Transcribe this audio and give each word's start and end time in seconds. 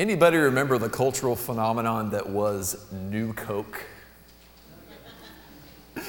Anybody 0.00 0.38
remember 0.38 0.78
the 0.78 0.88
cultural 0.88 1.36
phenomenon 1.36 2.08
that 2.12 2.26
was 2.26 2.90
New 2.90 3.34
Coke? 3.34 3.84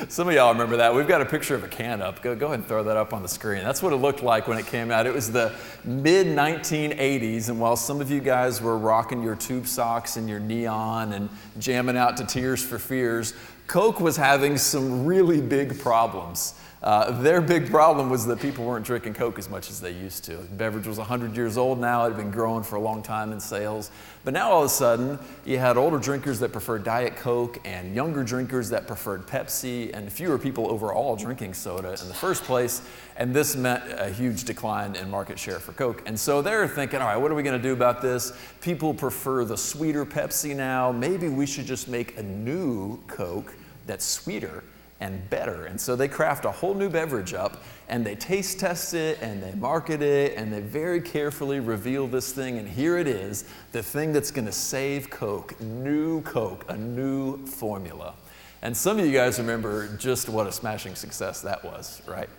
Some 0.07 0.29
of 0.29 0.33
y'all 0.33 0.53
remember 0.53 0.77
that. 0.77 0.95
We've 0.95 1.09
got 1.09 1.19
a 1.19 1.25
picture 1.25 1.55
of 1.55 1.65
a 1.65 1.67
can 1.67 2.01
up. 2.01 2.21
Go, 2.21 2.33
go 2.33 2.45
ahead 2.45 2.59
and 2.59 2.67
throw 2.69 2.83
that 2.83 2.95
up 2.95 3.11
on 3.11 3.21
the 3.21 3.27
screen. 3.27 3.65
That's 3.65 3.83
what 3.83 3.91
it 3.91 3.97
looked 3.97 4.23
like 4.23 4.47
when 4.47 4.57
it 4.57 4.65
came 4.65 4.91
out. 4.91 5.07
It 5.07 5.13
was 5.13 5.29
the 5.29 5.53
mid 5.83 6.25
1980s, 6.25 7.49
and 7.49 7.59
while 7.59 7.75
some 7.75 7.99
of 7.99 8.09
you 8.09 8.21
guys 8.21 8.61
were 8.61 8.77
rocking 8.77 9.21
your 9.21 9.35
tube 9.35 9.67
socks 9.67 10.15
and 10.15 10.29
your 10.29 10.39
neon 10.39 11.11
and 11.11 11.27
jamming 11.59 11.97
out 11.97 12.15
to 12.15 12.25
Tears 12.25 12.63
for 12.63 12.79
Fears, 12.79 13.33
Coke 13.71 14.01
was 14.01 14.17
having 14.17 14.57
some 14.57 15.05
really 15.05 15.39
big 15.39 15.79
problems. 15.79 16.55
Uh, 16.83 17.09
their 17.21 17.39
big 17.39 17.69
problem 17.69 18.09
was 18.09 18.25
that 18.25 18.41
people 18.41 18.65
weren't 18.65 18.85
drinking 18.85 19.13
Coke 19.13 19.39
as 19.39 19.49
much 19.49 19.69
as 19.69 19.79
they 19.79 19.91
used 19.91 20.25
to. 20.25 20.35
The 20.35 20.55
beverage 20.55 20.87
was 20.87 20.97
100 20.97 21.37
years 21.37 21.57
old 21.57 21.79
now, 21.79 22.03
it 22.03 22.09
had 22.09 22.17
been 22.17 22.31
growing 22.31 22.63
for 22.63 22.75
a 22.75 22.81
long 22.81 23.01
time 23.01 23.31
in 23.31 23.39
sales. 23.39 23.89
But 24.25 24.33
now 24.33 24.51
all 24.51 24.59
of 24.59 24.65
a 24.65 24.69
sudden, 24.69 25.17
you 25.45 25.57
had 25.57 25.77
older 25.77 25.99
drinkers 25.99 26.37
that 26.39 26.51
preferred 26.51 26.83
Diet 26.83 27.15
Coke 27.15 27.59
and 27.63 27.95
younger 27.95 28.25
drinkers 28.25 28.67
that 28.71 28.87
preferred 28.87 29.25
Pepsi, 29.25 29.95
and 29.95 30.11
fewer 30.11 30.37
people 30.37 30.69
overall 30.69 31.15
drinking 31.15 31.53
soda 31.53 31.95
in 32.01 32.09
the 32.09 32.13
first 32.13 32.43
place. 32.43 32.81
And 33.15 33.33
this 33.33 33.55
meant 33.55 33.83
a 33.87 34.09
huge 34.09 34.43
decline 34.43 34.97
in 34.97 35.09
market 35.09 35.39
share 35.39 35.59
for 35.59 35.71
Coke. 35.71 36.03
And 36.05 36.19
so 36.19 36.41
they're 36.41 36.67
thinking, 36.67 36.99
all 36.99 37.07
right, 37.07 37.15
what 37.15 37.31
are 37.31 37.35
we 37.35 37.43
going 37.43 37.57
to 37.57 37.63
do 37.63 37.71
about 37.71 38.01
this? 38.01 38.33
People 38.59 38.93
prefer 38.93 39.45
the 39.45 39.55
sweeter 39.55 40.05
Pepsi 40.05 40.53
now. 40.53 40.91
Maybe 40.91 41.29
we 41.29 41.45
should 41.45 41.67
just 41.67 41.87
make 41.87 42.17
a 42.17 42.23
new 42.23 42.99
Coke 43.07 43.53
that's 43.85 44.05
sweeter 44.05 44.63
and 45.01 45.27
better. 45.31 45.65
And 45.65 45.81
so 45.81 45.95
they 45.95 46.07
craft 46.07 46.45
a 46.45 46.51
whole 46.51 46.75
new 46.75 46.89
beverage 46.89 47.33
up 47.33 47.63
and 47.89 48.05
they 48.05 48.15
taste 48.15 48.59
test 48.59 48.93
it 48.93 49.17
and 49.21 49.41
they 49.41 49.51
market 49.53 50.01
it 50.01 50.37
and 50.37 50.53
they 50.53 50.61
very 50.61 51.01
carefully 51.01 51.59
reveal 51.59 52.07
this 52.07 52.31
thing. 52.31 52.59
And 52.59 52.69
here 52.69 52.97
it 52.97 53.07
is 53.07 53.45
the 53.71 53.81
thing 53.81 54.13
that's 54.13 54.29
going 54.31 54.45
to 54.45 54.51
save 54.51 55.09
Coke, 55.09 55.59
new 55.59 56.21
Coke, 56.21 56.65
a 56.69 56.77
new 56.77 57.45
formula. 57.47 58.13
And 58.61 58.77
some 58.77 58.99
of 58.99 59.05
you 59.05 59.11
guys 59.11 59.39
remember 59.39 59.87
just 59.97 60.29
what 60.29 60.45
a 60.45 60.51
smashing 60.51 60.93
success 60.93 61.41
that 61.41 61.63
was, 61.65 62.03
right? 62.07 62.29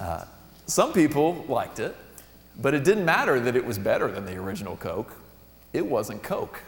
Uh, 0.00 0.24
some 0.64 0.94
people 0.94 1.44
liked 1.48 1.78
it, 1.80 1.94
but 2.62 2.72
it 2.72 2.82
didn't 2.82 3.04
matter 3.04 3.38
that 3.40 3.56
it 3.56 3.64
was 3.64 3.78
better 3.78 4.10
than 4.10 4.24
the 4.24 4.36
original 4.36 4.76
Coke. 4.76 5.12
It 5.74 5.84
wasn't 5.84 6.22
Coke. 6.22 6.62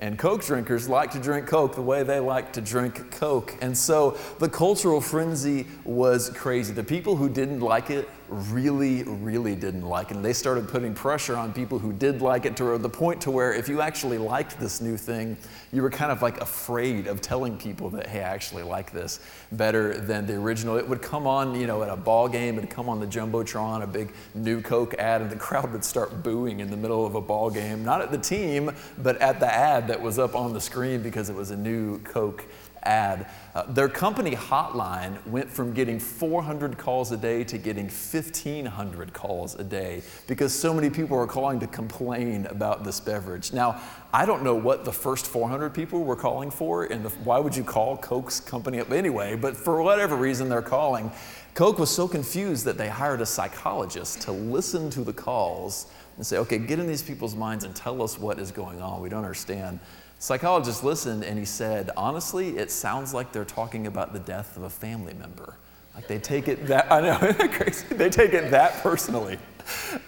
And 0.00 0.16
Coke 0.16 0.44
drinkers 0.44 0.88
like 0.88 1.10
to 1.12 1.18
drink 1.18 1.48
Coke 1.48 1.74
the 1.74 1.82
way 1.82 2.04
they 2.04 2.20
like 2.20 2.52
to 2.52 2.60
drink 2.60 3.10
Coke. 3.10 3.54
And 3.60 3.76
so 3.76 4.16
the 4.38 4.48
cultural 4.48 5.00
frenzy 5.00 5.66
was 5.84 6.30
crazy. 6.30 6.72
The 6.72 6.84
people 6.84 7.16
who 7.16 7.28
didn't 7.28 7.60
like 7.60 7.90
it 7.90 8.08
really, 8.28 9.02
really 9.04 9.54
didn't 9.54 9.86
like. 9.86 10.10
And 10.10 10.24
they 10.24 10.32
started 10.32 10.68
putting 10.68 10.94
pressure 10.94 11.36
on 11.36 11.52
people 11.52 11.78
who 11.78 11.92
did 11.92 12.22
like 12.22 12.46
it 12.46 12.56
to 12.58 12.78
the 12.78 12.88
point 12.88 13.20
to 13.22 13.30
where 13.30 13.52
if 13.52 13.68
you 13.68 13.80
actually 13.80 14.18
liked 14.18 14.58
this 14.60 14.80
new 14.80 14.96
thing, 14.96 15.36
you 15.72 15.82
were 15.82 15.90
kind 15.90 16.12
of 16.12 16.22
like 16.22 16.40
afraid 16.40 17.06
of 17.06 17.20
telling 17.20 17.56
people 17.56 17.90
that, 17.90 18.06
hey, 18.06 18.20
I 18.20 18.28
actually 18.28 18.62
like 18.62 18.92
this 18.92 19.20
better 19.52 19.98
than 19.98 20.26
the 20.26 20.34
original. 20.34 20.76
It 20.76 20.88
would 20.88 21.02
come 21.02 21.26
on, 21.26 21.58
you 21.58 21.66
know, 21.66 21.82
at 21.82 21.88
a 21.88 21.96
ball 21.96 22.28
game, 22.28 22.58
it'd 22.58 22.70
come 22.70 22.88
on 22.88 23.00
the 23.00 23.06
Jumbotron, 23.06 23.82
a 23.82 23.86
big 23.86 24.12
new 24.34 24.60
Coke 24.60 24.94
ad, 24.94 25.22
and 25.22 25.30
the 25.30 25.36
crowd 25.36 25.72
would 25.72 25.84
start 25.84 26.22
booing 26.22 26.60
in 26.60 26.70
the 26.70 26.76
middle 26.76 27.06
of 27.06 27.14
a 27.14 27.20
ball 27.20 27.50
game, 27.50 27.84
not 27.84 28.00
at 28.00 28.10
the 28.10 28.18
team, 28.18 28.70
but 28.98 29.16
at 29.20 29.40
the 29.40 29.52
ad 29.52 29.88
that 29.88 30.00
was 30.00 30.18
up 30.18 30.34
on 30.34 30.52
the 30.52 30.60
screen 30.60 31.02
because 31.02 31.30
it 31.30 31.36
was 31.36 31.50
a 31.50 31.56
new 31.56 31.98
Coke 32.00 32.44
Uh, 32.88 33.62
their 33.72 33.88
company 33.88 34.32
hotline 34.34 35.24
went 35.26 35.50
from 35.50 35.74
getting 35.74 35.98
400 35.98 36.78
calls 36.78 37.12
a 37.12 37.16
day 37.16 37.44
to 37.44 37.58
getting 37.58 37.84
1,500 37.84 39.12
calls 39.12 39.56
a 39.56 39.64
day 39.64 40.02
because 40.26 40.54
so 40.54 40.72
many 40.72 40.88
people 40.88 41.16
were 41.16 41.26
calling 41.26 41.60
to 41.60 41.66
complain 41.66 42.46
about 42.46 42.84
this 42.84 43.00
beverage. 43.00 43.52
Now, 43.52 43.80
I 44.12 44.24
don't 44.24 44.42
know 44.42 44.54
what 44.54 44.84
the 44.84 44.92
first 44.92 45.26
400 45.26 45.74
people 45.74 46.04
were 46.04 46.16
calling 46.16 46.50
for, 46.50 46.84
and 46.84 47.04
the, 47.04 47.10
why 47.10 47.38
would 47.38 47.54
you 47.54 47.64
call 47.64 47.96
Coke's 47.96 48.40
company 48.40 48.80
up 48.80 48.90
anyway? 48.90 49.36
But 49.36 49.56
for 49.56 49.82
whatever 49.82 50.16
reason, 50.16 50.48
they're 50.48 50.62
calling. 50.62 51.10
Coke 51.54 51.78
was 51.78 51.90
so 51.90 52.06
confused 52.06 52.64
that 52.64 52.78
they 52.78 52.88
hired 52.88 53.20
a 53.20 53.26
psychologist 53.26 54.22
to 54.22 54.32
listen 54.32 54.88
to 54.90 55.02
the 55.02 55.12
calls 55.12 55.88
and 56.16 56.26
say, 56.26 56.38
okay, 56.38 56.58
get 56.58 56.78
in 56.78 56.86
these 56.86 57.02
people's 57.02 57.34
minds 57.34 57.64
and 57.64 57.74
tell 57.74 58.00
us 58.02 58.18
what 58.18 58.38
is 58.38 58.50
going 58.50 58.80
on. 58.80 59.02
We 59.02 59.08
don't 59.08 59.24
understand. 59.24 59.80
Psychologist 60.18 60.82
listened 60.82 61.24
and 61.24 61.38
he 61.38 61.44
said, 61.44 61.90
honestly, 61.96 62.58
it 62.58 62.70
sounds 62.70 63.14
like 63.14 63.32
they're 63.32 63.44
talking 63.44 63.86
about 63.86 64.12
the 64.12 64.18
death 64.18 64.56
of 64.56 64.64
a 64.64 64.70
family 64.70 65.14
member. 65.14 65.54
Like 65.94 66.06
they 66.06 66.18
take 66.18 66.48
it 66.48 66.66
that, 66.66 66.90
I 66.92 67.00
know, 67.00 67.48
crazy. 67.48 67.86
They 67.90 68.10
take 68.10 68.32
it 68.32 68.50
that 68.50 68.74
personally. 68.82 69.38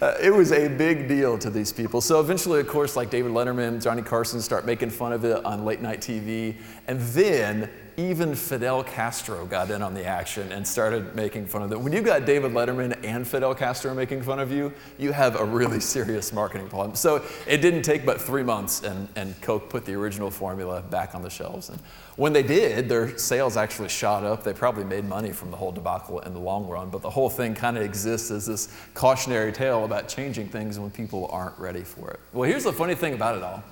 Uh, 0.00 0.15
it 0.21 0.32
was 0.32 0.53
a 0.53 0.69
big 0.69 1.06
deal 1.09 1.38
to 1.38 1.50
these 1.50 1.72
people. 1.72 2.00
So 2.00 2.21
eventually, 2.21 2.60
of 2.60 2.69
course, 2.69 2.97
like 2.97 3.10
David 3.10 3.32
Letterman, 3.32 3.82
Johnny 3.82 4.03
Carson 4.03 4.41
start 4.41 4.65
making 4.65 4.91
fun 4.91 5.12
of 5.12 5.25
it 5.25 5.44
on 5.44 5.65
late 5.65 5.81
night 5.81 6.00
TV. 6.00 6.56
And 6.87 7.00
then 7.00 7.71
even 8.09 8.34
Fidel 8.34 8.83
Castro 8.83 9.44
got 9.44 9.71
in 9.71 9.83
on 9.83 9.93
the 9.93 10.05
action 10.05 10.50
and 10.53 10.66
started 10.66 11.15
making 11.15 11.47
fun 11.47 11.62
of 11.62 11.71
it. 11.71 11.81
When 11.81 11.93
you've 11.93 12.05
got 12.05 12.25
David 12.25 12.53
Letterman 12.53 12.99
and 13.05 13.28
Fidel 13.28 13.55
Castro 13.55 13.94
making 13.94 14.22
fun 14.22 14.38
of 14.38 14.50
you, 14.50 14.72
you 14.99 15.12
have 15.12 15.37
a 15.37 15.44
really 15.44 15.81
serious 15.94 16.33
marketing 16.33 16.69
problem. 16.69 16.97
So 16.97 17.22
it 17.47 17.59
didn't 17.59 17.83
take 17.83 18.06
but 18.06 18.21
three 18.21 18.43
months, 18.43 18.83
and, 18.83 19.09
and 19.16 19.39
Coke 19.43 19.69
put 19.69 19.84
the 19.84 19.94
original 19.94 20.31
formula 20.31 20.81
back 20.81 21.15
on 21.15 21.22
the 21.22 21.31
shelves. 21.31 21.69
And 21.69 21.78
when 22.16 22.33
they 22.33 22.43
did, 22.43 22.89
their 22.89 23.19
sales 23.19 23.56
actually 23.56 23.89
shot 23.91 24.25
up. 24.25 24.44
They 24.44 24.55
probably 24.55 24.84
made 24.84 25.05
money 25.05 25.33
from 25.33 25.50
the 25.50 25.56
whole 25.56 25.72
debacle 25.72 26.21
in 26.21 26.33
the 26.33 26.41
long 26.41 26.66
run, 26.66 26.89
but 26.89 27.03
the 27.03 27.10
whole 27.10 27.28
thing 27.31 27.55
kind 27.55 27.77
of 27.77 27.83
exists 27.83 28.31
as 28.31 28.47
this 28.47 28.75
cautionary 28.94 29.53
tale 29.53 29.84
about 29.84 30.09
changing 30.09 30.49
things 30.49 30.78
when 30.78 30.91
people 30.91 31.28
aren't 31.31 31.59
ready 31.59 31.83
for 31.83 32.10
it. 32.10 32.21
Well, 32.33 32.49
here's 32.49 32.65
the 32.65 32.72
funny 32.72 32.94
thing 32.94 33.15
about 33.15 33.37
it 33.37 33.43
all. 33.43 33.62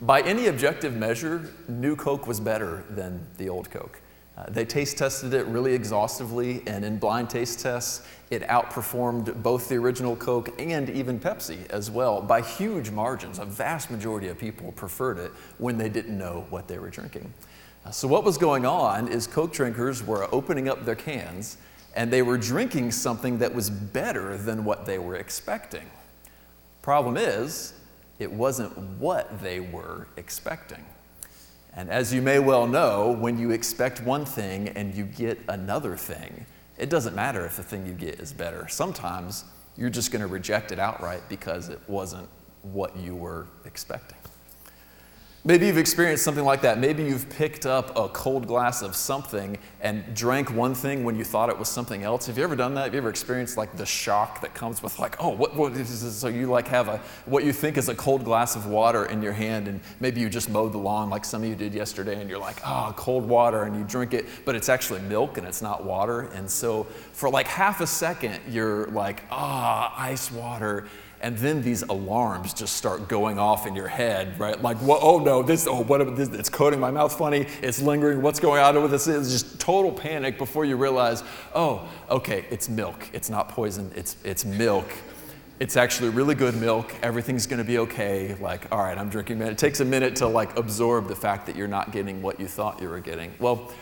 By 0.00 0.20
any 0.22 0.48
objective 0.48 0.94
measure, 0.94 1.50
new 1.68 1.96
Coke 1.96 2.26
was 2.26 2.40
better 2.40 2.84
than 2.90 3.26
the 3.38 3.48
old 3.48 3.70
Coke. 3.70 4.00
Uh, 4.36 4.46
they 4.48 4.64
taste 4.64 4.98
tested 4.98 5.32
it 5.32 5.46
really 5.46 5.72
exhaustively, 5.72 6.62
and 6.66 6.84
in 6.84 6.98
blind 6.98 7.30
taste 7.30 7.60
tests, 7.60 8.04
it 8.30 8.42
outperformed 8.42 9.42
both 9.42 9.68
the 9.68 9.76
original 9.76 10.16
Coke 10.16 10.60
and 10.60 10.90
even 10.90 11.20
Pepsi 11.20 11.68
as 11.70 11.88
well 11.90 12.20
by 12.20 12.40
huge 12.40 12.90
margins. 12.90 13.38
A 13.38 13.44
vast 13.44 13.92
majority 13.92 14.26
of 14.26 14.36
people 14.36 14.72
preferred 14.72 15.18
it 15.18 15.30
when 15.58 15.78
they 15.78 15.88
didn't 15.88 16.18
know 16.18 16.46
what 16.50 16.66
they 16.66 16.80
were 16.80 16.90
drinking. 16.90 17.32
Uh, 17.84 17.92
so, 17.92 18.08
what 18.08 18.24
was 18.24 18.36
going 18.36 18.66
on 18.66 19.06
is 19.06 19.28
Coke 19.28 19.52
drinkers 19.52 20.02
were 20.02 20.26
opening 20.34 20.68
up 20.68 20.84
their 20.84 20.96
cans 20.96 21.58
and 21.94 22.12
they 22.12 22.22
were 22.22 22.36
drinking 22.36 22.90
something 22.90 23.38
that 23.38 23.54
was 23.54 23.70
better 23.70 24.36
than 24.36 24.64
what 24.64 24.84
they 24.84 24.98
were 24.98 25.14
expecting. 25.14 25.88
Problem 26.82 27.16
is, 27.16 27.74
it 28.18 28.30
wasn't 28.30 28.76
what 28.98 29.42
they 29.42 29.60
were 29.60 30.06
expecting. 30.16 30.84
And 31.76 31.90
as 31.90 32.14
you 32.14 32.22
may 32.22 32.38
well 32.38 32.66
know, 32.66 33.10
when 33.10 33.38
you 33.38 33.50
expect 33.50 34.02
one 34.02 34.24
thing 34.24 34.68
and 34.68 34.94
you 34.94 35.04
get 35.04 35.40
another 35.48 35.96
thing, 35.96 36.46
it 36.78 36.88
doesn't 36.88 37.14
matter 37.16 37.44
if 37.44 37.56
the 37.56 37.62
thing 37.62 37.86
you 37.86 37.94
get 37.94 38.20
is 38.20 38.32
better. 38.32 38.68
Sometimes 38.68 39.44
you're 39.76 39.90
just 39.90 40.12
going 40.12 40.22
to 40.22 40.28
reject 40.28 40.70
it 40.70 40.78
outright 40.78 41.22
because 41.28 41.68
it 41.68 41.80
wasn't 41.88 42.28
what 42.62 42.96
you 42.96 43.14
were 43.14 43.46
expecting. 43.64 44.18
Maybe 45.46 45.66
you've 45.66 45.76
experienced 45.76 46.24
something 46.24 46.42
like 46.44 46.62
that. 46.62 46.78
Maybe 46.78 47.04
you've 47.04 47.28
picked 47.28 47.66
up 47.66 47.98
a 47.98 48.08
cold 48.08 48.46
glass 48.46 48.80
of 48.80 48.96
something 48.96 49.58
and 49.82 50.02
drank 50.14 50.50
one 50.50 50.74
thing 50.74 51.04
when 51.04 51.16
you 51.16 51.24
thought 51.24 51.50
it 51.50 51.58
was 51.58 51.68
something 51.68 52.02
else. 52.02 52.24
Have 52.28 52.38
you 52.38 52.44
ever 52.44 52.56
done 52.56 52.72
that? 52.76 52.84
Have 52.84 52.94
you 52.94 52.98
ever 53.00 53.10
experienced 53.10 53.58
like 53.58 53.76
the 53.76 53.84
shock 53.84 54.40
that 54.40 54.54
comes 54.54 54.82
with 54.82 54.98
like, 54.98 55.22
oh, 55.22 55.28
what, 55.28 55.54
what 55.54 55.72
is 55.72 56.02
this? 56.02 56.16
So 56.16 56.28
you 56.28 56.46
like 56.46 56.66
have 56.68 56.88
a 56.88 56.96
what 57.26 57.44
you 57.44 57.52
think 57.52 57.76
is 57.76 57.90
a 57.90 57.94
cold 57.94 58.24
glass 58.24 58.56
of 58.56 58.64
water 58.64 59.04
in 59.04 59.20
your 59.20 59.34
hand, 59.34 59.68
and 59.68 59.82
maybe 60.00 60.18
you 60.18 60.30
just 60.30 60.48
mowed 60.48 60.72
the 60.72 60.78
lawn 60.78 61.10
like 61.10 61.26
some 61.26 61.42
of 61.42 61.48
you 61.50 61.56
did 61.56 61.74
yesterday, 61.74 62.18
and 62.18 62.30
you're 62.30 62.38
like, 62.38 62.56
oh, 62.64 62.94
cold 62.96 63.28
water, 63.28 63.64
and 63.64 63.76
you 63.76 63.84
drink 63.84 64.14
it, 64.14 64.24
but 64.46 64.54
it's 64.54 64.70
actually 64.70 65.02
milk 65.02 65.36
and 65.36 65.46
it's 65.46 65.60
not 65.60 65.84
water. 65.84 66.22
And 66.32 66.48
so 66.48 66.84
for 67.12 67.28
like 67.28 67.48
half 67.48 67.82
a 67.82 67.86
second, 67.86 68.40
you're 68.48 68.86
like, 68.86 69.24
ah, 69.30 69.92
oh, 69.92 70.02
ice 70.02 70.32
water 70.32 70.86
and 71.20 71.36
then 71.38 71.62
these 71.62 71.82
alarms 71.82 72.52
just 72.52 72.76
start 72.76 73.08
going 73.08 73.38
off 73.38 73.66
in 73.66 73.74
your 73.74 73.88
head, 73.88 74.38
right? 74.38 74.60
Like, 74.60 74.76
oh 74.82 75.18
no, 75.18 75.42
this, 75.42 75.66
oh, 75.66 75.82
what, 75.82 76.16
this, 76.16 76.28
it's 76.28 76.48
coating 76.48 76.80
my 76.80 76.90
mouth 76.90 77.16
funny, 77.16 77.46
it's 77.62 77.80
lingering, 77.80 78.22
what's 78.22 78.40
going 78.40 78.62
on 78.62 78.80
with 78.82 78.90
this? 78.90 79.06
It's 79.06 79.30
just 79.30 79.60
total 79.60 79.92
panic 79.92 80.38
before 80.38 80.64
you 80.64 80.76
realize, 80.76 81.22
oh, 81.54 81.88
okay, 82.10 82.44
it's 82.50 82.68
milk. 82.68 83.08
It's 83.12 83.30
not 83.30 83.48
poison, 83.48 83.90
it's, 83.96 84.16
it's 84.24 84.44
milk. 84.44 84.86
It's 85.60 85.76
actually 85.76 86.08
really 86.08 86.34
good 86.34 86.56
milk. 86.56 86.92
Everything's 87.02 87.46
gonna 87.46 87.64
be 87.64 87.78
okay. 87.78 88.34
Like, 88.40 88.70
all 88.72 88.80
right, 88.80 88.98
I'm 88.98 89.08
drinking. 89.08 89.38
Man. 89.38 89.48
It 89.48 89.58
takes 89.58 89.78
a 89.78 89.84
minute 89.84 90.16
to 90.16 90.26
like 90.26 90.58
absorb 90.58 91.06
the 91.06 91.14
fact 91.14 91.46
that 91.46 91.54
you're 91.54 91.68
not 91.68 91.92
getting 91.92 92.20
what 92.22 92.40
you 92.40 92.48
thought 92.48 92.82
you 92.82 92.88
were 92.88 92.98
getting. 92.98 93.32
Well, 93.38 93.72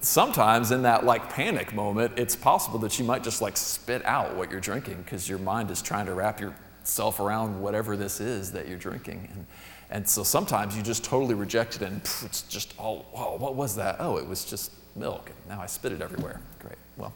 sometimes 0.00 0.70
in 0.70 0.82
that 0.82 1.04
like 1.04 1.30
panic 1.30 1.74
moment, 1.74 2.12
it's 2.16 2.36
possible 2.36 2.78
that 2.80 2.98
you 2.98 3.04
might 3.04 3.22
just 3.22 3.42
like 3.42 3.56
spit 3.56 4.04
out 4.04 4.36
what 4.36 4.50
you're 4.50 4.60
drinking 4.60 5.02
because 5.02 5.28
your 5.28 5.38
mind 5.38 5.70
is 5.70 5.82
trying 5.82 6.06
to 6.06 6.14
wrap 6.14 6.40
yourself 6.40 7.20
around 7.20 7.60
whatever 7.60 7.96
this 7.96 8.20
is 8.20 8.52
that 8.52 8.68
you're 8.68 8.78
drinking. 8.78 9.28
And, 9.32 9.46
and 9.90 10.08
so 10.08 10.22
sometimes 10.22 10.76
you 10.76 10.82
just 10.82 11.04
totally 11.04 11.34
reject 11.34 11.76
it 11.76 11.82
and 11.82 12.02
pff, 12.02 12.24
it's 12.24 12.42
just, 12.42 12.74
oh, 12.78 13.04
oh, 13.14 13.36
what 13.36 13.54
was 13.54 13.76
that? 13.76 13.96
Oh, 13.98 14.16
it 14.16 14.26
was 14.26 14.44
just 14.44 14.72
milk. 14.96 15.30
And 15.30 15.56
now 15.56 15.62
I 15.62 15.66
spit 15.66 15.92
it 15.92 16.00
everywhere. 16.00 16.40
Great. 16.58 16.78
Well, 16.96 17.12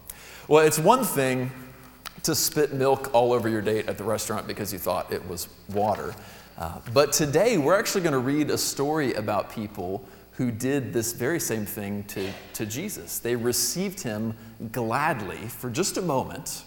well, 0.49 0.67
it's 0.67 0.79
one 0.79 1.05
thing 1.05 1.51
to 2.23 2.35
spit 2.35 2.73
milk 2.73 3.11
all 3.15 3.33
over 3.33 3.49
your 3.49 3.63
date 3.63 3.89
at 3.89 3.99
the 3.99 4.05
restaurant 4.05 4.47
because 4.47 4.73
you 4.73 4.79
thought 4.79 5.13
it 5.13 5.27
was 5.29 5.49
water. 5.71 6.15
Uh, 6.59 6.81
but 6.93 7.13
today, 7.13 7.57
we're 7.57 7.79
actually 7.79 8.01
going 8.01 8.13
to 8.13 8.19
read 8.19 8.51
a 8.51 8.59
story 8.59 9.15
about 9.15 9.51
people 9.51 10.05
who 10.39 10.53
did 10.53 10.93
this 10.93 11.15
very 11.15 11.41
same 11.41 11.67
thing 11.67 12.05
to, 12.05 12.31
to 12.53 12.65
Jesus. 12.65 13.19
They 13.19 13.35
received 13.35 14.01
him 14.01 14.35
gladly 14.71 15.49
for 15.49 15.69
just 15.69 15.97
a 15.97 16.03
moment, 16.03 16.63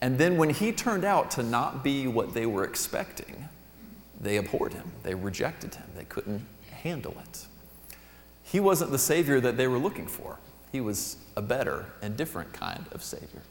and 0.00 0.16
then 0.16 0.36
when 0.36 0.50
he 0.50 0.70
turned 0.70 1.04
out 1.04 1.28
to 1.32 1.42
not 1.42 1.82
be 1.82 2.06
what 2.06 2.34
they 2.34 2.46
were 2.46 2.62
expecting, 2.62 3.48
they 4.20 4.36
abhorred 4.36 4.74
him, 4.74 4.92
they 5.02 5.16
rejected 5.16 5.74
him, 5.74 5.86
they 5.96 6.04
couldn't 6.04 6.46
handle 6.70 7.16
it. 7.20 7.46
He 8.44 8.60
wasn't 8.60 8.92
the 8.92 8.98
Savior 8.98 9.40
that 9.40 9.56
they 9.56 9.66
were 9.66 9.78
looking 9.78 10.06
for, 10.06 10.38
he 10.70 10.80
was 10.80 11.16
a 11.36 11.42
better 11.42 11.86
and 12.02 12.16
different 12.16 12.52
kind 12.52 12.86
of 12.92 13.02
Savior. 13.02 13.42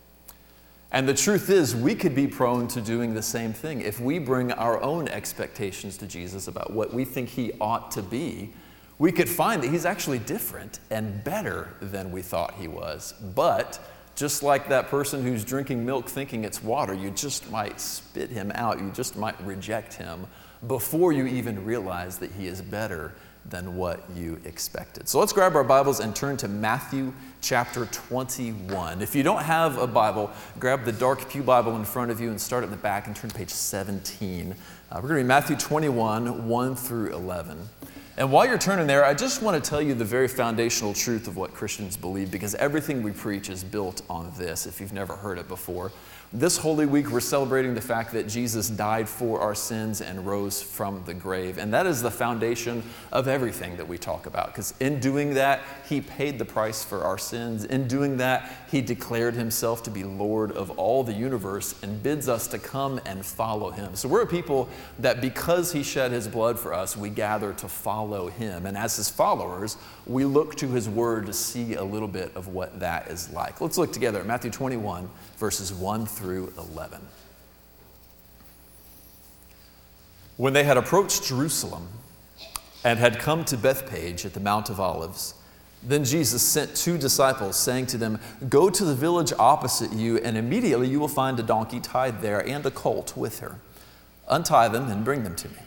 And 0.94 1.06
the 1.06 1.14
truth 1.14 1.50
is, 1.50 1.76
we 1.76 1.96
could 1.96 2.16
be 2.16 2.28
prone 2.28 2.70
to 2.70 2.80
doing 2.80 3.14
the 3.14 3.22
same 3.22 3.52
thing. 3.52 3.82
If 3.82 4.00
we 4.00 4.20
bring 4.20 4.54
our 4.54 4.82
own 4.82 5.10
expectations 5.10 5.98
to 5.98 6.08
Jesus 6.08 6.48
about 6.48 6.72
what 6.72 6.94
we 6.94 7.04
think 7.04 7.28
he 7.28 7.52
ought 7.60 7.92
to 7.92 8.02
be, 8.02 8.54
we 9.00 9.14
could 9.14 9.30
find 9.30 9.64
that 9.64 9.70
he's 9.70 9.86
actually 9.86 10.20
different 10.20 10.80
and 10.92 11.24
better 11.24 11.70
than 11.82 12.12
we 12.12 12.22
thought 12.22 12.54
he 12.56 12.68
was. 12.68 13.14
But 13.34 13.80
just 14.16 14.44
like 14.44 14.68
that 14.68 14.90
person 14.90 15.24
who's 15.24 15.46
drinking 15.46 15.86
milk 15.86 16.10
thinking 16.10 16.44
it's 16.44 16.62
water, 16.62 16.94
you 16.94 17.10
just 17.12 17.50
might 17.50 17.80
spit 17.80 18.30
him 18.30 18.52
out, 18.54 18.80
you 18.80 18.92
just 18.92 19.18
might 19.18 19.40
reject 19.46 19.94
him 19.94 20.28
before 20.68 21.14
you 21.14 21.26
even 21.26 21.64
realize 21.64 22.18
that 22.18 22.30
he 22.34 22.48
is 22.48 22.62
better 22.62 23.14
than 23.46 23.78
what 23.78 24.04
you 24.14 24.38
expected. 24.44 25.08
So 25.08 25.18
let's 25.18 25.32
grab 25.32 25.56
our 25.56 25.64
Bibles 25.64 26.02
and 26.02 26.14
turn 26.14 26.36
to 26.38 26.50
Matthew 26.50 27.14
chapter 27.40 27.86
21. 27.86 29.02
If 29.02 29.16
you 29.16 29.24
don't 29.24 29.42
have 29.42 29.78
a 29.78 29.88
Bible, 29.88 30.30
grab 30.60 30.84
the 30.84 30.92
dark 30.92 31.30
Pew 31.30 31.42
Bible 31.42 31.78
in 31.78 31.86
front 31.86 32.12
of 32.12 32.20
you 32.20 32.30
and 32.30 32.40
start 32.40 32.66
at 32.66 32.70
the 32.70 32.76
back 32.76 33.08
and 33.08 33.16
turn 33.16 33.30
to 33.30 33.36
page 33.36 33.50
17. 33.50 34.52
Uh, 34.52 34.56
we're 34.96 35.02
going 35.02 35.10
to 35.10 35.16
read 35.16 35.26
Matthew 35.26 35.56
21, 35.56 36.50
1 36.50 36.76
through 36.76 37.16
11. 37.16 37.58
And 38.20 38.30
while 38.34 38.46
you're 38.46 38.58
turning 38.58 38.86
there, 38.86 39.06
I 39.06 39.14
just 39.14 39.42
want 39.42 39.64
to 39.64 39.70
tell 39.70 39.82
you 39.82 39.94
the 39.94 40.04
very 40.04 40.28
foundational 40.28 40.94
truth 40.94 41.30
of 41.30 41.38
what 41.38 41.54
Christians 41.54 41.96
believe 41.96 42.30
because 42.30 42.54
everything 42.56 43.02
we 43.02 43.14
preach 43.14 43.50
is 43.50 43.64
built 43.64 44.02
on 44.10 44.34
this, 44.38 44.66
if 44.66 44.82
you've 44.82 44.92
never 44.92 45.16
heard 45.16 45.38
it 45.38 45.48
before. 45.48 45.94
This 46.32 46.60
Holy 46.60 46.86
Week, 46.86 47.10
we're 47.10 47.22
celebrating 47.22 47.74
the 47.74 47.82
fact 47.82 48.12
that 48.14 48.28
Jesus 48.28 48.70
died 48.70 49.10
for 49.10 49.42
our 49.42 49.56
sins 49.56 50.00
and 50.00 50.28
rose 50.28 50.62
from 50.62 51.04
the 51.06 51.14
grave. 51.16 51.58
And 51.58 51.74
that 51.74 51.88
is 51.88 52.04
the 52.04 52.12
foundation 52.12 52.84
of 53.12 53.28
everything 53.28 53.78
that 53.78 53.88
we 53.88 53.98
talk 53.98 54.28
about. 54.28 54.50
Because 54.50 54.76
in 54.80 55.00
doing 55.00 55.34
that, 55.34 55.62
He 55.88 56.02
paid 56.02 56.38
the 56.38 56.46
price 56.46 56.84
for 56.84 57.04
our 57.04 57.18
sins. 57.18 57.66
In 57.66 57.88
doing 57.88 58.18
that, 58.18 58.48
He 58.70 58.80
declared 58.80 59.34
Himself 59.34 59.82
to 59.84 59.90
be 59.90 60.04
Lord 60.04 60.52
of 60.52 60.70
all 60.78 61.04
the 61.04 61.14
universe 61.14 61.74
and 61.82 62.04
bids 62.04 62.30
us 62.30 62.46
to 62.50 62.60
come 62.60 63.02
and 63.08 63.26
follow 63.26 63.72
Him. 63.72 63.96
So 63.96 64.08
we're 64.08 64.22
a 64.22 64.28
people 64.28 64.70
that 65.00 65.22
because 65.22 65.72
He 65.72 65.82
shed 65.82 66.12
His 66.12 66.28
blood 66.28 66.60
for 66.60 66.76
us, 66.76 66.96
we 66.96 67.10
gather 67.10 67.54
to 67.54 67.68
follow 67.68 68.28
Him. 68.28 68.68
And 68.68 68.78
as 68.78 68.98
His 68.98 69.10
followers, 69.10 69.78
we 70.06 70.26
look 70.26 70.54
to 70.58 70.68
His 70.68 70.88
Word 70.88 71.26
to 71.26 71.34
see 71.34 71.74
a 71.74 71.84
little 71.84 72.08
bit 72.08 72.32
of 72.36 72.50
what 72.50 72.80
that 72.82 73.08
is 73.08 73.32
like. 73.32 73.62
Let's 73.62 73.80
look 73.80 73.92
together 73.92 74.20
at 74.20 74.28
Matthew 74.28 74.52
21, 74.52 75.10
verses 75.40 75.74
1 75.74 76.06
through 76.06 76.54
11. 76.58 77.02
When 80.36 80.54
they 80.54 80.66
had 80.66 80.78
approached 80.78 81.24
Jerusalem 81.24 81.88
and 82.84 83.00
had 83.00 83.20
come 83.20 83.46
to 83.46 83.58
Bethphage 83.58 84.26
at 84.26 84.34
the 84.34 84.40
Mount 84.40 84.70
of 84.70 84.80
Olives, 84.80 85.34
then 85.82 86.04
Jesus 86.04 86.42
sent 86.42 86.76
two 86.76 86.98
disciples, 86.98 87.56
saying 87.56 87.86
to 87.88 87.98
them, 87.98 88.20
Go 88.50 88.70
to 88.70 88.84
the 88.84 88.94
village 88.94 89.32
opposite 89.40 89.94
you, 89.94 90.18
and 90.18 90.38
immediately 90.38 90.90
you 90.90 91.00
will 91.00 91.08
find 91.08 91.40
a 91.40 91.44
donkey 91.44 91.80
tied 91.80 92.22
there 92.22 92.46
and 92.46 92.66
a 92.66 92.72
colt 92.72 93.16
with 93.16 93.40
her. 93.40 93.60
Untie 94.28 94.68
them 94.68 94.90
and 94.90 95.06
bring 95.06 95.24
them 95.24 95.36
to 95.38 95.48
me. 95.48 95.60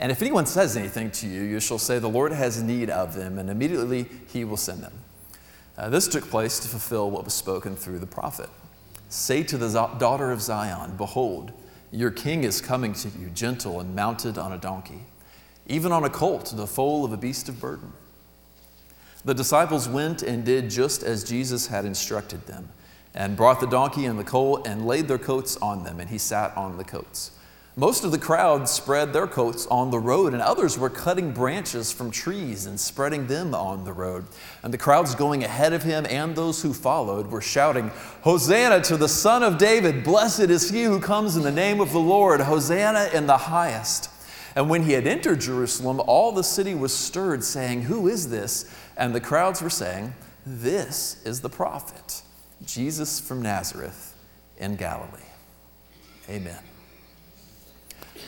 And 0.00 0.10
if 0.12 0.20
anyone 0.20 0.46
says 0.46 0.76
anything 0.76 1.10
to 1.12 1.28
you, 1.28 1.42
you 1.42 1.60
shall 1.60 1.78
say, 1.78 1.98
The 1.98 2.08
Lord 2.08 2.32
has 2.32 2.60
need 2.60 2.90
of 2.90 3.14
them, 3.14 3.38
and 3.38 3.48
immediately 3.48 4.06
he 4.26 4.44
will 4.44 4.56
send 4.56 4.82
them. 4.82 4.92
Uh, 5.78 5.88
this 5.90 6.08
took 6.08 6.24
place 6.24 6.58
to 6.60 6.68
fulfill 6.68 7.10
what 7.10 7.24
was 7.24 7.34
spoken 7.34 7.76
through 7.76 8.00
the 8.00 8.06
prophet. 8.06 8.50
Say 9.08 9.42
to 9.44 9.56
the 9.56 9.70
daughter 9.98 10.30
of 10.32 10.42
Zion, 10.42 10.96
Behold, 10.96 11.52
your 11.92 12.10
king 12.10 12.44
is 12.44 12.60
coming 12.60 12.92
to 12.94 13.08
you, 13.08 13.30
gentle 13.30 13.80
and 13.80 13.94
mounted 13.94 14.36
on 14.36 14.52
a 14.52 14.58
donkey, 14.58 15.06
even 15.66 15.92
on 15.92 16.04
a 16.04 16.10
colt, 16.10 16.52
the 16.56 16.66
foal 16.66 17.04
of 17.04 17.12
a 17.12 17.16
beast 17.16 17.48
of 17.48 17.60
burden. 17.60 17.92
The 19.24 19.34
disciples 19.34 19.88
went 19.88 20.22
and 20.22 20.44
did 20.44 20.70
just 20.70 21.02
as 21.02 21.24
Jesus 21.24 21.68
had 21.68 21.84
instructed 21.84 22.46
them, 22.46 22.68
and 23.14 23.36
brought 23.36 23.60
the 23.60 23.66
donkey 23.66 24.04
and 24.04 24.18
the 24.18 24.24
colt 24.24 24.66
and 24.66 24.86
laid 24.86 25.08
their 25.08 25.18
coats 25.18 25.56
on 25.56 25.84
them, 25.84 26.00
and 26.00 26.10
he 26.10 26.18
sat 26.18 26.56
on 26.56 26.76
the 26.76 26.84
coats. 26.84 27.30
Most 27.78 28.04
of 28.04 28.10
the 28.10 28.18
crowd 28.18 28.70
spread 28.70 29.12
their 29.12 29.26
coats 29.26 29.66
on 29.66 29.90
the 29.90 29.98
road, 29.98 30.32
and 30.32 30.40
others 30.40 30.78
were 30.78 30.88
cutting 30.88 31.32
branches 31.32 31.92
from 31.92 32.10
trees 32.10 32.64
and 32.64 32.80
spreading 32.80 33.26
them 33.26 33.54
on 33.54 33.84
the 33.84 33.92
road. 33.92 34.24
And 34.62 34.72
the 34.72 34.78
crowds 34.78 35.14
going 35.14 35.44
ahead 35.44 35.74
of 35.74 35.82
him 35.82 36.06
and 36.08 36.34
those 36.34 36.62
who 36.62 36.72
followed 36.72 37.26
were 37.26 37.42
shouting, 37.42 37.90
Hosanna 38.22 38.80
to 38.84 38.96
the 38.96 39.10
Son 39.10 39.42
of 39.42 39.58
David! 39.58 40.04
Blessed 40.04 40.48
is 40.48 40.70
he 40.70 40.84
who 40.84 40.98
comes 40.98 41.36
in 41.36 41.42
the 41.42 41.52
name 41.52 41.82
of 41.82 41.92
the 41.92 42.00
Lord! 42.00 42.40
Hosanna 42.40 43.10
in 43.12 43.26
the 43.26 43.36
highest! 43.36 44.08
And 44.54 44.70
when 44.70 44.84
he 44.84 44.92
had 44.92 45.06
entered 45.06 45.42
Jerusalem, 45.42 46.00
all 46.06 46.32
the 46.32 46.42
city 46.42 46.74
was 46.74 46.94
stirred, 46.94 47.44
saying, 47.44 47.82
Who 47.82 48.08
is 48.08 48.30
this? 48.30 48.74
And 48.96 49.14
the 49.14 49.20
crowds 49.20 49.60
were 49.60 49.68
saying, 49.68 50.14
This 50.46 51.22
is 51.26 51.42
the 51.42 51.50
prophet, 51.50 52.22
Jesus 52.64 53.20
from 53.20 53.42
Nazareth 53.42 54.16
in 54.56 54.76
Galilee. 54.76 55.20
Amen. 56.30 56.56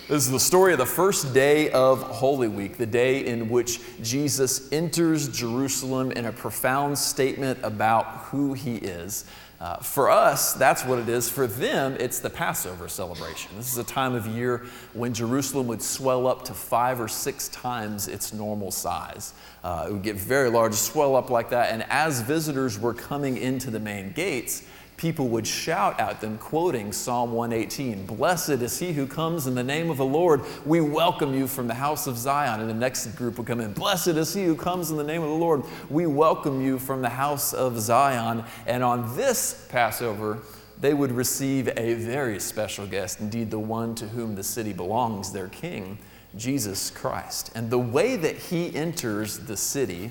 This 0.08 0.24
is 0.24 0.32
the 0.32 0.40
story 0.40 0.72
of 0.72 0.78
the 0.78 0.86
first 0.86 1.34
day 1.34 1.70
of 1.72 2.00
Holy 2.00 2.48
Week, 2.48 2.78
the 2.78 2.86
day 2.86 3.26
in 3.26 3.50
which 3.50 3.78
Jesus 4.02 4.72
enters 4.72 5.28
Jerusalem 5.28 6.12
in 6.12 6.24
a 6.24 6.32
profound 6.32 6.96
statement 6.96 7.58
about 7.62 8.06
who 8.30 8.54
he 8.54 8.76
is. 8.76 9.26
Uh, 9.60 9.76
for 9.76 10.08
us, 10.08 10.54
that's 10.54 10.82
what 10.82 10.98
it 10.98 11.10
is. 11.10 11.28
For 11.28 11.46
them, 11.46 11.94
it's 12.00 12.20
the 12.20 12.30
Passover 12.30 12.88
celebration. 12.88 13.50
This 13.58 13.70
is 13.70 13.76
a 13.76 13.84
time 13.84 14.14
of 14.14 14.26
year 14.26 14.64
when 14.94 15.12
Jerusalem 15.12 15.66
would 15.66 15.82
swell 15.82 16.26
up 16.26 16.42
to 16.46 16.54
five 16.54 17.02
or 17.02 17.08
six 17.08 17.48
times 17.48 18.08
its 18.08 18.32
normal 18.32 18.70
size. 18.70 19.34
Uh, 19.62 19.88
it 19.90 19.92
would 19.92 20.02
get 20.02 20.16
very 20.16 20.48
large, 20.48 20.72
swell 20.72 21.16
up 21.16 21.28
like 21.28 21.50
that. 21.50 21.70
And 21.70 21.84
as 21.90 22.22
visitors 22.22 22.78
were 22.78 22.94
coming 22.94 23.36
into 23.36 23.70
the 23.70 23.80
main 23.80 24.12
gates, 24.12 24.64
people 24.98 25.28
would 25.28 25.46
shout 25.46 25.98
at 26.00 26.20
them, 26.20 26.36
quoting 26.38 26.92
Psalm 26.92 27.32
118 27.32 28.04
Blessed 28.04 28.50
is 28.50 28.78
he 28.78 28.92
who 28.92 29.06
comes 29.06 29.46
in 29.46 29.54
the 29.54 29.64
name 29.64 29.90
of 29.90 29.96
the 29.96 30.04
Lord. 30.04 30.42
We 30.66 30.80
welcome 30.80 31.32
you 31.32 31.46
from 31.46 31.68
the 31.68 31.74
house 31.74 32.06
of 32.06 32.18
Zion. 32.18 32.60
And 32.60 32.68
the 32.68 32.74
next 32.74 33.06
group 33.16 33.38
would 33.38 33.46
come 33.46 33.60
in 33.60 33.72
Blessed 33.72 34.08
is 34.08 34.34
he 34.34 34.44
who 34.44 34.56
comes 34.56 34.90
in 34.90 34.96
the 34.96 35.04
name 35.04 35.22
of 35.22 35.28
the 35.28 35.34
Lord. 35.34 35.62
We 35.88 36.06
welcome 36.06 36.60
you 36.60 36.78
from 36.78 37.00
the 37.00 37.08
house 37.08 37.54
of 37.54 37.80
Zion. 37.80 38.44
And 38.66 38.82
on 38.82 39.16
this 39.16 39.66
Passover, 39.70 40.40
they 40.80 40.94
would 40.94 41.12
receive 41.12 41.68
a 41.76 41.94
very 41.94 42.40
special 42.40 42.86
guest, 42.86 43.20
indeed, 43.20 43.50
the 43.50 43.58
one 43.58 43.94
to 43.94 44.08
whom 44.08 44.34
the 44.34 44.42
city 44.42 44.72
belongs, 44.72 45.32
their 45.32 45.48
king, 45.48 45.98
Jesus 46.36 46.90
Christ. 46.90 47.52
And 47.54 47.70
the 47.70 47.78
way 47.78 48.16
that 48.16 48.36
he 48.36 48.74
enters 48.74 49.38
the 49.38 49.56
city 49.56 50.10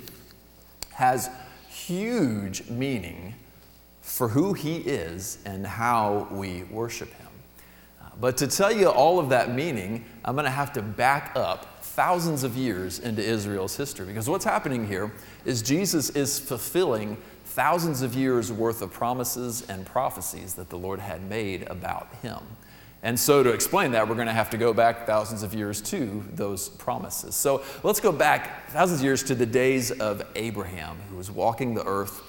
has 0.94 1.30
huge 1.70 2.70
meaning 2.70 3.36
for 4.08 4.30
who 4.30 4.54
he 4.54 4.78
is 4.78 5.38
and 5.46 5.68
how 5.68 6.28
we 6.32 6.64
worship 6.64 7.14
him. 7.14 7.28
Uh, 8.02 8.06
but 8.22 8.38
to 8.38 8.48
tell 8.48 8.72
you 8.72 8.88
all 8.88 9.20
of 9.20 9.30
that 9.30 9.54
meaning, 9.54 10.06
I'm 10.24 10.34
going 10.34 10.46
to 10.46 10.50
have 10.50 10.72
to 10.74 10.82
back 10.82 11.34
up 11.36 11.84
thousands 11.84 12.44
of 12.44 12.56
years 12.56 13.00
into 13.00 13.22
Israel's 13.22 13.76
history 13.76 14.06
because 14.06 14.30
what's 14.30 14.46
happening 14.46 14.88
here 14.88 15.12
is 15.44 15.62
Jesus 15.62 16.10
is 16.12 16.40
fulfilling 16.40 17.18
thousands 17.44 18.02
of 18.02 18.16
years 18.16 18.52
worth 18.52 18.82
of 18.82 18.94
promises 18.94 19.66
and 19.68 19.86
prophecies 19.86 20.54
that 20.54 20.70
the 20.70 20.78
Lord 20.78 21.00
had 21.00 21.22
made 21.30 21.68
about 21.70 22.08
him. 22.22 22.40
And 23.04 23.20
so, 23.20 23.44
to 23.44 23.52
explain 23.52 23.92
that, 23.92 24.08
we're 24.08 24.16
going 24.16 24.28
to 24.28 24.34
have 24.34 24.50
to 24.52 24.58
go 24.58 24.74
back 24.74 25.06
thousands 25.06 25.44
of 25.44 25.54
years 25.54 25.82
to 25.82 26.24
those 26.34 26.70
promises. 26.70 27.36
So, 27.36 27.64
let's 27.84 28.00
go 28.00 28.12
back 28.12 28.70
thousands 28.70 29.02
of 29.02 29.06
years 29.06 29.22
to 29.24 29.36
the 29.36 29.46
days 29.46 29.92
of 29.92 30.24
Abraham, 30.36 30.98
who 31.10 31.18
was 31.18 31.30
walking 31.30 31.76
the 31.76 31.86
earth 31.86 32.22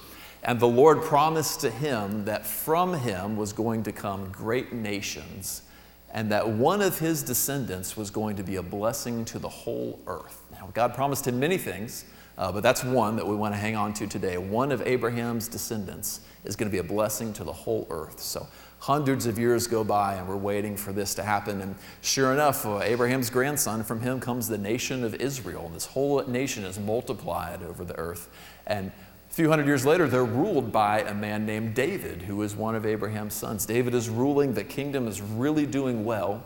and 0.43 0.59
the 0.59 0.67
Lord 0.67 1.01
promised 1.01 1.59
to 1.61 1.69
him 1.69 2.25
that 2.25 2.45
from 2.45 2.93
him 2.93 3.35
was 3.35 3.53
going 3.53 3.83
to 3.83 3.91
come 3.91 4.31
great 4.31 4.71
nations, 4.71 5.63
and 6.11 6.31
that 6.31 6.47
one 6.47 6.81
of 6.81 6.99
his 6.99 7.21
descendants 7.23 7.97
was 7.97 8.09
going 8.09 8.35
to 8.37 8.43
be 8.43 8.55
a 8.55 8.63
blessing 8.63 9.25
to 9.25 9.39
the 9.39 9.49
whole 9.49 9.99
earth. 10.07 10.41
Now, 10.51 10.69
God 10.73 10.93
promised 10.93 11.27
him 11.27 11.39
many 11.39 11.57
things, 11.57 12.05
uh, 12.37 12.51
but 12.51 12.63
that's 12.63 12.83
one 12.83 13.17
that 13.17 13.27
we 13.27 13.35
want 13.35 13.53
to 13.53 13.59
hang 13.59 13.75
on 13.75 13.93
to 13.95 14.07
today. 14.07 14.37
One 14.37 14.71
of 14.71 14.81
Abraham's 14.87 15.47
descendants 15.47 16.21
is 16.45 16.55
going 16.55 16.69
to 16.69 16.71
be 16.71 16.79
a 16.79 16.83
blessing 16.83 17.33
to 17.33 17.43
the 17.43 17.53
whole 17.53 17.85
earth. 17.89 18.21
So, 18.21 18.47
hundreds 18.79 19.25
of 19.25 19.37
years 19.37 19.67
go 19.67 19.83
by, 19.83 20.15
and 20.15 20.27
we're 20.27 20.37
waiting 20.37 20.77
for 20.77 20.93
this 20.93 21.13
to 21.15 21.23
happen. 21.23 21.61
And 21.61 21.75
sure 22.01 22.31
enough, 22.31 22.65
uh, 22.65 22.79
Abraham's 22.79 23.29
grandson, 23.29 23.83
from 23.83 23.99
him 23.99 24.19
comes 24.19 24.47
the 24.47 24.57
nation 24.57 25.03
of 25.03 25.15
Israel. 25.15 25.65
And 25.65 25.75
this 25.75 25.85
whole 25.85 26.23
nation 26.25 26.63
is 26.63 26.79
multiplied 26.79 27.61
over 27.61 27.83
the 27.83 27.97
earth. 27.97 28.29
And 28.65 28.91
a 29.29 29.33
few 29.33 29.49
hundred 29.49 29.67
years 29.67 29.85
later, 29.85 30.07
they're 30.07 30.25
ruled 30.25 30.71
by 30.71 31.01
a 31.01 31.13
man 31.13 31.45
named 31.45 31.75
David, 31.75 32.23
who 32.23 32.41
is 32.41 32.55
one 32.55 32.75
of 32.75 32.85
Abraham's 32.85 33.35
sons. 33.35 33.65
David 33.65 33.93
is 33.93 34.09
ruling, 34.09 34.53
the 34.53 34.63
kingdom 34.63 35.07
is 35.07 35.21
really 35.21 35.65
doing 35.65 36.03
well. 36.03 36.43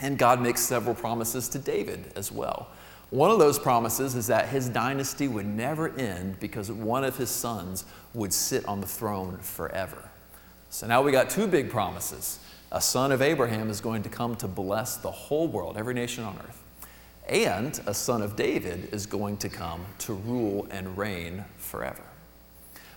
And 0.00 0.16
God 0.16 0.40
makes 0.40 0.60
several 0.60 0.94
promises 0.94 1.48
to 1.50 1.58
David 1.58 2.12
as 2.16 2.32
well. 2.32 2.68
One 3.10 3.30
of 3.30 3.38
those 3.38 3.58
promises 3.58 4.14
is 4.14 4.26
that 4.28 4.48
his 4.48 4.68
dynasty 4.68 5.28
would 5.28 5.46
never 5.46 5.88
end 5.98 6.38
because 6.40 6.70
one 6.70 7.04
of 7.04 7.16
his 7.16 7.30
sons 7.30 7.84
would 8.14 8.32
sit 8.32 8.66
on 8.66 8.80
the 8.80 8.86
throne 8.86 9.38
forever. 9.38 10.08
So 10.70 10.86
now 10.86 11.02
we 11.02 11.12
got 11.12 11.30
two 11.30 11.46
big 11.46 11.70
promises. 11.70 12.38
A 12.70 12.80
son 12.80 13.12
of 13.12 13.22
Abraham 13.22 13.70
is 13.70 13.80
going 13.80 14.02
to 14.02 14.10
come 14.10 14.36
to 14.36 14.48
bless 14.48 14.96
the 14.96 15.10
whole 15.10 15.48
world, 15.48 15.76
every 15.78 15.94
nation 15.94 16.24
on 16.24 16.36
earth. 16.36 16.62
And 17.28 17.78
a 17.86 17.94
son 17.94 18.22
of 18.22 18.36
David 18.36 18.88
is 18.92 19.06
going 19.06 19.36
to 19.38 19.48
come 19.48 19.84
to 19.98 20.14
rule 20.14 20.66
and 20.70 20.96
reign 20.96 21.44
forever. 21.56 22.02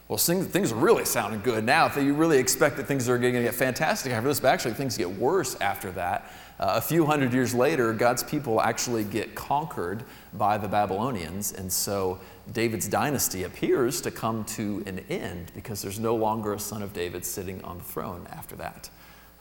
Well, 0.07 0.17
things 0.17 0.73
are 0.73 0.75
really 0.75 1.05
sounding 1.05 1.39
good 1.39 1.63
now. 1.63 1.85
If 1.85 1.95
you 1.95 2.13
really 2.13 2.37
expect 2.37 2.75
that 2.77 2.85
things 2.85 3.07
are 3.07 3.17
going 3.17 3.33
to 3.33 3.43
get 3.43 3.55
fantastic 3.55 4.11
after 4.11 4.27
this, 4.27 4.41
but 4.41 4.49
actually 4.49 4.73
things 4.73 4.97
get 4.97 5.09
worse 5.09 5.55
after 5.61 5.89
that. 5.91 6.29
Uh, 6.59 6.73
a 6.75 6.81
few 6.81 7.05
hundred 7.05 7.33
years 7.33 7.55
later, 7.55 7.93
God's 7.93 8.21
people 8.21 8.59
actually 8.59 9.05
get 9.05 9.35
conquered 9.35 10.03
by 10.33 10.57
the 10.57 10.67
Babylonians, 10.67 11.53
and 11.53 11.71
so 11.71 12.19
David's 12.51 12.89
dynasty 12.89 13.43
appears 13.43 14.01
to 14.01 14.11
come 14.11 14.43
to 14.45 14.83
an 14.85 14.99
end 15.09 15.53
because 15.55 15.81
there's 15.81 15.99
no 15.99 16.15
longer 16.15 16.53
a 16.55 16.59
son 16.59 16.83
of 16.83 16.91
David 16.91 17.25
sitting 17.25 17.63
on 17.63 17.77
the 17.77 17.83
throne 17.85 18.27
after 18.31 18.57
that. 18.57 18.89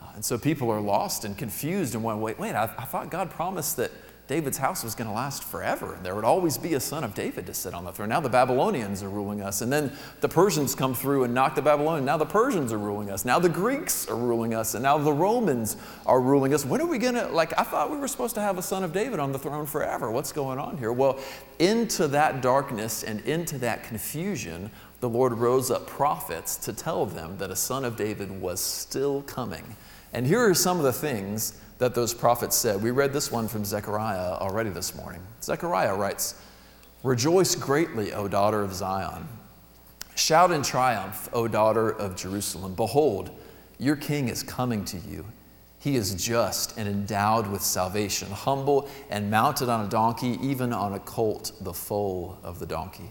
Uh, 0.00 0.06
and 0.14 0.25
so 0.25 0.38
people 0.38 0.70
are 0.70 0.80
lost 0.80 1.25
and 1.25 1.37
confused 1.37 1.97
and 1.97 2.04
wait, 2.04 2.16
wait, 2.16 2.38
wait, 2.38 2.54
I, 2.54 2.73
I 2.78 2.85
thought 2.85 3.11
God 3.11 3.28
promised 3.28 3.76
that 3.78 3.90
David's 4.31 4.59
house 4.59 4.85
was 4.85 4.95
going 4.95 5.09
to 5.09 5.13
last 5.13 5.43
forever. 5.43 5.99
There 6.05 6.15
would 6.15 6.23
always 6.23 6.57
be 6.57 6.75
a 6.75 6.81
son 6.81 7.03
of 7.03 7.17
David 7.17 7.47
to 7.47 7.53
sit 7.53 7.75
on 7.75 7.85
the 7.85 7.91
throne. 7.91 8.11
Now 8.11 8.21
the 8.21 8.29
Babylonians 8.29 9.03
are 9.03 9.09
ruling 9.09 9.43
us. 9.43 9.61
And 9.61 9.73
then 9.73 9.91
the 10.21 10.29
Persians 10.29 10.73
come 10.77 10.95
through 10.95 11.25
and 11.25 11.35
knock 11.35 11.57
the 11.57 11.63
Babylonians. 11.63 12.07
Now 12.07 12.17
the 12.17 12.27
Persians 12.27 12.73
are 12.73 12.79
ruling 12.79 13.11
us. 13.11 13.25
Now 13.25 13.41
the 13.41 13.49
Greeks 13.49 14.09
are 14.09 14.15
ruling 14.15 14.55
us. 14.55 14.75
And 14.75 14.85
now 14.85 14.99
the 14.99 15.13
Romans 15.13 15.77
are 16.07 16.21
ruling 16.21 16.55
us. 16.55 16.65
When 16.65 16.81
are 16.81 16.87
we 16.87 16.97
going 16.97 17.15
to, 17.15 17.27
like, 17.27 17.59
I 17.59 17.65
thought 17.65 17.91
we 17.91 17.97
were 17.97 18.07
supposed 18.07 18.37
to 18.37 18.41
have 18.41 18.57
a 18.57 18.63
son 18.63 18.85
of 18.85 18.93
David 18.93 19.19
on 19.19 19.33
the 19.33 19.39
throne 19.41 19.67
forever. 19.67 20.13
What's 20.13 20.31
going 20.31 20.61
on 20.61 20.79
here? 20.79 20.93
Well, 20.93 21.19
into 21.59 22.07
that 22.07 22.41
darkness 22.41 23.03
and 23.03 23.23
into 23.23 23.59
that 23.59 23.83
confusion, 23.83 24.71
the 25.01 25.09
Lord 25.09 25.33
rose 25.33 25.73
up 25.73 25.89
prophets 25.89 26.55
to 26.59 26.73
tell 26.73 27.05
them 27.05 27.37
that 27.39 27.51
a 27.51 27.57
son 27.57 27.85
of 27.85 27.97
David 27.97 28.31
was 28.41 28.61
still 28.61 29.23
coming. 29.23 29.75
And 30.13 30.25
here 30.25 30.49
are 30.49 30.55
some 30.55 30.77
of 30.77 30.85
the 30.85 30.93
things 30.93 31.61
that 31.81 31.95
those 31.95 32.13
prophets 32.13 32.55
said. 32.55 32.81
We 32.81 32.91
read 32.91 33.13
this 33.13 33.33
one 33.33 33.49
from 33.49 33.65
Zechariah 33.65 34.35
already 34.35 34.69
this 34.69 34.95
morning. 34.95 35.23
Zechariah 35.43 35.95
writes, 35.95 36.35
Rejoice 37.03 37.55
greatly, 37.55 38.13
O 38.13 38.29
daughter 38.29 38.61
of 38.63 38.75
Zion. 38.75 39.27
Shout 40.15 40.51
in 40.51 40.63
triumph, 40.63 41.31
O 41.33 41.49
daughter 41.49 41.89
of 41.89 42.17
Jerusalem. 42.17 42.75
Behold, 42.75 43.31
your 43.79 43.97
king 43.97 44.29
is 44.29 44.43
coming 44.43 44.85
to 44.85 44.99
you. 44.99 45.25
He 45.79 45.97
is 45.97 46.15
just 46.15 46.77
and 46.77 46.87
endowed 46.87 47.47
with 47.47 47.63
salvation, 47.63 48.31
humble 48.31 48.87
and 49.09 49.31
mounted 49.31 49.71
on 49.71 49.87
a 49.87 49.89
donkey, 49.89 50.39
even 50.43 50.75
on 50.75 50.93
a 50.93 50.99
colt, 50.99 51.53
the 51.63 51.73
foal 51.73 52.39
of 52.43 52.59
the 52.59 52.67
donkey. 52.67 53.11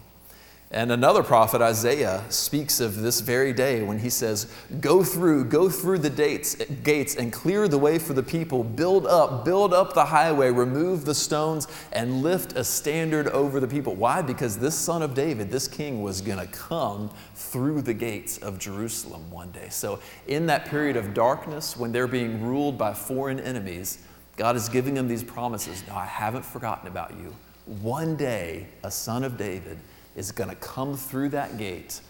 And 0.72 0.92
another 0.92 1.24
prophet, 1.24 1.60
Isaiah, 1.60 2.22
speaks 2.28 2.78
of 2.78 2.94
this 2.94 3.20
very 3.22 3.52
day 3.52 3.82
when 3.82 3.98
he 3.98 4.08
says, 4.08 4.46
Go 4.80 5.02
through, 5.02 5.46
go 5.46 5.68
through 5.68 5.98
the 5.98 6.10
dates, 6.10 6.54
gates 6.84 7.16
and 7.16 7.32
clear 7.32 7.66
the 7.66 7.76
way 7.76 7.98
for 7.98 8.12
the 8.12 8.22
people. 8.22 8.62
Build 8.62 9.04
up, 9.04 9.44
build 9.44 9.74
up 9.74 9.94
the 9.94 10.04
highway, 10.04 10.52
remove 10.52 11.04
the 11.04 11.14
stones, 11.14 11.66
and 11.90 12.22
lift 12.22 12.52
a 12.52 12.62
standard 12.62 13.26
over 13.28 13.58
the 13.58 13.66
people. 13.66 13.96
Why? 13.96 14.22
Because 14.22 14.58
this 14.58 14.76
son 14.76 15.02
of 15.02 15.12
David, 15.12 15.50
this 15.50 15.66
king, 15.66 16.02
was 16.04 16.20
going 16.20 16.38
to 16.38 16.46
come 16.46 17.10
through 17.34 17.82
the 17.82 17.94
gates 17.94 18.38
of 18.38 18.60
Jerusalem 18.60 19.28
one 19.28 19.50
day. 19.50 19.70
So, 19.70 19.98
in 20.28 20.46
that 20.46 20.66
period 20.66 20.96
of 20.96 21.14
darkness, 21.14 21.76
when 21.76 21.90
they're 21.90 22.06
being 22.06 22.46
ruled 22.46 22.78
by 22.78 22.94
foreign 22.94 23.40
enemies, 23.40 23.98
God 24.36 24.54
is 24.54 24.68
giving 24.68 24.94
them 24.94 25.08
these 25.08 25.24
promises. 25.24 25.82
No, 25.88 25.96
I 25.96 26.06
haven't 26.06 26.44
forgotten 26.44 26.86
about 26.86 27.10
you. 27.18 27.34
One 27.66 28.14
day, 28.14 28.68
a 28.84 28.90
son 28.90 29.24
of 29.24 29.36
David 29.36 29.76
is 30.16 30.32
going 30.32 30.50
to 30.50 30.56
come 30.56 30.96
through 30.96 31.30
that 31.30 31.58
gate 31.58 32.00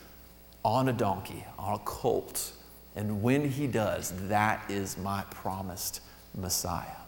on 0.65 0.89
a 0.89 0.93
donkey, 0.93 1.45
on 1.59 1.75
a 1.75 1.79
colt. 1.79 2.53
And 2.97 3.23
when 3.23 3.49
he 3.49 3.67
does, 3.67 4.13
that 4.29 4.71
is 4.71 4.99
my 4.99 5.23
promised 5.31 6.01
Messiah. 6.37 7.00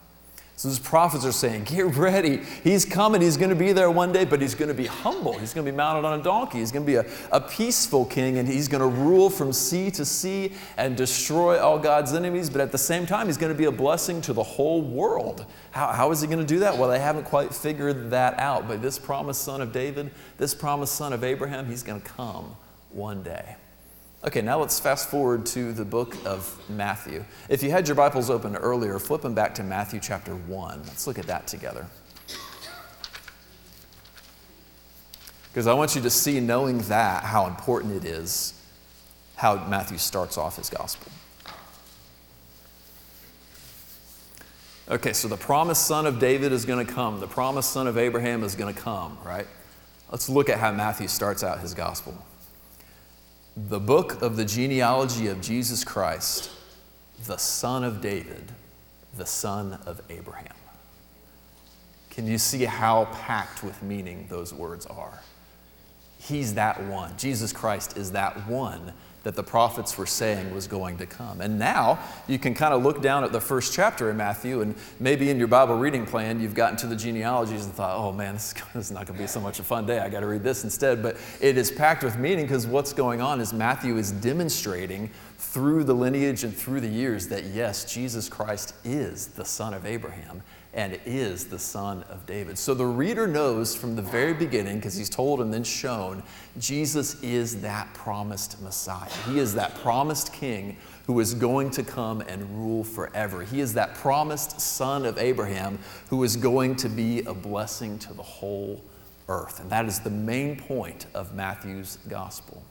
So 0.57 0.69
these 0.69 0.79
prophets 0.79 1.25
are 1.25 1.33
saying, 1.33 1.65
Get 1.65 1.97
ready. 1.97 2.39
He's 2.63 2.85
coming. 2.85 3.21
He's 3.21 3.37
going 3.37 3.51
to 3.51 3.57
be 3.57 3.73
there 3.73 3.91
one 3.91 4.13
day, 4.13 4.25
but 4.25 4.41
he's 4.41 4.55
going 4.55 4.69
to 4.69 4.75
be 4.75 4.87
humble. 4.87 5.37
He's 5.39 5.53
going 5.53 5.65
to 5.65 5.73
be 5.73 5.77
mounted 5.77 6.07
on 6.07 6.21
a 6.21 6.23
donkey. 6.23 6.59
He's 6.59 6.71
going 6.71 6.85
to 6.85 6.87
be 6.87 6.97
a, 6.97 7.05
a 7.33 7.41
peaceful 7.41 8.05
king, 8.05 8.39
and 8.39 8.47
he's 8.47 8.69
going 8.69 8.81
to 8.81 9.01
rule 9.01 9.31
from 9.31 9.53
sea 9.53 9.91
to 9.93 10.05
sea 10.05 10.53
and 10.77 10.97
destroy 10.97 11.59
all 11.59 11.79
God's 11.79 12.13
enemies. 12.13 12.51
But 12.51 12.61
at 12.61 12.71
the 12.71 12.79
same 12.79 13.07
time, 13.07 13.27
he's 13.27 13.39
going 13.39 13.53
to 13.53 13.59
be 13.59 13.65
a 13.65 13.73
blessing 13.73 14.21
to 14.23 14.33
the 14.33 14.43
whole 14.43 14.83
world. 14.83 15.47
How, 15.73 15.89
how 15.89 16.11
is 16.13 16.21
he 16.21 16.27
going 16.27 16.39
to 16.39 16.47
do 16.47 16.61
that? 16.61 16.77
Well, 16.77 16.91
they 16.91 17.01
haven't 17.01 17.25
quite 17.25 17.55
figured 17.55 18.11
that 18.11 18.39
out. 18.39 18.69
But 18.69 18.83
this 18.83 18.99
promised 18.99 19.43
son 19.43 19.63
of 19.63 19.73
David, 19.73 20.11
this 20.37 20.55
promised 20.55 20.95
son 20.95 21.13
of 21.13 21.25
Abraham, 21.25 21.67
he's 21.67 21.83
going 21.83 22.01
to 22.01 22.09
come 22.09 22.57
one 22.91 23.23
day. 23.23 23.57
Okay, 24.25 24.41
now 24.41 24.61
let's 24.61 24.79
fast 24.79 25.11
forward 25.11 25.45
to 25.47 25.73
the 25.73 25.85
book 25.85 26.17
of 26.25 26.57
Matthew. 26.69 27.25
If 27.49 27.61
you 27.61 27.73
had 27.73 27.89
your 27.89 27.97
Bibles 27.97 28.31
open 28.31 28.55
earlier, 28.55 29.01
flip 29.01 29.23
them 29.23 29.35
back 29.35 29.53
to 29.57 29.65
Matthew 29.65 29.99
chapter 29.99 30.37
1. 30.37 30.83
Let's 30.85 31.09
look 31.09 31.19
at 31.19 31.27
that 31.27 31.49
together. 31.49 31.87
Because 35.49 35.67
I 35.67 35.75
want 35.75 35.97
you 35.97 36.03
to 36.03 36.11
see, 36.11 36.39
knowing 36.39 36.79
that, 36.83 37.25
how 37.25 37.49
important 37.49 37.97
it 37.97 38.09
is 38.09 38.55
how 39.35 39.67
Matthew 39.67 39.99
starts 39.99 40.39
off 40.39 40.57
his 40.57 40.71
gospel. 40.71 41.11
Okay, 44.89 45.13
so 45.13 45.27
the 45.27 45.37
promised 45.37 45.85
son 45.85 46.07
of 46.07 46.21
David 46.21 46.53
is 46.53 46.65
going 46.65 46.87
to 46.87 46.93
come. 46.93 47.19
The 47.19 47.27
promised 47.27 47.73
son 47.73 47.89
of 47.89 47.99
Abraham 47.99 48.45
is 48.45 48.55
going 48.55 48.73
to 48.73 48.81
come, 48.81 49.19
right? 49.25 49.49
Let's 50.13 50.29
look 50.29 50.49
at 50.49 50.59
how 50.59 50.71
Matthew 50.71 51.09
starts 51.09 51.43
out 51.43 51.59
his 51.59 51.75
gospel 51.75 52.17
the 53.57 53.81
book 53.81 54.23
of 54.23 54.37
the 54.37 54.45
genealogy 54.45 55.27
of 55.27 55.41
Jesus 55.41 55.85
Christ, 55.85 56.51
the 57.27 57.37
son 57.37 57.85
of 57.85 58.01
David, 58.01 58.53
the 59.17 59.27
son 59.27 59.79
of 59.87 60.01
Abraham. 60.09 60.55
Can 62.11 62.27
you 62.27 62.39
see 62.39 62.65
how 62.65 63.07
packed 63.07 63.63
with 63.63 63.83
meaning 63.83 64.27
those 64.29 64.53
words 64.53 64.87
are? 64.87 65.23
He's 66.19 66.55
that 66.55 66.83
one. 66.85 67.17
Jesus 67.17 67.53
Christ 67.53 67.97
is 67.97 68.13
that 68.13 68.47
one 68.47 68.93
that 69.23 69.35
the 69.35 69.43
prophets 69.43 69.97
were 69.97 70.07
saying 70.07 70.55
was 70.55 70.67
going 70.67 70.99
to 70.99 71.07
come. 71.07 71.41
And 71.41 71.59
now 71.59 71.99
you 72.27 72.39
can 72.39 72.55
kind 72.55 72.75
of 72.75 72.83
look 72.83 73.01
down 73.03 73.25
at 73.25 73.33
the 73.33 73.41
first 73.41 73.73
chapter 73.73 74.11
in 74.11 74.17
Matthew, 74.17 74.61
and 74.61 74.75
maybe 75.01 75.31
in 75.31 75.39
your 75.39 75.49
Bible 75.49 75.77
reading 75.77 76.07
plan, 76.07 76.41
you've 76.41 76.55
gotten 76.55 76.77
to 76.79 76.87
the 76.87 76.97
genealogies 76.97 77.65
and 77.65 77.75
thought, 77.75 77.97
oh 77.97 78.13
man, 78.13 78.35
this 78.35 78.55
is 78.75 78.91
not 78.91 79.07
going 79.07 79.17
to 79.17 79.23
be 79.23 79.29
so 79.29 79.41
much 79.41 79.61
a 79.61 79.63
fun 79.63 79.87
day. 79.87 79.99
I 79.99 80.09
got 80.09 80.21
to 80.21 80.27
read 80.27 80.43
this 80.43 80.65
instead. 80.65 81.03
But 81.03 81.17
it 81.41 81.57
is 81.57 81.71
packed 81.71 82.03
with 82.03 82.19
meaning 82.19 82.45
because 82.47 82.67
what's 82.67 82.93
going 82.93 83.21
on 83.21 83.41
is 83.41 83.53
Matthew 83.53 83.97
is 83.97 84.13
demonstrating 84.13 85.11
through 85.39 85.85
the 85.85 85.95
lineage 85.95 86.45
and 86.45 86.57
through 86.57 86.81
the 86.81 86.89
years 86.89 87.29
that 87.29 87.45
yes, 87.45 87.85
Jesus 87.93 88.29
Christ 88.29 88.75
is 88.85 89.29
the 89.29 89.45
son 89.45 89.75
of 89.75 89.85
Abraham 89.85 90.43
and 90.75 90.99
is 91.05 91.47
the 91.47 91.59
son 91.59 92.03
of 92.05 92.25
David. 92.25 92.57
So 92.57 92.73
the 92.73 92.87
reader 92.87 93.27
knows 93.27 93.77
from 93.77 93.95
the 93.95 94.03
very 94.03 94.33
beginning, 94.33 94.77
because 94.77 94.95
he's 94.95 95.11
told 95.11 95.41
and 95.41 95.53
then 95.53 95.65
shown, 95.65 96.23
Jesus 96.59 97.23
is 97.23 97.61
that 97.61 97.93
promised 97.93 98.61
Messiah. 98.63 99.11
He 99.29 99.39
is 99.39 99.55
that 99.55 99.75
promised 99.77 100.33
king 100.33 100.79
who 101.07 101.21
is 101.21 101.35
going 101.35 101.71
to 101.73 101.83
come 101.83 102.23
and 102.23 102.49
rule 102.57 102.85
forever. 102.85 103.43
He 103.43 103.61
is 103.61 103.75
that 103.75 103.95
promised 103.97 104.61
son 104.61 105.05
of 105.05 105.19
Abraham 105.19 105.79
who 106.09 106.23
is 106.25 106.37
going 106.37 106.77
to 106.77 106.89
be 106.89 107.21
a 107.25 107.35
blessing 107.35 107.99
to 108.01 108.15
the 108.15 108.23
whole 108.23 108.83
earth. 109.29 109.61
And 109.61 109.69
that 109.71 109.85
is 109.85 110.01
the 110.01 110.11
main 110.11 110.57
point 110.57 111.07
of 111.13 111.35
Matthew's 111.35 111.99
gospel. 112.09 112.63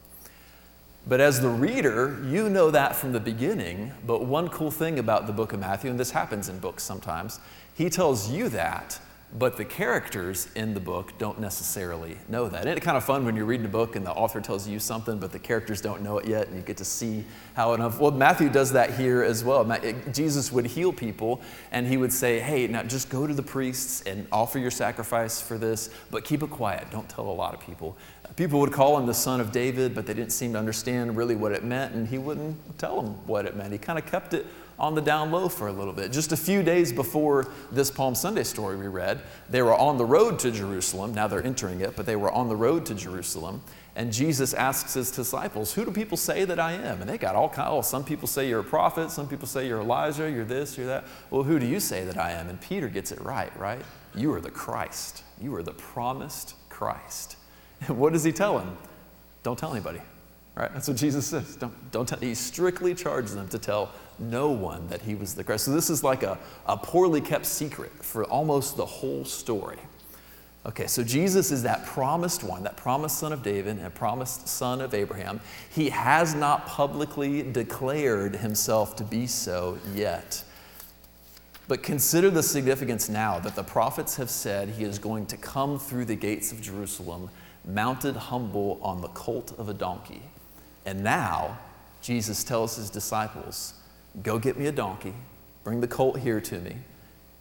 But 1.07 1.19
as 1.19 1.41
the 1.41 1.49
reader, 1.49 2.23
you 2.27 2.47
know 2.47 2.69
that 2.69 2.95
from 2.95 3.11
the 3.11 3.19
beginning. 3.19 3.91
But 4.05 4.25
one 4.25 4.49
cool 4.49 4.69
thing 4.69 4.99
about 4.99 5.25
the 5.25 5.33
book 5.33 5.51
of 5.51 5.59
Matthew, 5.59 5.89
and 5.89 5.99
this 5.99 6.11
happens 6.11 6.47
in 6.47 6.59
books 6.59 6.83
sometimes, 6.83 7.39
he 7.81 7.89
tells 7.89 8.29
you 8.29 8.47
that, 8.49 8.99
but 9.33 9.57
the 9.57 9.65
characters 9.65 10.49
in 10.55 10.73
the 10.73 10.79
book 10.79 11.13
don't 11.17 11.39
necessarily 11.39 12.17
know 12.27 12.47
that. 12.47 12.65
Isn't 12.65 12.77
it 12.77 12.81
kind 12.81 12.95
of 12.97 13.03
fun 13.03 13.25
when 13.25 13.35
you're 13.35 13.45
reading 13.45 13.65
a 13.65 13.69
book 13.69 13.95
and 13.95 14.05
the 14.05 14.11
author 14.11 14.39
tells 14.39 14.67
you 14.67 14.77
something, 14.77 15.17
but 15.17 15.31
the 15.31 15.39
characters 15.39 15.81
don't 15.81 16.03
know 16.03 16.19
it 16.19 16.27
yet, 16.27 16.47
and 16.47 16.57
you 16.57 16.61
get 16.61 16.77
to 16.77 16.85
see 16.85 17.25
how 17.55 17.73
it. 17.73 17.79
Well, 17.99 18.11
Matthew 18.11 18.49
does 18.49 18.73
that 18.73 18.93
here 18.93 19.23
as 19.23 19.43
well. 19.43 19.63
Jesus 20.11 20.51
would 20.51 20.67
heal 20.67 20.93
people, 20.93 21.41
and 21.71 21.87
he 21.87 21.97
would 21.97 22.13
say, 22.13 22.39
"Hey, 22.39 22.67
now 22.67 22.83
just 22.83 23.09
go 23.09 23.25
to 23.25 23.33
the 23.33 23.41
priests 23.41 24.01
and 24.01 24.27
offer 24.31 24.59
your 24.59 24.69
sacrifice 24.69 25.41
for 25.41 25.57
this, 25.57 25.89
but 26.11 26.23
keep 26.23 26.43
it 26.43 26.51
quiet. 26.51 26.91
Don't 26.91 27.09
tell 27.09 27.27
a 27.27 27.31
lot 27.31 27.55
of 27.55 27.61
people." 27.61 27.97
People 28.35 28.59
would 28.59 28.71
call 28.71 28.97
him 28.97 29.07
the 29.07 29.13
son 29.13 29.41
of 29.41 29.51
David, 29.51 29.95
but 29.95 30.05
they 30.05 30.13
didn't 30.13 30.31
seem 30.31 30.53
to 30.53 30.59
understand 30.59 31.17
really 31.17 31.35
what 31.35 31.51
it 31.51 31.63
meant, 31.63 31.93
and 31.95 32.07
he 32.07 32.17
wouldn't 32.17 32.77
tell 32.77 33.01
them 33.01 33.15
what 33.25 33.45
it 33.45 33.55
meant. 33.57 33.71
He 33.71 33.77
kind 33.77 33.97
of 33.97 34.05
kept 34.05 34.33
it 34.33 34.45
on 34.81 34.95
the 34.95 35.01
down 35.01 35.31
low 35.31 35.47
for 35.47 35.67
a 35.67 35.71
little 35.71 35.93
bit. 35.93 36.11
Just 36.11 36.31
a 36.31 36.37
few 36.37 36.63
days 36.63 36.91
before 36.91 37.47
this 37.71 37.91
Palm 37.91 38.15
Sunday 38.15 38.43
story 38.43 38.75
we 38.75 38.87
read, 38.87 39.21
they 39.47 39.61
were 39.61 39.75
on 39.75 39.99
the 39.99 40.05
road 40.05 40.39
to 40.39 40.51
Jerusalem. 40.51 41.13
Now 41.13 41.27
they're 41.27 41.45
entering 41.45 41.81
it, 41.81 41.95
but 41.95 42.07
they 42.07 42.15
were 42.15 42.31
on 42.31 42.49
the 42.49 42.55
road 42.55 42.87
to 42.87 42.95
Jerusalem. 42.95 43.61
And 43.95 44.11
Jesus 44.11 44.55
asks 44.55 44.95
his 44.95 45.11
disciples, 45.11 45.73
Who 45.73 45.85
do 45.85 45.91
people 45.91 46.17
say 46.17 46.45
that 46.45 46.59
I 46.59 46.73
am? 46.73 46.99
And 46.99 47.07
they 47.07 47.19
got 47.19 47.35
all 47.35 47.47
kinds. 47.47 47.67
Oh, 47.69 47.81
some 47.83 48.03
people 48.03 48.27
say 48.27 48.49
you're 48.49 48.61
a 48.61 48.63
prophet. 48.63 49.11
Some 49.11 49.27
people 49.27 49.47
say 49.47 49.67
you're 49.67 49.81
Elijah. 49.81 50.31
You're 50.31 50.45
this, 50.45 50.77
you're 50.77 50.87
that. 50.87 51.05
Well, 51.29 51.43
who 51.43 51.59
do 51.59 51.67
you 51.67 51.79
say 51.79 52.03
that 52.05 52.17
I 52.17 52.31
am? 52.31 52.49
And 52.49 52.59
Peter 52.59 52.89
gets 52.89 53.11
it 53.11 53.21
right, 53.21 53.55
right? 53.59 53.81
You 54.15 54.33
are 54.33 54.41
the 54.41 54.49
Christ. 54.49 55.23
You 55.39 55.53
are 55.55 55.63
the 55.63 55.73
promised 55.73 56.55
Christ. 56.69 57.37
And 57.87 57.97
what 57.97 58.13
does 58.13 58.23
he 58.23 58.31
tell 58.31 58.59
him? 58.59 58.77
Don't 59.41 59.57
tell 59.57 59.71
anybody. 59.71 60.01
Right? 60.55 60.71
That's 60.73 60.87
what 60.87 60.97
Jesus 60.97 61.25
says. 61.27 61.55
Don't, 61.55 61.91
don't 61.91 62.07
tell. 62.07 62.19
He 62.19 62.35
strictly 62.35 62.93
charges 62.93 63.33
them 63.33 63.47
to 63.49 63.57
tell 63.57 63.91
no 64.21 64.49
one 64.49 64.87
that 64.87 65.01
he 65.01 65.15
was 65.15 65.33
the 65.33 65.43
Christ. 65.43 65.65
So 65.65 65.71
this 65.71 65.89
is 65.89 66.03
like 66.03 66.23
a, 66.23 66.37
a 66.65 66.77
poorly 66.77 67.21
kept 67.21 67.45
secret 67.45 67.91
for 68.03 68.23
almost 68.25 68.77
the 68.77 68.85
whole 68.85 69.25
story. 69.25 69.79
Okay, 70.63 70.85
so 70.85 71.03
Jesus 71.03 71.51
is 71.51 71.63
that 71.63 71.85
promised 71.87 72.43
one, 72.43 72.63
that 72.63 72.77
promised 72.77 73.17
son 73.17 73.33
of 73.33 73.41
David 73.41 73.79
and 73.79 73.93
promised 73.95 74.47
son 74.47 74.79
of 74.79 74.93
Abraham. 74.93 75.39
He 75.71 75.89
has 75.89 76.35
not 76.35 76.67
publicly 76.67 77.41
declared 77.41 78.35
himself 78.35 78.95
to 78.97 79.03
be 79.03 79.25
so 79.25 79.79
yet. 79.95 80.43
But 81.67 81.81
consider 81.81 82.29
the 82.29 82.43
significance 82.43 83.09
now 83.09 83.39
that 83.39 83.55
the 83.55 83.63
prophets 83.63 84.17
have 84.17 84.29
said 84.29 84.69
he 84.69 84.83
is 84.83 84.99
going 84.99 85.25
to 85.27 85.37
come 85.37 85.79
through 85.79 86.05
the 86.05 86.15
gates 86.15 86.51
of 86.51 86.61
Jerusalem, 86.61 87.29
mounted 87.65 88.15
humble 88.15 88.79
on 88.83 89.01
the 89.01 89.07
colt 89.09 89.55
of 89.57 89.67
a 89.67 89.73
donkey. 89.73 90.21
And 90.85 91.03
now, 91.03 91.57
Jesus 92.01 92.43
tells 92.43 92.75
his 92.75 92.89
disciples, 92.89 93.73
Go 94.23 94.39
get 94.39 94.57
me 94.57 94.67
a 94.67 94.71
donkey, 94.71 95.13
bring 95.63 95.81
the 95.81 95.87
colt 95.87 96.19
here 96.19 96.41
to 96.41 96.59
me 96.59 96.75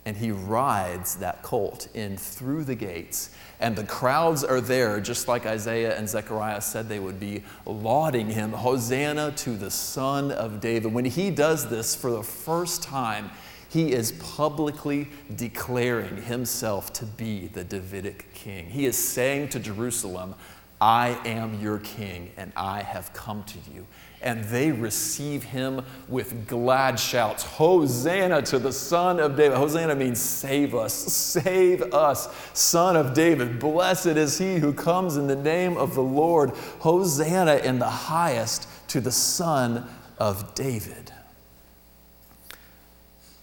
and 0.06 0.16
he 0.16 0.30
rides 0.30 1.16
that 1.16 1.42
colt 1.42 1.88
in 1.94 2.16
through 2.16 2.64
the 2.64 2.74
gates. 2.74 3.30
And 3.60 3.76
the 3.76 3.84
crowds 3.84 4.42
are 4.42 4.60
there, 4.60 4.98
just 5.00 5.28
like 5.28 5.44
Isaiah 5.44 5.96
and 5.96 6.08
Zechariah 6.08 6.62
said 6.62 6.88
they 6.88 6.98
would 6.98 7.20
be, 7.20 7.44
lauding 7.66 8.30
him, 8.30 8.52
Hosanna 8.52 9.32
to 9.32 9.50
the 9.50 9.70
Son 9.70 10.32
of 10.32 10.60
David. 10.60 10.92
When 10.92 11.04
he 11.04 11.30
does 11.30 11.68
this 11.68 11.94
for 11.94 12.10
the 12.10 12.22
first 12.22 12.82
time, 12.82 13.30
he 13.68 13.92
is 13.92 14.12
publicly 14.12 15.08
declaring 15.36 16.22
himself 16.22 16.92
to 16.94 17.04
be 17.04 17.48
the 17.48 17.62
Davidic 17.62 18.32
king. 18.32 18.66
He 18.66 18.86
is 18.86 18.96
saying 18.96 19.50
to 19.50 19.60
Jerusalem, 19.60 20.34
I 20.80 21.18
am 21.24 21.60
your 21.60 21.78
king, 21.78 22.30
and 22.36 22.52
I 22.56 22.82
have 22.82 23.12
come 23.12 23.44
to 23.44 23.58
you 23.74 23.86
and 24.22 24.44
they 24.44 24.70
receive 24.70 25.44
him 25.44 25.82
with 26.08 26.46
glad 26.46 26.98
shouts 26.98 27.42
Hosanna 27.42 28.42
to 28.42 28.58
the 28.58 28.72
Son 28.72 29.18
of 29.18 29.36
David. 29.36 29.56
Hosanna 29.56 29.94
means 29.94 30.20
save 30.20 30.74
us, 30.74 30.92
save 30.92 31.82
us, 31.94 32.28
Son 32.52 32.96
of 32.96 33.14
David. 33.14 33.58
Blessed 33.58 34.06
is 34.06 34.38
he 34.38 34.58
who 34.58 34.72
comes 34.72 35.16
in 35.16 35.26
the 35.26 35.36
name 35.36 35.76
of 35.76 35.94
the 35.94 36.02
Lord. 36.02 36.50
Hosanna 36.80 37.56
in 37.56 37.78
the 37.78 37.88
highest 37.88 38.68
to 38.88 39.00
the 39.00 39.12
Son 39.12 39.88
of 40.18 40.54
David. 40.54 41.12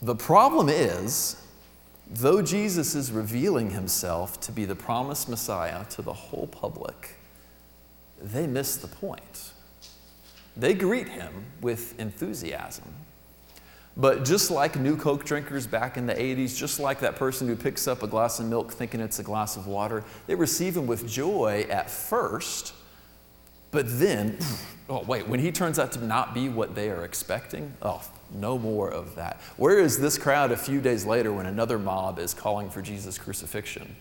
The 0.02 0.16
problem 0.16 0.70
is, 0.70 1.42
though 2.08 2.44
Jesus 2.44 2.94
is 2.94 3.12
revealing 3.12 3.72
himself 3.72 4.40
to 4.42 4.52
be 4.52 4.66
the 4.66 4.76
promised 4.76 5.28
Messiah 5.28 5.86
to 5.86 6.04
the 6.04 6.14
whole 6.14 6.46
public, 6.46 7.17
they 8.22 8.48
miss 8.48 8.78
the 8.78 8.88
point. 8.88 9.54
They 10.56 10.74
greet 10.74 11.10
him 11.10 11.46
with 11.62 12.00
enthusiasm. 12.00 12.94
But 13.96 14.26
just 14.26 14.52
like 14.52 14.76
new 14.76 14.96
Coke 14.96 15.26
drinkers 15.26 15.66
back 15.66 15.98
in 15.98 16.06
the 16.06 16.14
80s, 16.14 16.56
just 16.56 16.80
like 16.80 17.00
that 17.00 17.16
person 17.16 17.48
who 17.48 17.56
picks 17.56 17.88
up 17.88 18.04
a 18.04 18.08
glass 18.08 18.40
of 18.40 18.46
milk 18.46 18.72
thinking 18.72 19.00
it's 19.00 19.18
a 19.18 19.24
glass 19.24 19.58
of 19.58 19.66
water, 19.66 20.04
they 20.28 20.36
receive 20.36 20.78
him 20.78 20.86
with 20.86 21.08
joy 21.08 21.66
at 21.70 21.90
first, 21.90 22.74
but 23.72 23.86
then, 24.00 24.38
oh, 24.90 25.04
wait, 25.04 25.28
when 25.28 25.40
he 25.40 25.52
turns 25.52 25.80
out 25.80 25.92
to 25.94 26.06
not 26.06 26.34
be 26.36 26.48
what 26.48 26.76
they 26.76 26.90
are 26.92 27.06
expecting, 27.06 27.74
oh, 27.82 28.04
no 28.34 28.60
more 28.60 28.90
of 28.92 29.16
that. 29.16 29.40
Where 29.58 29.80
is 29.80 30.00
this 30.00 30.18
crowd 30.18 30.52
a 30.52 30.58
few 30.58 30.80
days 30.80 31.06
later 31.06 31.34
when 31.34 31.46
another 31.46 31.80
mob 31.80 32.20
is 32.20 32.34
calling 32.34 32.70
for 32.70 32.82
Jesus' 32.82 33.18
crucifixion? 33.18 33.96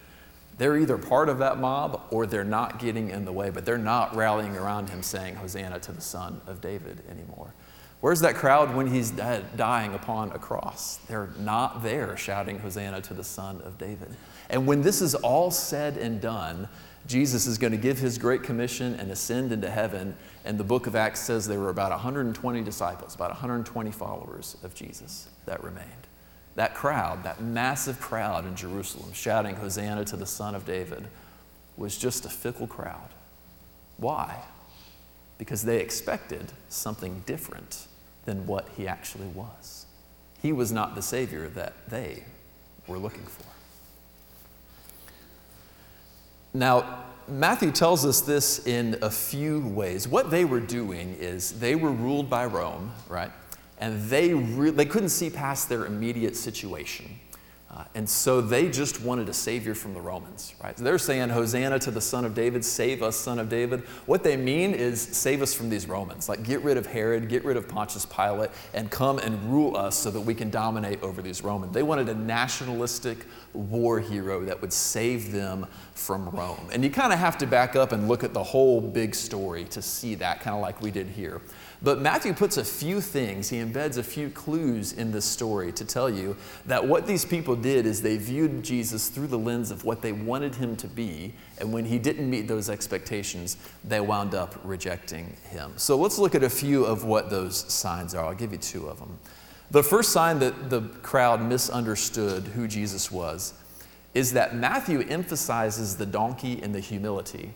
They're 0.58 0.78
either 0.78 0.96
part 0.96 1.28
of 1.28 1.38
that 1.38 1.58
mob 1.58 2.02
or 2.10 2.26
they're 2.26 2.44
not 2.44 2.78
getting 2.78 3.10
in 3.10 3.24
the 3.24 3.32
way, 3.32 3.50
but 3.50 3.66
they're 3.66 3.76
not 3.76 4.16
rallying 4.16 4.56
around 4.56 4.88
him 4.88 5.02
saying, 5.02 5.36
Hosanna 5.36 5.78
to 5.80 5.92
the 5.92 6.00
Son 6.00 6.40
of 6.46 6.60
David 6.60 7.02
anymore. 7.10 7.52
Where's 8.00 8.20
that 8.20 8.36
crowd 8.36 8.74
when 8.74 8.86
he's 8.86 9.10
dead, 9.10 9.56
dying 9.56 9.94
upon 9.94 10.32
a 10.32 10.38
cross? 10.38 10.98
They're 11.08 11.30
not 11.38 11.82
there 11.82 12.16
shouting, 12.16 12.58
Hosanna 12.58 13.00
to 13.02 13.14
the 13.14 13.24
Son 13.24 13.60
of 13.62 13.78
David. 13.78 14.08
And 14.48 14.66
when 14.66 14.82
this 14.82 15.02
is 15.02 15.14
all 15.14 15.50
said 15.50 15.96
and 15.96 16.20
done, 16.20 16.68
Jesus 17.06 17.46
is 17.46 17.58
going 17.58 17.72
to 17.72 17.78
give 17.78 17.98
his 17.98 18.18
great 18.18 18.42
commission 18.42 18.94
and 18.94 19.10
ascend 19.10 19.52
into 19.52 19.70
heaven. 19.70 20.14
And 20.44 20.58
the 20.58 20.64
book 20.64 20.86
of 20.86 20.96
Acts 20.96 21.20
says 21.20 21.46
there 21.46 21.58
were 21.58 21.70
about 21.70 21.90
120 21.90 22.62
disciples, 22.62 23.14
about 23.14 23.30
120 23.30 23.90
followers 23.90 24.56
of 24.62 24.74
Jesus 24.74 25.28
that 25.46 25.62
remained 25.62 26.05
that 26.56 26.74
crowd, 26.74 27.22
that 27.22 27.40
massive 27.40 28.00
crowd 28.00 28.44
in 28.46 28.56
Jerusalem 28.56 29.12
shouting, 29.12 29.56
Hosanna 29.56 30.04
to 30.06 30.16
the 30.16 30.26
Son 30.26 30.54
of 30.54 30.66
David, 30.66 31.06
was 31.76 31.96
just 31.96 32.24
a 32.24 32.30
fickle 32.30 32.66
crowd. 32.66 33.10
Why? 33.98 34.42
Because 35.38 35.62
they 35.62 35.80
expected 35.80 36.52
something 36.68 37.22
different 37.26 37.86
than 38.24 38.46
what 38.46 38.68
he 38.76 38.88
actually 38.88 39.28
was. 39.28 39.86
He 40.42 40.52
was 40.52 40.72
not 40.72 40.94
the 40.94 41.02
Savior 41.02 41.48
that 41.48 41.74
they 41.88 42.24
were 42.86 42.98
looking 42.98 43.24
for. 43.24 43.44
Now, 46.54 47.04
Matthew 47.28 47.70
tells 47.70 48.06
us 48.06 48.22
this 48.22 48.66
in 48.66 48.96
a 49.02 49.10
few 49.10 49.60
ways. 49.68 50.08
What 50.08 50.30
they 50.30 50.44
were 50.44 50.60
doing 50.60 51.14
is 51.14 51.58
they 51.58 51.74
were 51.74 51.90
ruled 51.90 52.30
by 52.30 52.46
Rome, 52.46 52.92
right? 53.08 53.30
And 53.78 54.02
they, 54.08 54.34
re- 54.34 54.70
they 54.70 54.86
couldn't 54.86 55.10
see 55.10 55.30
past 55.30 55.68
their 55.68 55.86
immediate 55.86 56.36
situation. 56.36 57.18
Uh, 57.76 57.84
and 57.94 58.08
so 58.08 58.40
they 58.40 58.70
just 58.70 59.02
wanted 59.02 59.28
a 59.28 59.34
savior 59.34 59.74
from 59.74 59.92
the 59.92 60.00
Romans, 60.00 60.54
right? 60.64 60.78
So 60.78 60.82
they're 60.82 60.98
saying, 60.98 61.28
Hosanna 61.28 61.78
to 61.80 61.90
the 61.90 62.00
Son 62.00 62.24
of 62.24 62.32
David, 62.32 62.64
save 62.64 63.02
us, 63.02 63.16
Son 63.16 63.38
of 63.38 63.50
David. 63.50 63.80
What 64.06 64.22
they 64.22 64.34
mean 64.34 64.72
is 64.72 64.98
save 64.98 65.42
us 65.42 65.52
from 65.52 65.68
these 65.68 65.86
Romans. 65.86 66.26
Like, 66.26 66.42
get 66.42 66.62
rid 66.62 66.78
of 66.78 66.86
Herod, 66.86 67.28
get 67.28 67.44
rid 67.44 67.58
of 67.58 67.68
Pontius 67.68 68.06
Pilate, 68.06 68.50
and 68.72 68.90
come 68.90 69.18
and 69.18 69.52
rule 69.52 69.76
us 69.76 69.94
so 69.94 70.10
that 70.10 70.20
we 70.20 70.32
can 70.32 70.48
dominate 70.48 71.02
over 71.02 71.20
these 71.20 71.44
Romans. 71.44 71.74
They 71.74 71.82
wanted 71.82 72.08
a 72.08 72.14
nationalistic 72.14 73.26
war 73.52 74.00
hero 74.00 74.42
that 74.44 74.58
would 74.62 74.72
save 74.72 75.30
them 75.30 75.66
from 75.92 76.30
Rome. 76.30 76.70
And 76.72 76.82
you 76.82 76.88
kind 76.88 77.12
of 77.12 77.18
have 77.18 77.36
to 77.38 77.46
back 77.46 77.76
up 77.76 77.92
and 77.92 78.08
look 78.08 78.24
at 78.24 78.32
the 78.32 78.42
whole 78.42 78.80
big 78.80 79.14
story 79.14 79.64
to 79.64 79.82
see 79.82 80.14
that, 80.14 80.40
kind 80.40 80.56
of 80.56 80.62
like 80.62 80.80
we 80.80 80.90
did 80.90 81.08
here. 81.08 81.42
But 81.82 82.00
Matthew 82.00 82.32
puts 82.32 82.56
a 82.56 82.64
few 82.64 83.00
things, 83.00 83.50
he 83.50 83.58
embeds 83.58 83.98
a 83.98 84.02
few 84.02 84.30
clues 84.30 84.92
in 84.92 85.12
this 85.12 85.24
story 85.24 85.72
to 85.72 85.84
tell 85.84 86.08
you 86.08 86.36
that 86.64 86.86
what 86.86 87.06
these 87.06 87.24
people 87.24 87.54
did 87.54 87.84
is 87.84 88.00
they 88.00 88.16
viewed 88.16 88.62
Jesus 88.62 89.08
through 89.08 89.26
the 89.26 89.38
lens 89.38 89.70
of 89.70 89.84
what 89.84 90.00
they 90.00 90.12
wanted 90.12 90.54
him 90.54 90.74
to 90.76 90.86
be, 90.86 91.34
and 91.58 91.72
when 91.72 91.84
he 91.84 91.98
didn't 91.98 92.28
meet 92.28 92.48
those 92.48 92.70
expectations, 92.70 93.58
they 93.84 94.00
wound 94.00 94.34
up 94.34 94.54
rejecting 94.64 95.36
him. 95.50 95.72
So 95.76 95.96
let's 95.96 96.18
look 96.18 96.34
at 96.34 96.42
a 96.42 96.50
few 96.50 96.84
of 96.84 97.04
what 97.04 97.28
those 97.28 97.70
signs 97.72 98.14
are. 98.14 98.24
I'll 98.24 98.34
give 98.34 98.52
you 98.52 98.58
two 98.58 98.88
of 98.88 98.98
them. 98.98 99.18
The 99.70 99.82
first 99.82 100.12
sign 100.12 100.38
that 100.38 100.70
the 100.70 100.82
crowd 101.02 101.42
misunderstood 101.42 102.44
who 102.44 102.68
Jesus 102.68 103.10
was 103.10 103.52
is 104.14 104.32
that 104.32 104.56
Matthew 104.56 105.00
emphasizes 105.08 105.96
the 105.96 106.06
donkey 106.06 106.60
and 106.62 106.74
the 106.74 106.80
humility, 106.80 107.50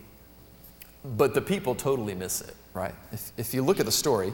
but 1.03 1.33
the 1.33 1.41
people 1.41 1.73
totally 1.73 2.13
miss 2.13 2.41
it 2.41 2.55
right? 2.73 2.95
If, 3.11 3.31
if 3.37 3.53
you 3.53 3.61
look 3.61 3.79
at 3.79 3.85
the 3.85 3.91
story, 3.91 4.33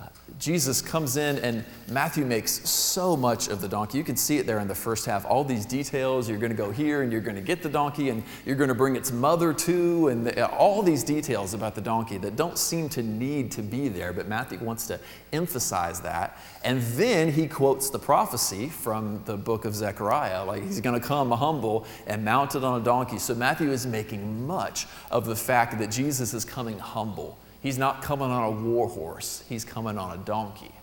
uh, 0.00 0.06
Jesus 0.38 0.80
comes 0.80 1.18
in, 1.18 1.38
and 1.40 1.62
Matthew 1.88 2.24
makes 2.24 2.66
so 2.68 3.16
much 3.16 3.48
of 3.48 3.60
the 3.60 3.68
donkey. 3.68 3.98
You 3.98 4.04
can 4.04 4.16
see 4.16 4.38
it 4.38 4.46
there 4.46 4.58
in 4.58 4.68
the 4.68 4.74
first 4.74 5.04
half. 5.04 5.26
All 5.26 5.44
these 5.44 5.66
details. 5.66 6.26
You're 6.26 6.38
going 6.38 6.52
to 6.52 6.56
go 6.56 6.70
here, 6.70 7.02
and 7.02 7.12
you're 7.12 7.20
going 7.20 7.36
to 7.36 7.42
get 7.42 7.62
the 7.62 7.68
donkey, 7.68 8.08
and 8.08 8.22
you're 8.46 8.56
going 8.56 8.68
to 8.68 8.74
bring 8.74 8.96
its 8.96 9.12
mother 9.12 9.52
too, 9.52 10.08
and 10.08 10.26
the, 10.26 10.46
uh, 10.46 10.56
all 10.56 10.82
these 10.82 11.04
details 11.04 11.52
about 11.52 11.74
the 11.74 11.82
donkey 11.82 12.16
that 12.18 12.36
don't 12.36 12.56
seem 12.56 12.88
to 12.90 13.02
need 13.02 13.50
to 13.52 13.62
be 13.62 13.88
there, 13.88 14.14
but 14.14 14.26
Matthew 14.26 14.58
wants 14.58 14.86
to 14.86 14.98
emphasize 15.34 16.00
that. 16.00 16.38
And 16.64 16.80
then 16.80 17.30
he 17.30 17.46
quotes 17.46 17.90
the 17.90 17.98
prophecy 17.98 18.70
from 18.70 19.22
the 19.26 19.36
book 19.36 19.66
of 19.66 19.74
Zechariah, 19.74 20.44
like 20.44 20.62
he's 20.62 20.80
going 20.80 20.98
to 20.98 21.06
come 21.06 21.30
humble 21.30 21.86
and 22.06 22.24
mounted 22.24 22.64
on 22.64 22.80
a 22.80 22.84
donkey. 22.84 23.18
So 23.18 23.34
Matthew 23.34 23.70
is 23.70 23.86
making 23.86 24.46
much 24.46 24.86
of 25.10 25.26
the 25.26 25.36
fact 25.36 25.78
that 25.78 25.90
Jesus 25.90 26.32
is 26.32 26.44
coming 26.46 26.78
humble 26.78 27.36
He's 27.62 27.78
not 27.78 28.02
coming 28.02 28.30
on 28.30 28.44
a 28.44 28.50
war 28.50 28.88
horse, 28.88 29.44
he's 29.48 29.64
coming 29.64 29.98
on 29.98 30.18
a 30.18 30.22
donkey. 30.22 30.74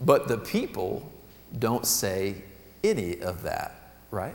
But 0.00 0.28
the 0.28 0.38
people 0.38 1.10
don't 1.58 1.86
say 1.86 2.42
any 2.82 3.20
of 3.20 3.42
that, 3.42 3.92
right? 4.10 4.34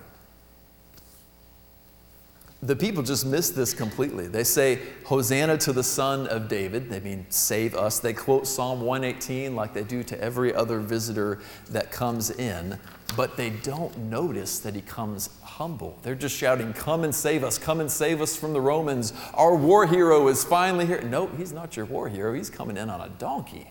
the 2.63 2.75
people 2.75 3.03
just 3.03 3.25
miss 3.25 3.51
this 3.51 3.73
completely. 3.73 4.27
They 4.27 4.43
say, 4.43 4.79
Hosanna 5.05 5.57
to 5.59 5.73
the 5.73 5.83
Son 5.83 6.27
of 6.27 6.47
David. 6.47 6.89
They 6.89 6.99
mean, 6.99 7.25
save 7.29 7.75
us. 7.75 7.99
They 7.99 8.13
quote 8.13 8.47
Psalm 8.47 8.81
118 8.81 9.55
like 9.55 9.73
they 9.73 9.83
do 9.83 10.03
to 10.03 10.19
every 10.19 10.53
other 10.55 10.79
visitor 10.79 11.39
that 11.69 11.91
comes 11.91 12.31
in, 12.31 12.79
but 13.15 13.37
they 13.37 13.51
don't 13.51 13.95
notice 13.97 14.59
that 14.59 14.73
he 14.73 14.81
comes 14.81 15.29
humble. 15.57 15.97
They're 16.03 16.15
just 16.15 16.35
shouting, 16.35 16.71
Come 16.73 17.03
and 17.03 17.13
save 17.13 17.43
us, 17.43 17.57
come 17.57 17.79
and 17.79 17.91
save 17.91 18.21
us 18.21 18.35
from 18.35 18.53
the 18.53 18.61
Romans. 18.61 19.11
Our 19.33 19.55
war 19.55 19.87
hero 19.87 20.27
is 20.27 20.43
finally 20.43 20.85
here. 20.85 21.01
No, 21.01 21.27
he's 21.27 21.51
not 21.51 21.75
your 21.75 21.85
war 21.85 22.07
hero. 22.07 22.33
He's 22.33 22.49
coming 22.49 22.77
in 22.77 22.91
on 22.91 23.01
a 23.01 23.09
donkey. 23.17 23.67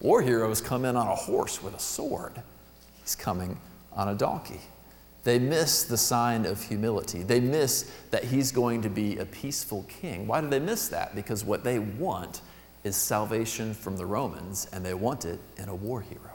War 0.00 0.20
heroes 0.20 0.60
come 0.60 0.84
in 0.84 0.94
on 0.94 1.06
a 1.06 1.14
horse 1.14 1.62
with 1.62 1.74
a 1.74 1.80
sword. 1.80 2.42
He's 3.00 3.14
coming 3.14 3.58
on 3.94 4.08
a 4.08 4.14
donkey. 4.14 4.60
They 5.24 5.38
miss 5.38 5.84
the 5.84 5.96
sign 5.96 6.44
of 6.44 6.60
humility. 6.62 7.22
They 7.22 7.40
miss 7.40 7.90
that 8.10 8.24
he's 8.24 8.52
going 8.52 8.82
to 8.82 8.90
be 8.90 9.16
a 9.18 9.24
peaceful 9.24 9.84
king. 9.88 10.26
Why 10.26 10.40
do 10.40 10.48
they 10.48 10.58
miss 10.58 10.88
that? 10.88 11.14
Because 11.14 11.44
what 11.44 11.64
they 11.64 11.78
want 11.78 12.42
is 12.84 12.96
salvation 12.96 13.72
from 13.72 13.96
the 13.96 14.04
Romans, 14.04 14.66
and 14.72 14.84
they 14.84 14.94
want 14.94 15.24
it 15.24 15.38
in 15.56 15.68
a 15.68 15.74
war 15.74 16.00
hero. 16.02 16.31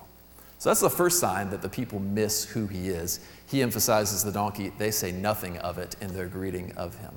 So 0.60 0.70
that's 0.70 0.82
the 0.82 0.90
first 0.90 1.20
sign 1.20 1.50
that 1.52 1.62
the 1.62 1.70
people 1.70 2.00
miss 2.00 2.44
who 2.44 2.68
he 2.68 2.90
is. 2.90 3.20
He 3.46 3.62
emphasizes 3.62 4.24
the 4.24 4.32
donkey, 4.32 4.72
they 4.78 4.92
say 4.92 5.12
nothing 5.12 5.58
of 5.60 5.78
it 5.78 5.96
in 6.02 6.14
their 6.14 6.28
greeting 6.28 6.72
of 6.76 6.98
him. 6.98 7.14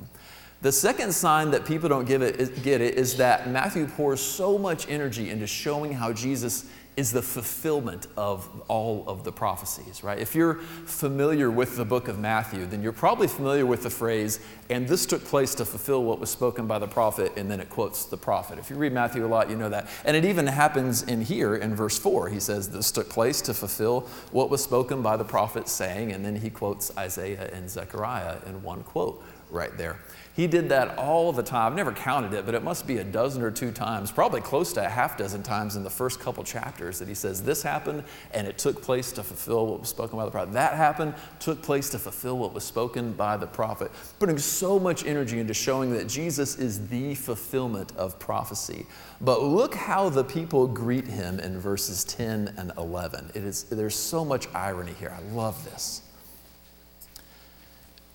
The 0.61 0.71
second 0.71 1.11
sign 1.11 1.49
that 1.51 1.65
people 1.65 1.89
don't 1.89 2.05
give 2.05 2.21
it, 2.21 2.61
get 2.61 2.81
it 2.81 2.93
is 2.95 3.17
that 3.17 3.49
Matthew 3.49 3.87
pours 3.87 4.21
so 4.21 4.59
much 4.59 4.87
energy 4.87 5.31
into 5.31 5.47
showing 5.47 5.91
how 5.91 6.13
Jesus 6.13 6.65
is 6.97 7.11
the 7.11 7.21
fulfillment 7.21 8.07
of 8.17 8.49
all 8.67 9.05
of 9.07 9.23
the 9.23 9.31
prophecies, 9.31 10.03
right? 10.03 10.19
If 10.19 10.35
you're 10.35 10.55
familiar 10.55 11.49
with 11.49 11.77
the 11.77 11.85
book 11.85 12.07
of 12.07 12.19
Matthew, 12.19 12.65
then 12.65 12.81
you're 12.81 12.91
probably 12.91 13.27
familiar 13.27 13.65
with 13.65 13.83
the 13.83 13.89
phrase, 13.89 14.39
and 14.69 14.87
this 14.87 15.05
took 15.05 15.23
place 15.23 15.55
to 15.55 15.65
fulfill 15.65 16.03
what 16.03 16.19
was 16.19 16.29
spoken 16.29 16.67
by 16.67 16.79
the 16.79 16.87
prophet, 16.87 17.31
and 17.37 17.49
then 17.49 17.61
it 17.61 17.69
quotes 17.69 18.05
the 18.05 18.17
prophet. 18.17 18.59
If 18.59 18.69
you 18.69 18.75
read 18.75 18.91
Matthew 18.91 19.25
a 19.25 19.27
lot, 19.27 19.49
you 19.49 19.55
know 19.55 19.69
that. 19.69 19.87
And 20.03 20.17
it 20.17 20.25
even 20.25 20.47
happens 20.47 21.03
in 21.03 21.21
here 21.21 21.55
in 21.55 21.75
verse 21.75 21.97
4. 21.97 22.27
He 22.29 22.39
says, 22.41 22.69
This 22.69 22.91
took 22.91 23.09
place 23.09 23.41
to 23.41 23.53
fulfill 23.53 24.01
what 24.31 24.49
was 24.49 24.61
spoken 24.61 25.01
by 25.01 25.15
the 25.15 25.25
prophet, 25.25 25.69
saying, 25.69 26.11
and 26.11 26.25
then 26.25 26.35
he 26.35 26.49
quotes 26.49 26.95
Isaiah 26.97 27.49
and 27.53 27.69
Zechariah 27.69 28.39
in 28.47 28.61
one 28.63 28.83
quote 28.83 29.23
right 29.49 29.75
there. 29.77 29.99
He 30.33 30.47
did 30.47 30.69
that 30.69 30.97
all 30.97 31.33
the 31.33 31.43
time. 31.43 31.71
I've 31.71 31.75
never 31.75 31.91
counted 31.91 32.33
it, 32.33 32.45
but 32.45 32.55
it 32.55 32.63
must 32.63 32.87
be 32.87 32.97
a 32.99 33.03
dozen 33.03 33.43
or 33.43 33.51
two 33.51 33.71
times, 33.71 34.11
probably 34.11 34.39
close 34.39 34.71
to 34.73 34.85
a 34.85 34.87
half 34.87 35.17
dozen 35.17 35.43
times 35.43 35.75
in 35.75 35.83
the 35.83 35.89
first 35.89 36.21
couple 36.21 36.41
chapters 36.45 36.99
that 36.99 37.09
he 37.09 37.13
says, 37.13 37.43
This 37.43 37.61
happened 37.61 38.03
and 38.33 38.47
it 38.47 38.57
took 38.57 38.81
place 38.81 39.11
to 39.13 39.23
fulfill 39.23 39.67
what 39.67 39.81
was 39.81 39.89
spoken 39.89 40.17
by 40.17 40.23
the 40.23 40.31
prophet. 40.31 40.53
That 40.53 40.75
happened, 40.75 41.15
took 41.39 41.61
place 41.61 41.89
to 41.89 41.99
fulfill 41.99 42.37
what 42.37 42.53
was 42.53 42.63
spoken 42.63 43.11
by 43.11 43.35
the 43.35 43.47
prophet. 43.47 43.91
Putting 44.19 44.37
so 44.37 44.79
much 44.79 45.05
energy 45.05 45.39
into 45.39 45.53
showing 45.53 45.91
that 45.93 46.07
Jesus 46.07 46.57
is 46.57 46.87
the 46.87 47.13
fulfillment 47.15 47.91
of 47.97 48.17
prophecy. 48.17 48.85
But 49.19 49.43
look 49.43 49.75
how 49.75 50.07
the 50.07 50.23
people 50.23 50.65
greet 50.65 51.07
him 51.07 51.41
in 51.41 51.59
verses 51.59 52.05
10 52.05 52.53
and 52.57 52.71
11. 52.77 53.31
It 53.35 53.43
is, 53.43 53.63
there's 53.65 53.95
so 53.95 54.23
much 54.23 54.47
irony 54.53 54.93
here. 54.93 55.13
I 55.15 55.21
love 55.33 55.65
this. 55.65 56.03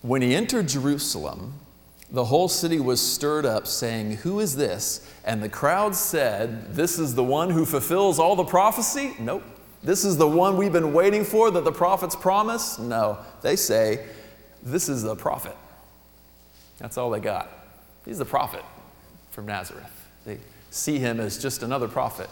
When 0.00 0.22
he 0.22 0.34
entered 0.34 0.68
Jerusalem, 0.68 1.52
the 2.10 2.24
whole 2.24 2.48
city 2.48 2.78
was 2.78 3.00
stirred 3.00 3.44
up, 3.44 3.66
saying, 3.66 4.18
Who 4.18 4.40
is 4.40 4.56
this? 4.56 5.10
And 5.24 5.42
the 5.42 5.48
crowd 5.48 5.94
said, 5.94 6.74
This 6.74 6.98
is 6.98 7.14
the 7.14 7.24
one 7.24 7.50
who 7.50 7.64
fulfills 7.64 8.18
all 8.18 8.36
the 8.36 8.44
prophecy? 8.44 9.14
Nope. 9.18 9.42
This 9.82 10.04
is 10.04 10.16
the 10.16 10.28
one 10.28 10.56
we've 10.56 10.72
been 10.72 10.92
waiting 10.92 11.24
for 11.24 11.50
that 11.50 11.64
the 11.64 11.72
prophets 11.72 12.14
promised? 12.14 12.78
No. 12.78 13.18
They 13.42 13.56
say, 13.56 14.06
This 14.62 14.88
is 14.88 15.02
the 15.02 15.16
prophet. 15.16 15.56
That's 16.78 16.96
all 16.96 17.10
they 17.10 17.20
got. 17.20 17.50
He's 18.04 18.18
the 18.18 18.24
prophet 18.24 18.64
from 19.32 19.46
Nazareth. 19.46 20.08
They 20.24 20.38
see 20.70 20.98
him 20.98 21.18
as 21.18 21.42
just 21.42 21.62
another 21.62 21.88
prophet 21.88 22.30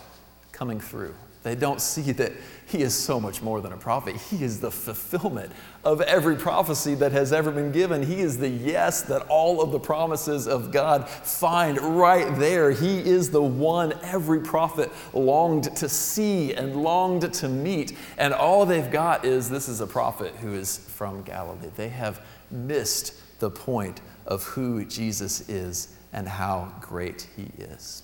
coming 0.53 0.79
through. 0.79 1.15
They 1.45 1.55
don't 1.55 1.81
see 1.81 2.11
that 2.13 2.33
he 2.67 2.81
is 2.81 2.95
so 2.95 3.21
much 3.21 3.43
more 3.43 3.61
than 3.61 3.75
a 3.75 3.77
prophet. 3.77 4.17
He 4.17 4.43
is 4.43 4.61
the 4.61 4.71
fulfillment 4.71 5.53
of 5.85 6.01
every 6.01 6.37
prophecy 6.37 6.95
that 6.95 7.13
has 7.13 7.35
ever 7.35 7.51
been 7.51 7.71
given. 7.71 8.03
He 8.03 8.21
is 8.21 8.39
the 8.39 8.49
yes 8.49 9.03
that 9.03 9.21
all 9.29 9.61
of 9.61 9.71
the 9.71 9.79
promises 9.79 10.49
of 10.49 10.73
God 10.73 11.07
find 11.07 11.79
right 11.79 12.35
there. 12.39 12.71
He 12.71 12.99
is 12.99 13.31
the 13.31 13.43
one 13.43 13.93
every 14.03 14.41
prophet 14.41 14.91
longed 15.13 15.65
to 15.77 15.87
see 15.87 16.55
and 16.55 16.77
longed 16.77 17.31
to 17.35 17.49
meet. 17.51 17.95
And 18.17 18.33
all 18.33 18.65
they've 18.65 18.91
got 18.91 19.27
is 19.27 19.51
this 19.51 19.69
is 19.69 19.83
a 19.83 19.87
prophet 19.87 20.35
who 20.37 20.55
is 20.55 20.79
from 20.79 21.23
Galilee. 21.25 21.69
They 21.77 21.91
have 21.91 22.25
missed 22.51 23.39
the 23.39 23.51
point 23.51 24.01
of 24.27 24.45
who 24.45 24.87
Jesus 24.87 25.47
is 25.51 25.89
and 26.15 26.27
how 26.27 26.73
great 26.81 27.29
he 27.37 27.51
is. 27.63 28.04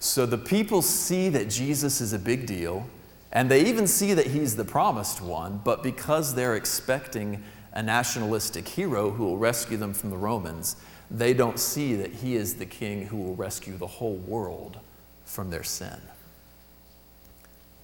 So 0.00 0.24
the 0.24 0.38
people 0.38 0.80
see 0.80 1.28
that 1.28 1.50
Jesus 1.50 2.00
is 2.00 2.14
a 2.14 2.18
big 2.18 2.46
deal, 2.46 2.88
and 3.32 3.50
they 3.50 3.66
even 3.66 3.86
see 3.86 4.14
that 4.14 4.28
he's 4.28 4.56
the 4.56 4.64
promised 4.64 5.20
one, 5.20 5.60
but 5.62 5.82
because 5.82 6.34
they're 6.34 6.56
expecting 6.56 7.42
a 7.74 7.82
nationalistic 7.82 8.66
hero 8.66 9.10
who 9.10 9.24
will 9.24 9.36
rescue 9.36 9.76
them 9.76 9.92
from 9.92 10.08
the 10.08 10.16
Romans, 10.16 10.76
they 11.10 11.34
don't 11.34 11.58
see 11.58 11.94
that 11.96 12.14
he 12.14 12.34
is 12.34 12.54
the 12.54 12.64
king 12.64 13.06
who 13.06 13.18
will 13.18 13.36
rescue 13.36 13.76
the 13.76 13.86
whole 13.86 14.16
world 14.16 14.78
from 15.26 15.50
their 15.50 15.62
sin. 15.62 16.00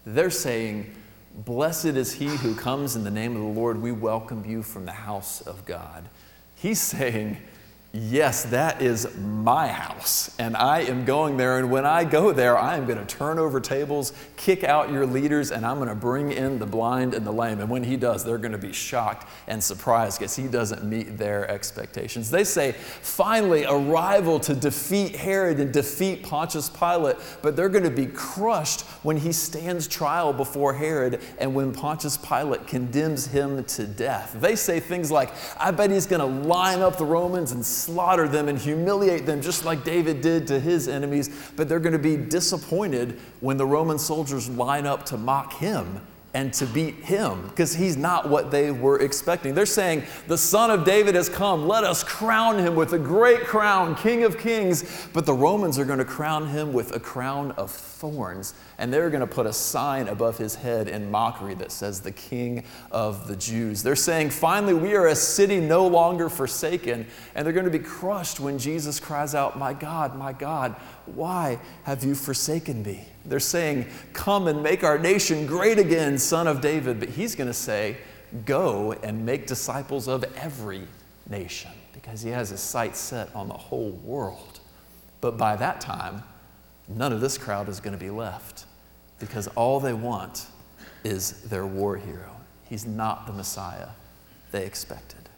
They're 0.07 0.31
saying, 0.31 0.95
Blessed 1.45 1.85
is 1.85 2.15
he 2.15 2.29
who 2.29 2.55
comes 2.55 2.97
in 2.97 3.05
the 3.05 3.11
name 3.11 3.37
of 3.37 3.43
the 3.43 3.61
Lord. 3.61 3.83
We 3.83 3.93
welcome 3.93 4.43
you 4.47 4.63
from 4.63 4.87
the 4.87 4.93
house 4.93 5.43
of 5.43 5.67
God. 5.67 6.09
He's 6.55 6.81
saying, 6.81 7.37
Yes, 7.99 8.43
that 8.45 8.83
is 8.83 9.17
my 9.17 9.69
house, 9.69 10.31
and 10.39 10.55
I 10.55 10.81
am 10.81 11.07
going 11.07 11.39
there. 11.39 11.59
And 11.59 11.71
when 11.71 11.87
I 11.87 12.05
go 12.05 12.31
there, 12.31 12.59
I 12.59 12.77
am 12.77 12.85
going 12.85 12.99
to 12.99 13.07
turn 13.07 13.39
over 13.39 13.59
tables, 13.59 14.13
kick 14.37 14.65
out 14.65 14.91
your 14.91 15.07
leaders, 15.07 15.51
and 15.51 15.65
I'm 15.65 15.77
going 15.77 15.89
to 15.89 15.95
bring 15.95 16.31
in 16.31 16.59
the 16.59 16.67
blind 16.67 17.15
and 17.15 17.27
the 17.27 17.33
lame. 17.33 17.59
And 17.59 17.71
when 17.71 17.83
he 17.83 17.97
does, 17.97 18.23
they're 18.23 18.37
going 18.37 18.53
to 18.53 18.59
be 18.59 18.73
shocked 18.73 19.27
and 19.47 19.65
surprised 19.65 20.19
because 20.19 20.37
he 20.37 20.47
doesn't 20.47 20.85
meet 20.85 21.17
their 21.17 21.51
expectations. 21.51 22.31
They 22.31 22.45
say, 22.45 22.73
finally, 22.73 23.63
a 23.63 23.75
rival 23.75 24.41
to 24.41 24.55
defeat 24.55 25.17
Herod 25.17 25.59
and 25.59 25.73
defeat 25.73 26.23
Pontius 26.23 26.69
Pilate, 26.69 27.17
but 27.41 27.57
they're 27.57 27.71
going 27.71 27.85
to 27.85 27.91
be 27.91 28.07
crushed 28.07 28.83
when 29.05 29.17
he 29.17 29.33
stands 29.33 29.89
trial 29.89 30.35
before 30.35 30.75
Herod 30.75 31.23
and 31.39 31.55
when 31.55 31.73
Pontius 31.73 32.19
Pilate 32.19 32.67
condemns 32.67 33.27
him 33.27 33.65
to 33.65 33.87
death. 33.87 34.37
They 34.39 34.55
say 34.55 34.81
things 34.81 35.11
like, 35.11 35.33
I 35.59 35.71
bet 35.71 35.91
he's 35.91 36.07
going 36.07 36.21
to 36.21 36.47
line 36.47 36.81
up 36.81 36.99
the 36.99 37.07
Romans 37.07 37.53
and 37.53 37.65
slaughter 37.87 38.27
them 38.27 38.49
and 38.49 38.59
humiliate 38.59 39.27
them, 39.27 39.41
just 39.41 39.65
like 39.65 39.85
David 39.85 40.21
did 40.21 40.47
to 40.49 40.59
his 40.59 40.89
enemies, 40.89 41.31
but 41.55 41.69
they're 41.69 41.81
going 41.81 41.93
to 41.93 41.99
be 41.99 42.17
disappointed 42.17 43.19
when 43.41 43.57
the 43.57 43.67
Roman 43.67 43.99
soldiers 43.99 44.49
line 44.49 44.87
up 44.87 45.07
to 45.07 45.17
mock 45.17 45.53
him 45.55 46.01
and 46.35 46.53
to 46.53 46.67
beat 46.67 46.97
him 46.97 47.49
because 47.49 47.75
he's 47.75 47.97
not 47.97 48.29
what 48.29 48.51
they 48.51 48.71
were 48.71 48.99
expecting. 49.01 49.55
They're 49.55 49.65
saying, 49.65 50.03
The 50.27 50.37
Son 50.37 50.71
of 50.71 50.85
David 50.85 51.15
has 51.15 51.29
come. 51.29 51.67
Let 51.67 51.85
us 51.85 52.03
crown 52.03 52.59
him 52.59 52.75
with 52.75 52.93
a 52.93 52.99
great 52.99 53.45
crown, 53.45 53.95
King 53.95 54.25
of 54.25 54.39
Kings. 54.39 55.09
But 55.15 55.25
the 55.25 55.33
Romans 55.33 55.79
are 55.79 55.85
going 55.85 55.99
to 55.99 56.05
crown 56.05 56.49
him 56.49 56.73
with 56.73 56.95
a 56.95 57.01
crown 57.01 57.53
of 57.53 57.71
thorns, 57.97 58.53
and 58.79 58.93
they're 58.93 59.09
going 59.09 59.23
to 59.23 59.27
put 59.27 59.47
a 59.47 59.53
sign 59.53 60.09
above 60.09 60.37
his 60.37 60.55
head 60.55 60.87
in 60.89 61.11
mockery 61.11 61.55
that 61.55 61.73
says, 61.73 62.01
The 62.01 62.13
King 62.13 62.65
of 62.91 63.27
the 63.27 63.37
Jews. 63.37 63.83
They're 63.83 63.97
saying, 63.97 64.31
Finally, 64.31 64.75
we 64.75 64.95
are 64.95 65.07
a 65.07 65.17
city 65.17 65.61
no 65.61 65.87
longer 65.87 66.29
forsaken, 66.29 67.07
and 67.35 67.47
they're 67.47 67.55
going 67.55 67.65
to 67.65 67.71
be 67.71 67.79
crushed 67.79 68.39
when 68.39 68.59
Jesus 68.59 69.01
cries 69.01 69.35
out, 69.35 69.59
My 69.59 69.73
God, 69.73 70.15
my 70.17 70.33
God, 70.33 70.77
why 71.07 71.59
have 71.85 72.05
you 72.05 72.15
forsaken 72.15 72.83
me? 72.83 73.07
They're 73.25 73.41
saying, 73.41 73.87
Come 74.13 74.47
and 74.47 74.63
make 74.63 74.85
our 74.85 74.99
nation 74.99 75.47
great 75.47 75.79
again, 75.79 76.19
son 76.19 76.47
of 76.47 76.61
David. 76.61 77.01
But 77.01 77.09
he's 77.09 77.35
going 77.35 77.49
to 77.49 77.55
say, 77.55 77.97
Go 78.45 78.93
and 78.93 79.25
make 79.25 79.47
disciples 79.47 80.07
of 80.07 80.25
every 80.37 80.83
nation, 81.31 81.71
because 81.95 82.21
he 82.21 82.31
has 82.31 82.51
his 82.51 82.61
sights 82.61 82.99
set 82.99 83.35
on 83.35 83.49
the 83.49 83.55
whole 83.55 83.91
world. 83.91 84.61
But 85.23 85.39
by 85.39 85.57
that 85.57 85.81
time, 85.81 86.23
none 86.89 87.13
of 87.13 87.21
this 87.21 87.39
crowd 87.39 87.69
is 87.69 87.81
going 87.81 87.97
to 87.97 88.03
be 88.03 88.11
left, 88.11 88.65
because 89.19 89.49
all 89.49 89.81
they 89.81 89.93
want 89.93 90.47
is 91.05 91.43
their 91.43 91.67
war 91.67 91.97
hero. 91.97 92.37
He's 92.69 92.87
not 92.87 93.27
the 93.27 93.33
Messiah 93.33 93.89
they 94.53 94.65
expected. 94.65 95.29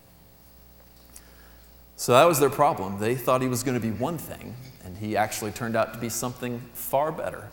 So 1.96 2.12
that 2.12 2.24
was 2.24 2.38
their 2.38 2.50
problem. 2.50 3.00
They 3.00 3.14
thought 3.16 3.42
he 3.42 3.48
was 3.48 3.62
going 3.62 3.78
to 3.78 3.84
be 3.84 3.90
one 3.90 4.18
thing, 4.18 4.54
and 4.84 4.96
he 4.96 5.16
actually 5.16 5.50
turned 5.50 5.76
out 5.76 5.92
to 5.94 5.98
be 5.98 6.08
something 6.08 6.60
far 6.72 7.10
better. 7.10 7.48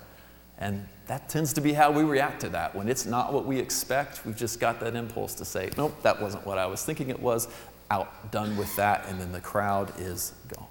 And 0.60 0.88
that 1.08 1.28
tends 1.30 1.52
to 1.54 1.62
be 1.62 1.74
how 1.74 1.92
we 1.92 2.04
react 2.04 2.42
to 2.42 2.50
that. 2.50 2.76
When 2.76 2.88
it's 2.88 3.06
not 3.06 3.34
what 3.34 3.46
we 3.46 3.60
expect, 3.60 4.26
we've 4.26 4.38
just 4.38 4.60
got 4.60 4.80
that 4.80 4.96
impulse 4.96 5.34
to 5.36 5.46
say, 5.46 5.72
nope, 5.78 6.02
that 6.04 6.22
wasn't 6.22 6.46
what 6.46 6.58
I 6.58 6.68
was 6.68 6.86
thinking 6.86 7.10
it 7.10 7.20
was, 7.20 7.48
out, 7.92 8.32
done 8.32 8.56
with 8.56 8.74
that, 8.76 9.06
and 9.08 9.20
then 9.20 9.32
the 9.32 9.42
crowd 9.42 9.92
is 10.00 10.34
gone. 10.56 10.68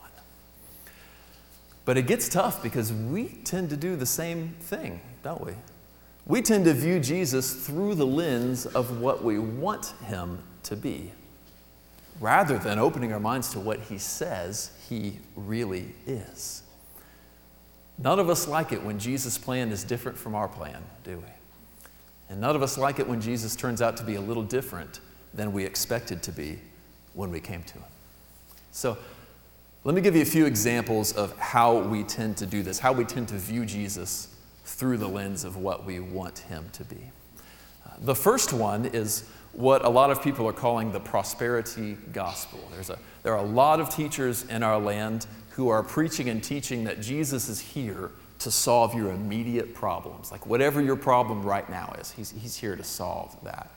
But 1.84 1.98
it 1.98 2.06
gets 2.06 2.28
tough 2.28 2.62
because 2.62 2.92
we 2.92 3.28
tend 3.44 3.70
to 3.70 3.76
do 3.76 3.96
the 3.96 4.06
same 4.06 4.54
thing, 4.60 5.00
don't 5.22 5.44
we? 5.44 5.52
We 6.26 6.40
tend 6.40 6.64
to 6.64 6.72
view 6.72 7.00
Jesus 7.00 7.66
through 7.66 7.96
the 7.96 8.06
lens 8.06 8.64
of 8.64 9.00
what 9.00 9.22
we 9.22 9.38
want 9.38 9.92
him 10.06 10.42
to 10.62 10.76
be. 10.76 11.12
rather 12.20 12.58
than 12.58 12.78
opening 12.78 13.12
our 13.12 13.20
minds 13.20 13.50
to 13.50 13.60
what 13.60 13.80
he 13.80 13.98
says 13.98 14.70
he 14.88 15.18
really 15.36 15.86
is. 16.06 16.62
None 17.98 18.18
of 18.18 18.28
us 18.28 18.48
like 18.48 18.72
it 18.72 18.82
when 18.82 18.98
Jesus' 18.98 19.38
plan 19.38 19.70
is 19.70 19.84
different 19.84 20.18
from 20.18 20.34
our 20.34 20.48
plan, 20.48 20.82
do 21.04 21.18
we? 21.18 21.32
And 22.28 22.40
none 22.40 22.56
of 22.56 22.62
us 22.62 22.78
like 22.78 22.98
it 22.98 23.06
when 23.06 23.20
Jesus 23.20 23.54
turns 23.54 23.82
out 23.82 23.96
to 23.98 24.04
be 24.04 24.14
a 24.16 24.20
little 24.20 24.42
different 24.42 25.00
than 25.32 25.52
we 25.52 25.64
expected 25.64 26.22
to 26.24 26.32
be 26.32 26.58
when 27.12 27.30
we 27.30 27.40
came 27.40 27.62
to 27.62 27.74
him. 27.74 27.84
So, 28.72 28.98
let 29.84 29.94
me 29.94 30.00
give 30.00 30.16
you 30.16 30.22
a 30.22 30.26
few 30.26 30.46
examples 30.46 31.12
of 31.12 31.38
how 31.38 31.76
we 31.78 32.02
tend 32.04 32.38
to 32.38 32.46
do 32.46 32.62
this, 32.62 32.78
how 32.78 32.92
we 32.92 33.04
tend 33.04 33.28
to 33.28 33.34
view 33.36 33.66
Jesus 33.66 34.34
through 34.64 34.96
the 34.96 35.08
lens 35.08 35.44
of 35.44 35.58
what 35.58 35.84
we 35.84 36.00
want 36.00 36.38
him 36.38 36.64
to 36.72 36.84
be. 36.84 37.10
Uh, 37.86 37.90
the 38.00 38.14
first 38.14 38.54
one 38.54 38.86
is 38.86 39.28
what 39.52 39.84
a 39.84 39.88
lot 39.88 40.10
of 40.10 40.22
people 40.22 40.48
are 40.48 40.54
calling 40.54 40.90
the 40.90 41.00
prosperity 41.00 41.98
gospel. 42.12 42.58
There's 42.72 42.88
a, 42.88 42.98
there 43.22 43.34
are 43.34 43.44
a 43.44 43.48
lot 43.48 43.78
of 43.78 43.90
teachers 43.90 44.44
in 44.46 44.62
our 44.62 44.80
land 44.80 45.26
who 45.50 45.68
are 45.68 45.82
preaching 45.82 46.30
and 46.30 46.42
teaching 46.42 46.84
that 46.84 47.00
Jesus 47.00 47.50
is 47.50 47.60
here 47.60 48.10
to 48.40 48.50
solve 48.50 48.94
your 48.94 49.10
immediate 49.10 49.74
problems. 49.74 50.32
Like 50.32 50.46
whatever 50.46 50.82
your 50.82 50.96
problem 50.96 51.42
right 51.42 51.68
now 51.68 51.94
is, 52.00 52.10
he's, 52.10 52.30
he's 52.30 52.56
here 52.56 52.74
to 52.74 52.82
solve 52.82 53.36
that. 53.44 53.70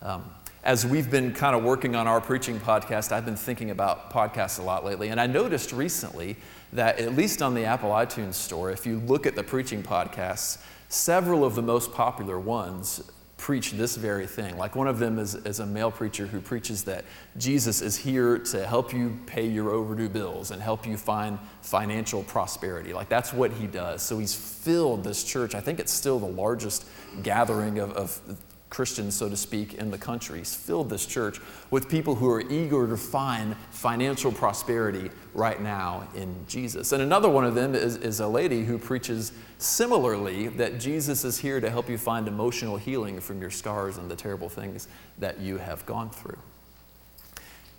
Um, 0.00 0.24
as 0.64 0.86
we've 0.86 1.10
been 1.10 1.32
kind 1.32 1.56
of 1.56 1.64
working 1.64 1.96
on 1.96 2.06
our 2.06 2.20
preaching 2.20 2.60
podcast, 2.60 3.10
I've 3.10 3.24
been 3.24 3.36
thinking 3.36 3.70
about 3.70 4.12
podcasts 4.12 4.60
a 4.60 4.62
lot 4.62 4.84
lately. 4.84 5.08
And 5.08 5.20
I 5.20 5.26
noticed 5.26 5.72
recently 5.72 6.36
that, 6.72 7.00
at 7.00 7.16
least 7.16 7.42
on 7.42 7.54
the 7.54 7.64
Apple 7.64 7.90
iTunes 7.90 8.34
store, 8.34 8.70
if 8.70 8.86
you 8.86 9.00
look 9.00 9.26
at 9.26 9.34
the 9.34 9.42
preaching 9.42 9.82
podcasts, 9.82 10.58
several 10.88 11.44
of 11.44 11.56
the 11.56 11.62
most 11.62 11.92
popular 11.92 12.38
ones 12.38 13.10
preach 13.38 13.72
this 13.72 13.96
very 13.96 14.24
thing. 14.24 14.56
Like 14.56 14.76
one 14.76 14.86
of 14.86 15.00
them 15.00 15.18
is, 15.18 15.34
is 15.34 15.58
a 15.58 15.66
male 15.66 15.90
preacher 15.90 16.26
who 16.28 16.40
preaches 16.40 16.84
that 16.84 17.04
Jesus 17.38 17.82
is 17.82 17.96
here 17.96 18.38
to 18.38 18.64
help 18.64 18.92
you 18.94 19.18
pay 19.26 19.48
your 19.48 19.70
overdue 19.70 20.08
bills 20.08 20.52
and 20.52 20.62
help 20.62 20.86
you 20.86 20.96
find 20.96 21.40
financial 21.60 22.22
prosperity. 22.22 22.92
Like 22.92 23.08
that's 23.08 23.32
what 23.32 23.50
he 23.50 23.66
does. 23.66 24.00
So 24.00 24.20
he's 24.20 24.32
filled 24.32 25.02
this 25.02 25.24
church. 25.24 25.56
I 25.56 25.60
think 25.60 25.80
it's 25.80 25.90
still 25.90 26.20
the 26.20 26.26
largest 26.26 26.86
gathering 27.24 27.80
of, 27.80 27.90
of 27.94 28.20
Christians, 28.72 29.14
so 29.14 29.28
to 29.28 29.36
speak, 29.36 29.74
in 29.74 29.90
the 29.90 29.98
country. 29.98 30.38
He's 30.38 30.54
filled 30.54 30.88
this 30.88 31.04
church 31.04 31.40
with 31.70 31.90
people 31.90 32.14
who 32.14 32.28
are 32.30 32.40
eager 32.40 32.88
to 32.88 32.96
find 32.96 33.54
financial 33.70 34.32
prosperity 34.32 35.10
right 35.34 35.60
now 35.60 36.08
in 36.16 36.34
Jesus. 36.48 36.92
And 36.92 37.02
another 37.02 37.28
one 37.28 37.44
of 37.44 37.54
them 37.54 37.74
is, 37.74 37.96
is 37.98 38.20
a 38.20 38.26
lady 38.26 38.64
who 38.64 38.78
preaches 38.78 39.32
similarly 39.58 40.48
that 40.48 40.80
Jesus 40.80 41.22
is 41.22 41.38
here 41.38 41.60
to 41.60 41.68
help 41.68 41.90
you 41.90 41.98
find 41.98 42.26
emotional 42.26 42.78
healing 42.78 43.20
from 43.20 43.42
your 43.42 43.50
scars 43.50 43.98
and 43.98 44.10
the 44.10 44.16
terrible 44.16 44.48
things 44.48 44.88
that 45.18 45.38
you 45.38 45.58
have 45.58 45.84
gone 45.84 46.08
through. 46.08 46.38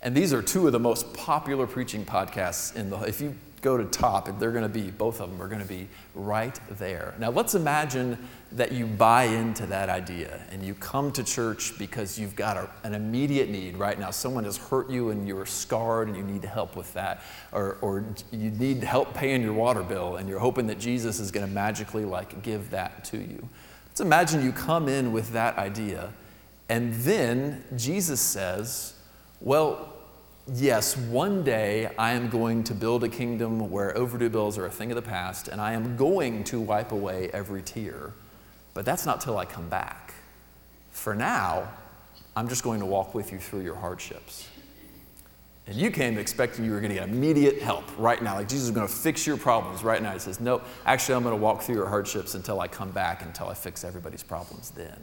And 0.04 0.14
these 0.14 0.32
are 0.34 0.42
two 0.42 0.66
of 0.66 0.72
the 0.72 0.78
most 0.78 1.12
popular 1.14 1.66
preaching 1.66 2.04
podcasts 2.04 2.76
in 2.76 2.90
the 2.90 3.00
if 3.00 3.20
you 3.20 3.34
go 3.62 3.78
to 3.78 3.86
top, 3.86 4.38
they're 4.38 4.52
going 4.52 4.62
to 4.62 4.68
be, 4.68 4.90
both 4.90 5.22
of 5.22 5.30
them 5.30 5.40
are 5.40 5.48
going 5.48 5.62
to 5.62 5.66
be 5.66 5.88
right 6.14 6.60
there. 6.72 7.14
Now, 7.18 7.30
let's 7.30 7.54
imagine 7.54 8.18
that 8.52 8.72
you 8.72 8.84
buy 8.84 9.24
into 9.24 9.64
that 9.66 9.88
idea 9.88 10.42
and 10.52 10.62
you 10.62 10.74
come 10.74 11.10
to 11.12 11.24
church 11.24 11.76
because 11.78 12.18
you've 12.18 12.36
got 12.36 12.58
a, 12.58 12.68
an 12.82 12.92
immediate 12.92 13.48
need 13.48 13.78
right 13.78 13.98
now. 13.98 14.10
Someone 14.10 14.44
has 14.44 14.58
hurt 14.58 14.90
you 14.90 15.08
and 15.08 15.26
you're 15.26 15.46
scarred 15.46 16.08
and 16.08 16.16
you 16.16 16.22
need 16.22 16.44
help 16.44 16.76
with 16.76 16.92
that. 16.92 17.22
Or, 17.52 17.78
or 17.80 18.04
you 18.30 18.50
need 18.50 18.84
help 18.84 19.14
paying 19.14 19.40
your 19.40 19.54
water 19.54 19.82
bill 19.82 20.16
and 20.16 20.28
you're 20.28 20.38
hoping 20.38 20.66
that 20.66 20.78
Jesus 20.78 21.18
is 21.18 21.30
going 21.30 21.46
to 21.46 21.52
magically 21.52 22.04
like 22.04 22.42
give 22.42 22.68
that 22.68 23.02
to 23.06 23.16
you. 23.16 23.48
Let's 23.88 24.02
imagine 24.02 24.44
you 24.44 24.52
come 24.52 24.88
in 24.88 25.10
with 25.10 25.32
that 25.32 25.56
idea 25.56 26.12
and 26.68 26.92
then 26.94 27.64
Jesus 27.76 28.20
says, 28.20 28.94
well, 29.40 29.93
yes, 30.52 30.96
one 30.96 31.42
day 31.42 31.90
I 31.98 32.12
am 32.12 32.28
going 32.28 32.64
to 32.64 32.74
build 32.74 33.04
a 33.04 33.08
kingdom 33.08 33.70
where 33.70 33.96
overdue 33.96 34.28
bills 34.28 34.58
are 34.58 34.66
a 34.66 34.70
thing 34.70 34.90
of 34.90 34.96
the 34.96 35.02
past, 35.02 35.48
and 35.48 35.60
I 35.60 35.72
am 35.72 35.96
going 35.96 36.44
to 36.44 36.60
wipe 36.60 36.92
away 36.92 37.30
every 37.32 37.62
tear. 37.62 38.12
But 38.74 38.84
that's 38.84 39.06
not 39.06 39.20
till 39.20 39.38
I 39.38 39.44
come 39.44 39.68
back. 39.68 40.14
For 40.90 41.14
now, 41.14 41.68
I'm 42.36 42.48
just 42.48 42.64
going 42.64 42.80
to 42.80 42.86
walk 42.86 43.14
with 43.14 43.32
you 43.32 43.38
through 43.38 43.60
your 43.62 43.76
hardships. 43.76 44.48
And 45.66 45.76
you 45.76 45.90
came 45.90 46.18
expecting 46.18 46.64
you 46.64 46.72
were 46.72 46.80
going 46.80 46.92
to 46.92 46.98
get 46.98 47.08
immediate 47.08 47.62
help 47.62 47.84
right 47.96 48.22
now. 48.22 48.34
Like 48.34 48.48
Jesus 48.48 48.66
is 48.66 48.70
going 48.70 48.86
to 48.86 48.92
fix 48.92 49.26
your 49.26 49.38
problems 49.38 49.82
right 49.82 50.02
now. 50.02 50.12
He 50.12 50.18
says, 50.18 50.38
No, 50.40 50.60
actually, 50.84 51.14
I'm 51.14 51.22
going 51.22 51.34
to 51.34 51.40
walk 51.40 51.62
through 51.62 51.76
your 51.76 51.88
hardships 51.88 52.34
until 52.34 52.60
I 52.60 52.68
come 52.68 52.90
back, 52.90 53.22
until 53.22 53.48
I 53.48 53.54
fix 53.54 53.82
everybody's 53.82 54.22
problems 54.22 54.70
then. 54.70 54.98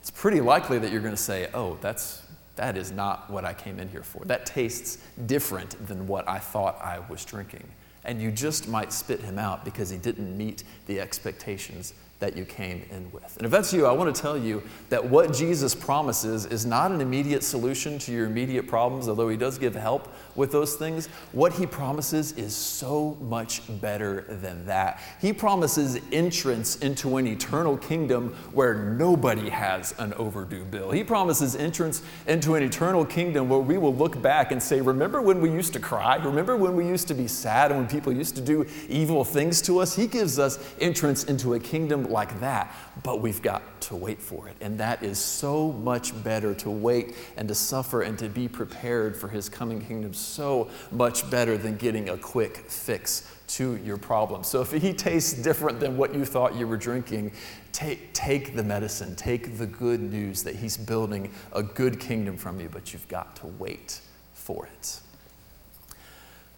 It's 0.00 0.10
pretty 0.10 0.40
likely 0.40 0.78
that 0.78 0.92
you're 0.92 1.00
going 1.00 1.16
to 1.16 1.20
say, 1.20 1.48
Oh, 1.52 1.78
that's, 1.80 2.22
that 2.56 2.76
is 2.76 2.90
not 2.90 3.30
what 3.30 3.44
I 3.44 3.54
came 3.54 3.78
in 3.78 3.88
here 3.88 4.02
for. 4.02 4.24
That 4.24 4.46
tastes 4.46 4.98
different 5.26 5.86
than 5.86 6.06
what 6.06 6.28
I 6.28 6.38
thought 6.38 6.80
I 6.82 6.98
was 7.08 7.24
drinking. 7.24 7.68
And 8.04 8.20
you 8.20 8.30
just 8.30 8.68
might 8.68 8.92
spit 8.92 9.20
him 9.20 9.38
out 9.38 9.64
because 9.64 9.90
he 9.90 9.98
didn't 9.98 10.36
meet 10.36 10.64
the 10.86 11.00
expectations 11.00 11.92
that 12.18 12.36
you 12.36 12.44
came 12.46 12.82
in 12.90 13.10
with. 13.12 13.36
And 13.36 13.44
if 13.44 13.50
that's 13.50 13.72
you, 13.72 13.84
I 13.84 13.92
want 13.92 14.14
to 14.14 14.20
tell 14.20 14.38
you 14.38 14.62
that 14.88 15.04
what 15.04 15.34
Jesus 15.34 15.74
promises 15.74 16.46
is 16.46 16.64
not 16.64 16.90
an 16.90 17.02
immediate 17.02 17.42
solution 17.44 17.98
to 18.00 18.12
your 18.12 18.24
immediate 18.26 18.66
problems, 18.66 19.06
although 19.08 19.28
he 19.28 19.36
does 19.36 19.58
give 19.58 19.74
help 19.74 20.08
with 20.34 20.50
those 20.50 20.76
things. 20.76 21.08
What 21.32 21.52
he 21.52 21.66
promises 21.66 22.32
is 22.32 22.54
so 22.54 23.18
much 23.20 23.62
better 23.82 24.22
than 24.28 24.64
that. 24.66 25.00
He 25.20 25.32
promises 25.32 26.00
entrance 26.10 26.76
into 26.76 27.18
an 27.18 27.26
eternal 27.26 27.76
kingdom 27.76 28.34
where 28.52 28.74
nobody 28.74 29.50
has 29.50 29.94
an 29.98 30.14
overdue 30.14 30.64
bill. 30.64 30.90
He 30.90 31.04
promises 31.04 31.54
entrance 31.54 32.02
into 32.26 32.54
an 32.54 32.62
eternal 32.62 33.04
kingdom 33.04 33.50
where 33.50 33.58
we 33.58 33.76
will 33.76 33.94
look 33.94 34.20
back 34.22 34.52
and 34.52 34.62
say, 34.62 34.80
Remember 34.80 35.20
when 35.20 35.40
we 35.40 35.50
used 35.50 35.74
to 35.74 35.80
cry? 35.80 36.16
Remember 36.16 36.56
when 36.56 36.76
we 36.76 36.86
used 36.86 37.08
to 37.08 37.14
be 37.14 37.28
sad 37.28 37.70
and 37.70 37.80
when 37.80 37.88
people 37.88 38.12
used 38.12 38.36
to 38.36 38.42
do 38.42 38.66
evil 38.88 39.22
things 39.22 39.60
to 39.62 39.80
us? 39.80 39.94
He 39.94 40.06
gives 40.06 40.38
us 40.38 40.58
entrance 40.80 41.24
into 41.24 41.54
a 41.54 41.60
kingdom 41.60 42.05
like 42.10 42.40
that, 42.40 42.74
but 43.02 43.20
we've 43.20 43.42
got 43.42 43.80
to 43.82 43.96
wait 43.96 44.20
for 44.20 44.48
it. 44.48 44.56
And 44.60 44.78
that 44.78 45.02
is 45.02 45.18
so 45.18 45.72
much 45.72 46.22
better 46.24 46.54
to 46.54 46.70
wait 46.70 47.14
and 47.36 47.48
to 47.48 47.54
suffer 47.54 48.02
and 48.02 48.18
to 48.18 48.28
be 48.28 48.48
prepared 48.48 49.16
for 49.16 49.28
his 49.28 49.48
coming 49.48 49.80
kingdom, 49.80 50.12
so 50.12 50.68
much 50.90 51.28
better 51.30 51.56
than 51.56 51.76
getting 51.76 52.08
a 52.08 52.16
quick 52.16 52.56
fix 52.68 53.32
to 53.48 53.76
your 53.76 53.96
problem. 53.96 54.42
So 54.42 54.60
if 54.60 54.72
he 54.72 54.92
tastes 54.92 55.32
different 55.32 55.78
than 55.78 55.96
what 55.96 56.14
you 56.14 56.24
thought 56.24 56.56
you 56.56 56.66
were 56.66 56.76
drinking, 56.76 57.32
take, 57.72 58.12
take 58.12 58.56
the 58.56 58.64
medicine, 58.64 59.14
take 59.14 59.58
the 59.58 59.66
good 59.66 60.00
news 60.00 60.42
that 60.42 60.56
he's 60.56 60.76
building 60.76 61.30
a 61.52 61.62
good 61.62 62.00
kingdom 62.00 62.36
from 62.36 62.60
you, 62.60 62.68
but 62.68 62.92
you've 62.92 63.06
got 63.08 63.36
to 63.36 63.46
wait 63.46 64.00
for 64.32 64.66
it. 64.66 65.00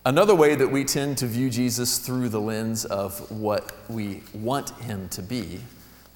Another 0.09 0.35
way 0.35 0.55
that 0.55 0.69
we 0.69 0.85
tend 0.85 1.19
to 1.19 1.27
view 1.27 1.51
Jesus 1.51 1.99
through 1.99 2.31
the 2.31 2.41
lens 2.41 2.87
of 2.87 3.31
what 3.31 3.77
we 3.91 4.23
want 4.33 4.71
him 4.81 5.07
to 5.11 5.21
be 5.21 5.61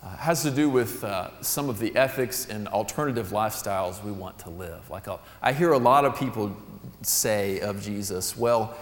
uh, 0.03 0.17
has 0.17 0.43
to 0.45 0.51
do 0.51 0.71
with 0.71 1.05
uh, 1.05 1.29
some 1.43 1.69
of 1.69 1.79
the 1.79 1.95
ethics 1.95 2.47
and 2.47 2.69
alternative 2.69 3.33
lifestyles 3.33 4.03
we 4.03 4.11
want 4.11 4.39
to 4.39 4.49
live. 4.49 4.89
Like 4.89 5.09
a, 5.09 5.13
uh, 5.13 5.19
I 5.43 5.53
hear 5.53 5.73
a 5.73 5.79
lot 5.79 6.07
of 6.07 6.19
people 6.19 6.57
say 7.03 7.61
of 7.61 7.83
Jesus, 7.83 8.35
well, 8.35 8.79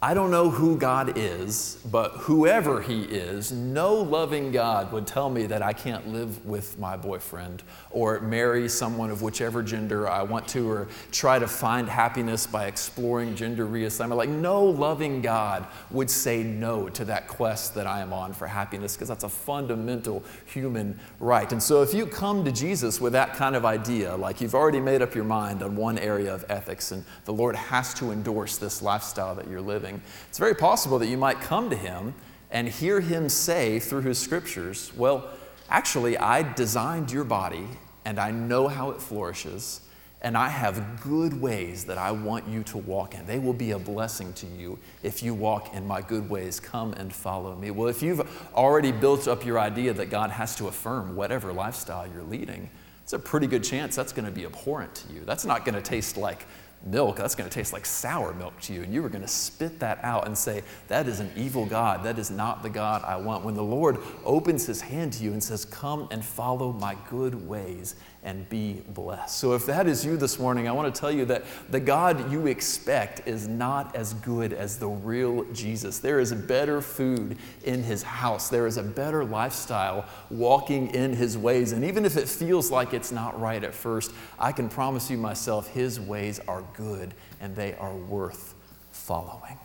I 0.00 0.14
don't 0.14 0.30
know 0.30 0.48
who 0.48 0.78
God 0.78 1.18
is, 1.18 1.78
but 1.90 2.12
whoever 2.12 2.80
He 2.80 3.02
is, 3.02 3.50
no 3.50 3.94
loving 3.94 4.52
God 4.52 4.92
would 4.92 5.08
tell 5.08 5.28
me 5.28 5.46
that 5.46 5.60
I 5.60 5.72
can't 5.72 6.06
live 6.12 6.46
with 6.46 6.78
my 6.78 6.96
boyfriend 6.96 7.64
or 7.90 8.20
marry 8.20 8.68
someone 8.68 9.10
of 9.10 9.22
whichever 9.22 9.60
gender 9.60 10.08
I 10.08 10.22
want 10.22 10.46
to 10.48 10.70
or 10.70 10.88
try 11.10 11.40
to 11.40 11.48
find 11.48 11.88
happiness 11.88 12.46
by 12.46 12.66
exploring 12.66 13.34
gender 13.34 13.66
reassignment. 13.66 14.14
Like, 14.14 14.28
no 14.28 14.64
loving 14.64 15.20
God 15.20 15.66
would 15.90 16.10
say 16.10 16.44
no 16.44 16.88
to 16.90 17.04
that 17.06 17.26
quest 17.26 17.74
that 17.74 17.88
I 17.88 17.98
am 17.98 18.12
on 18.12 18.32
for 18.32 18.46
happiness 18.46 18.94
because 18.94 19.08
that's 19.08 19.24
a 19.24 19.28
fundamental 19.28 20.22
human 20.46 20.96
right. 21.18 21.50
And 21.50 21.60
so, 21.60 21.82
if 21.82 21.92
you 21.92 22.06
come 22.06 22.44
to 22.44 22.52
Jesus 22.52 23.00
with 23.00 23.14
that 23.14 23.34
kind 23.34 23.56
of 23.56 23.64
idea, 23.64 24.14
like 24.14 24.40
you've 24.40 24.54
already 24.54 24.80
made 24.80 25.02
up 25.02 25.16
your 25.16 25.24
mind 25.24 25.60
on 25.60 25.74
one 25.74 25.98
area 25.98 26.32
of 26.32 26.44
ethics 26.48 26.92
and 26.92 27.04
the 27.24 27.32
Lord 27.32 27.56
has 27.56 27.92
to 27.94 28.12
endorse 28.12 28.58
this 28.58 28.80
lifestyle 28.80 29.34
that 29.34 29.48
you're 29.48 29.60
living 29.60 29.87
living, 29.88 30.02
it's 30.28 30.38
very 30.38 30.54
possible 30.54 30.98
that 30.98 31.08
you 31.08 31.16
might 31.16 31.40
come 31.40 31.70
to 31.70 31.76
him 31.76 32.14
and 32.50 32.68
hear 32.68 33.00
him 33.00 33.28
say 33.28 33.78
through 33.78 34.02
his 34.02 34.18
scriptures, 34.18 34.92
Well, 34.96 35.28
actually, 35.68 36.16
I 36.16 36.42
designed 36.54 37.10
your 37.10 37.24
body 37.24 37.66
and 38.04 38.18
I 38.18 38.30
know 38.30 38.68
how 38.68 38.90
it 38.90 39.02
flourishes, 39.02 39.82
and 40.22 40.36
I 40.36 40.48
have 40.48 41.02
good 41.02 41.38
ways 41.38 41.84
that 41.84 41.98
I 41.98 42.10
want 42.10 42.48
you 42.48 42.62
to 42.64 42.78
walk 42.78 43.14
in. 43.14 43.26
They 43.26 43.38
will 43.38 43.52
be 43.52 43.72
a 43.72 43.78
blessing 43.78 44.32
to 44.34 44.46
you 44.46 44.78
if 45.02 45.22
you 45.22 45.34
walk 45.34 45.74
in 45.74 45.86
my 45.86 46.00
good 46.00 46.28
ways. 46.28 46.58
Come 46.58 46.94
and 46.94 47.12
follow 47.12 47.54
me. 47.54 47.70
Well, 47.70 47.88
if 47.88 48.02
you've 48.02 48.26
already 48.54 48.92
built 48.92 49.28
up 49.28 49.44
your 49.44 49.60
idea 49.60 49.92
that 49.92 50.06
God 50.06 50.30
has 50.30 50.56
to 50.56 50.68
affirm 50.68 51.14
whatever 51.14 51.52
lifestyle 51.52 52.06
you're 52.06 52.22
leading, 52.22 52.70
it's 53.02 53.12
a 53.12 53.18
pretty 53.18 53.46
good 53.46 53.62
chance 53.62 53.94
that's 53.94 54.12
going 54.12 54.24
to 54.24 54.32
be 54.32 54.44
abhorrent 54.44 54.94
to 54.96 55.12
you. 55.12 55.20
That's 55.24 55.44
not 55.44 55.64
going 55.64 55.74
to 55.74 55.82
taste 55.82 56.16
like 56.16 56.46
milk, 56.84 57.16
that's 57.16 57.34
going 57.34 57.48
to 57.48 57.54
taste 57.54 57.72
like 57.72 57.86
sour 57.86 58.32
milk 58.34 58.60
to 58.62 58.72
you. 58.72 58.82
And 58.82 58.92
you 58.92 59.04
are 59.04 59.08
going 59.08 59.22
to 59.22 59.28
spit 59.28 59.78
that 59.80 59.98
out 60.02 60.26
and 60.26 60.36
say, 60.36 60.62
That 60.88 61.06
is 61.06 61.20
an 61.20 61.30
evil 61.36 61.66
God. 61.66 62.04
That 62.04 62.18
is 62.18 62.30
not 62.30 62.62
the 62.62 62.70
God 62.70 63.02
I 63.04 63.16
want. 63.16 63.44
When 63.44 63.54
the 63.54 63.62
Lord 63.62 63.98
opens 64.24 64.66
his 64.66 64.80
hand 64.80 65.12
to 65.14 65.24
you 65.24 65.32
and 65.32 65.42
says, 65.42 65.64
Come 65.64 66.08
and 66.10 66.24
follow 66.24 66.72
my 66.72 66.96
good 67.08 67.34
ways 67.46 67.94
and 68.24 68.48
be 68.48 68.82
blessed. 68.88 69.38
So, 69.38 69.52
if 69.52 69.64
that 69.66 69.86
is 69.86 70.04
you 70.04 70.16
this 70.16 70.38
morning, 70.38 70.68
I 70.68 70.72
want 70.72 70.92
to 70.92 71.00
tell 71.00 71.10
you 71.10 71.24
that 71.26 71.44
the 71.70 71.80
God 71.80 72.30
you 72.32 72.46
expect 72.46 73.26
is 73.26 73.46
not 73.46 73.94
as 73.94 74.14
good 74.14 74.52
as 74.52 74.78
the 74.78 74.88
real 74.88 75.44
Jesus. 75.52 75.98
There 75.98 76.18
is 76.18 76.32
better 76.32 76.80
food 76.80 77.38
in 77.64 77.82
his 77.82 78.02
house, 78.02 78.48
there 78.48 78.66
is 78.66 78.76
a 78.76 78.82
better 78.82 79.24
lifestyle 79.24 80.04
walking 80.30 80.94
in 80.94 81.14
his 81.14 81.38
ways. 81.38 81.72
And 81.72 81.84
even 81.84 82.04
if 82.04 82.16
it 82.16 82.28
feels 82.28 82.70
like 82.70 82.92
it's 82.92 83.12
not 83.12 83.38
right 83.40 83.62
at 83.62 83.74
first, 83.74 84.12
I 84.38 84.52
can 84.52 84.68
promise 84.68 85.10
you 85.10 85.16
myself, 85.16 85.68
his 85.68 86.00
ways 86.00 86.40
are 86.48 86.64
good 86.74 87.14
and 87.40 87.54
they 87.54 87.74
are 87.74 87.94
worth 87.94 88.54
following. 88.90 89.58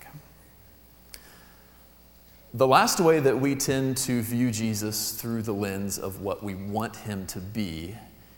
The 2.56 2.68
last 2.68 3.00
way 3.00 3.20
that 3.20 3.40
we 3.40 3.56
tend 3.56 3.98
to 3.98 4.22
view 4.22 4.52
Jesus 4.52 5.14
through 5.14 5.42
the 5.42 5.54
lens 5.54 5.98
of 5.98 6.22
what 6.22 6.44
we 6.44 6.54
want 6.54 6.96
him 6.96 7.26
to 7.28 7.40
be 7.40 7.96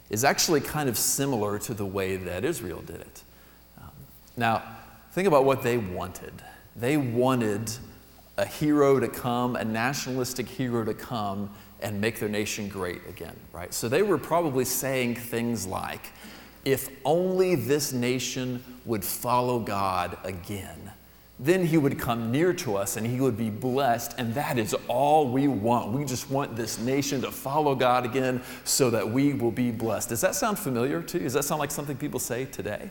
is 0.09 0.23
actually 0.23 0.61
kind 0.61 0.87
of 0.87 0.97
similar 0.97 1.57
to 1.59 1.73
the 1.73 1.85
way 1.85 2.15
that 2.15 2.45
Israel 2.45 2.81
did 2.81 3.01
it. 3.01 3.23
Um, 3.81 3.91
now, 4.37 4.63
think 5.11 5.27
about 5.27 5.45
what 5.45 5.61
they 5.61 5.77
wanted. 5.77 6.33
They 6.75 6.97
wanted 6.97 7.71
a 8.37 8.45
hero 8.45 8.99
to 8.99 9.07
come, 9.07 9.55
a 9.55 9.63
nationalistic 9.63 10.47
hero 10.47 10.83
to 10.83 10.93
come 10.93 11.49
and 11.81 11.99
make 11.99 12.19
their 12.19 12.29
nation 12.29 12.67
great 12.67 13.01
again, 13.07 13.35
right? 13.53 13.73
So 13.73 13.87
they 13.87 14.01
were 14.01 14.17
probably 14.17 14.65
saying 14.65 15.15
things 15.15 15.65
like, 15.65 16.11
if 16.65 16.89
only 17.05 17.55
this 17.55 17.93
nation 17.93 18.63
would 18.85 19.03
follow 19.03 19.59
God 19.59 20.17
again, 20.23 20.91
then 21.39 21.65
he 21.65 21.77
would 21.77 21.99
come 21.99 22.31
near 22.31 22.53
to 22.53 22.77
us 22.77 22.95
and 22.95 23.05
he 23.05 23.19
would 23.19 23.37
be 23.37 23.49
blessed. 23.49 24.15
And 24.17 24.33
that 24.35 24.57
is 24.57 24.73
all 24.87 25.27
we 25.27 25.47
want. 25.47 25.91
We 25.91 26.05
just 26.05 26.29
want 26.29 26.55
this 26.55 26.79
nation 26.79 27.21
to 27.21 27.31
follow 27.31 27.75
God 27.75 28.05
again 28.05 28.41
so 28.63 28.89
that 28.89 29.09
we 29.09 29.33
will 29.33 29.51
be 29.51 29.71
blessed. 29.71 30.09
Does 30.09 30.21
that 30.21 30.35
sound 30.35 30.57
familiar 30.57 31.01
to 31.01 31.17
you? 31.17 31.23
Does 31.23 31.33
that 31.33 31.43
sound 31.43 31.59
like 31.59 31.71
something 31.71 31.97
people 31.97 32.19
say 32.19 32.45
today? 32.45 32.89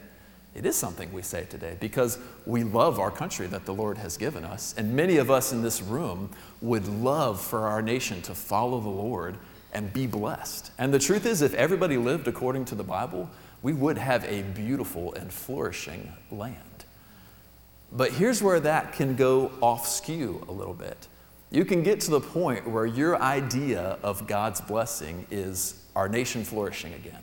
It 0.54 0.66
is 0.66 0.76
something 0.76 1.12
we 1.12 1.22
say 1.22 1.46
today 1.46 1.76
because 1.80 2.18
we 2.46 2.62
love 2.62 3.00
our 3.00 3.10
country 3.10 3.46
that 3.48 3.64
the 3.64 3.74
Lord 3.74 3.98
has 3.98 4.16
given 4.16 4.44
us. 4.44 4.74
And 4.76 4.94
many 4.94 5.16
of 5.16 5.30
us 5.30 5.52
in 5.52 5.62
this 5.62 5.82
room 5.82 6.30
would 6.60 6.86
love 6.86 7.40
for 7.40 7.66
our 7.66 7.82
nation 7.82 8.22
to 8.22 8.34
follow 8.34 8.78
the 8.78 8.88
Lord 8.88 9.36
and 9.72 9.92
be 9.92 10.06
blessed. 10.06 10.70
And 10.78 10.94
the 10.94 11.00
truth 11.00 11.26
is, 11.26 11.42
if 11.42 11.54
everybody 11.54 11.96
lived 11.96 12.28
according 12.28 12.66
to 12.66 12.76
the 12.76 12.84
Bible, 12.84 13.28
we 13.62 13.72
would 13.72 13.98
have 13.98 14.22
a 14.24 14.42
beautiful 14.42 15.12
and 15.14 15.32
flourishing 15.32 16.12
land. 16.30 16.73
But 17.92 18.12
here's 18.12 18.42
where 18.42 18.60
that 18.60 18.92
can 18.92 19.14
go 19.14 19.52
off 19.60 19.86
skew 19.86 20.44
a 20.48 20.52
little 20.52 20.74
bit. 20.74 21.08
You 21.50 21.64
can 21.64 21.82
get 21.82 22.00
to 22.00 22.10
the 22.10 22.20
point 22.20 22.68
where 22.68 22.86
your 22.86 23.20
idea 23.20 23.98
of 24.02 24.26
God's 24.26 24.60
blessing 24.60 25.26
is 25.30 25.84
our 25.94 26.08
nation 26.08 26.44
flourishing 26.44 26.92
again. 26.94 27.22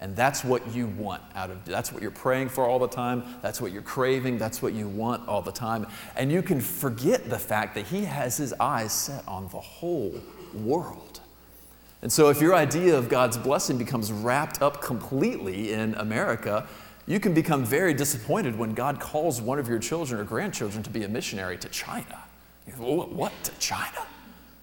And 0.00 0.16
that's 0.16 0.44
what 0.44 0.74
you 0.74 0.86
want 0.86 1.22
out 1.34 1.50
of 1.50 1.64
that's 1.66 1.92
what 1.92 2.00
you're 2.00 2.10
praying 2.10 2.48
for 2.48 2.66
all 2.66 2.78
the 2.78 2.88
time, 2.88 3.22
that's 3.42 3.60
what 3.60 3.70
you're 3.70 3.82
craving, 3.82 4.38
that's 4.38 4.62
what 4.62 4.72
you 4.72 4.88
want 4.88 5.28
all 5.28 5.42
the 5.42 5.52
time. 5.52 5.86
And 6.16 6.32
you 6.32 6.42
can 6.42 6.60
forget 6.60 7.28
the 7.28 7.38
fact 7.38 7.74
that 7.74 7.86
he 7.86 8.04
has 8.06 8.38
his 8.38 8.54
eyes 8.54 8.92
set 8.92 9.26
on 9.28 9.48
the 9.48 9.60
whole 9.60 10.14
world. 10.54 11.20
And 12.02 12.10
so 12.10 12.30
if 12.30 12.40
your 12.40 12.54
idea 12.54 12.96
of 12.96 13.10
God's 13.10 13.36
blessing 13.36 13.76
becomes 13.76 14.10
wrapped 14.10 14.62
up 14.62 14.80
completely 14.80 15.72
in 15.74 15.94
America, 15.96 16.66
you 17.10 17.18
can 17.18 17.34
become 17.34 17.64
very 17.64 17.92
disappointed 17.92 18.56
when 18.56 18.72
God 18.72 19.00
calls 19.00 19.40
one 19.40 19.58
of 19.58 19.66
your 19.66 19.80
children 19.80 20.20
or 20.20 20.24
grandchildren 20.24 20.84
to 20.84 20.90
be 20.90 21.02
a 21.02 21.08
missionary 21.08 21.58
to 21.58 21.68
China. 21.70 22.22
What, 22.76 23.32
to 23.42 23.50
China? 23.58 24.06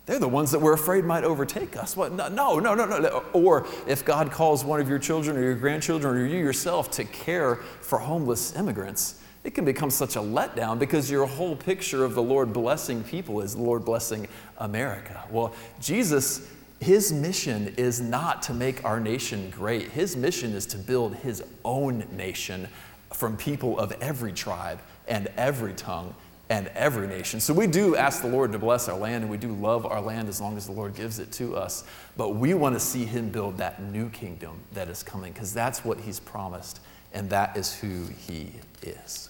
They're 0.06 0.18
the 0.18 0.30
ones 0.30 0.52
that 0.52 0.60
we're 0.60 0.72
afraid 0.72 1.04
might 1.04 1.26
overtake 1.26 1.76
us. 1.76 1.98
What? 1.98 2.14
No, 2.14 2.30
no, 2.30 2.58
no, 2.60 2.74
no, 2.74 2.86
no. 2.86 3.26
Or 3.34 3.68
if 3.86 4.06
God 4.06 4.32
calls 4.32 4.64
one 4.64 4.80
of 4.80 4.88
your 4.88 4.98
children 4.98 5.36
or 5.36 5.42
your 5.42 5.56
grandchildren 5.56 6.16
or 6.16 6.26
you 6.26 6.38
yourself 6.38 6.90
to 6.92 7.04
care 7.04 7.56
for 7.82 8.00
homeless 8.00 8.56
immigrants, 8.56 9.22
it 9.44 9.54
can 9.54 9.66
become 9.66 9.90
such 9.90 10.16
a 10.16 10.20
letdown 10.20 10.80
because 10.80 11.12
your 11.12 11.26
whole 11.26 11.58
picture 11.58 12.06
of 12.06 12.16
the 12.16 12.24
Lord 12.24 12.54
blessing 12.54 13.04
people 13.04 13.42
is 13.42 13.56
the 13.56 13.62
Lord 13.62 13.84
blessing 13.84 14.26
America. 14.60 15.22
Well, 15.30 15.54
Jesus 15.82 16.50
his 16.80 17.12
mission 17.12 17.74
is 17.78 18.00
not 18.00 18.42
to 18.44 18.54
make 18.54 18.86
our 18.86 19.00
nation 19.00 19.50
great. 19.50 19.90
His 19.90 20.16
mission 20.16 20.54
is 20.54 20.66
to 20.68 20.78
build 20.78 21.16
his 21.16 21.44
own 21.66 22.06
nation 22.12 22.68
from 23.14 23.36
people 23.38 23.80
of 23.80 23.92
every 24.02 24.32
tribe 24.32 24.80
and 25.08 25.28
every 25.38 25.74
tongue 25.74 26.14
and 26.50 26.68
every 26.70 27.08
nation. 27.08 27.40
So 27.40 27.54
we 27.54 27.68
do 27.68 27.96
ask 27.96 28.22
the 28.22 28.30
Lord 28.30 28.52
to 28.52 28.60
bless 28.60 28.88
our 28.88 28.98
land 28.98 29.24
and 29.24 29.32
we 29.32 29.38
do 29.38 29.52
love 29.54 29.86
our 29.86 30.00
land 30.00 30.30
as 30.30 30.40
long 30.40 30.56
as 30.56 30.68
the 30.68 30.72
Lord 30.72 30.96
gives 30.96 31.20
it 31.20 31.32
to 31.34 31.56
us. 31.56 31.84
But 32.16 32.36
we 32.36 32.54
want 32.54 32.76
to 32.76 32.80
see 32.80 33.06
him 33.06 33.30
build 33.30 33.58
that 33.58 33.82
new 33.82 34.10
kingdom 34.10 34.60
that 34.74 34.88
is 34.88 35.04
coming 35.04 35.34
because 35.34 35.54
that's 35.54 35.84
what 35.84 36.00
he's 36.00 36.20
promised 36.20 36.80
and 37.14 37.30
that 37.32 37.58
is 37.58 37.76
who 37.76 38.06
he 38.28 38.52
is. 38.82 39.30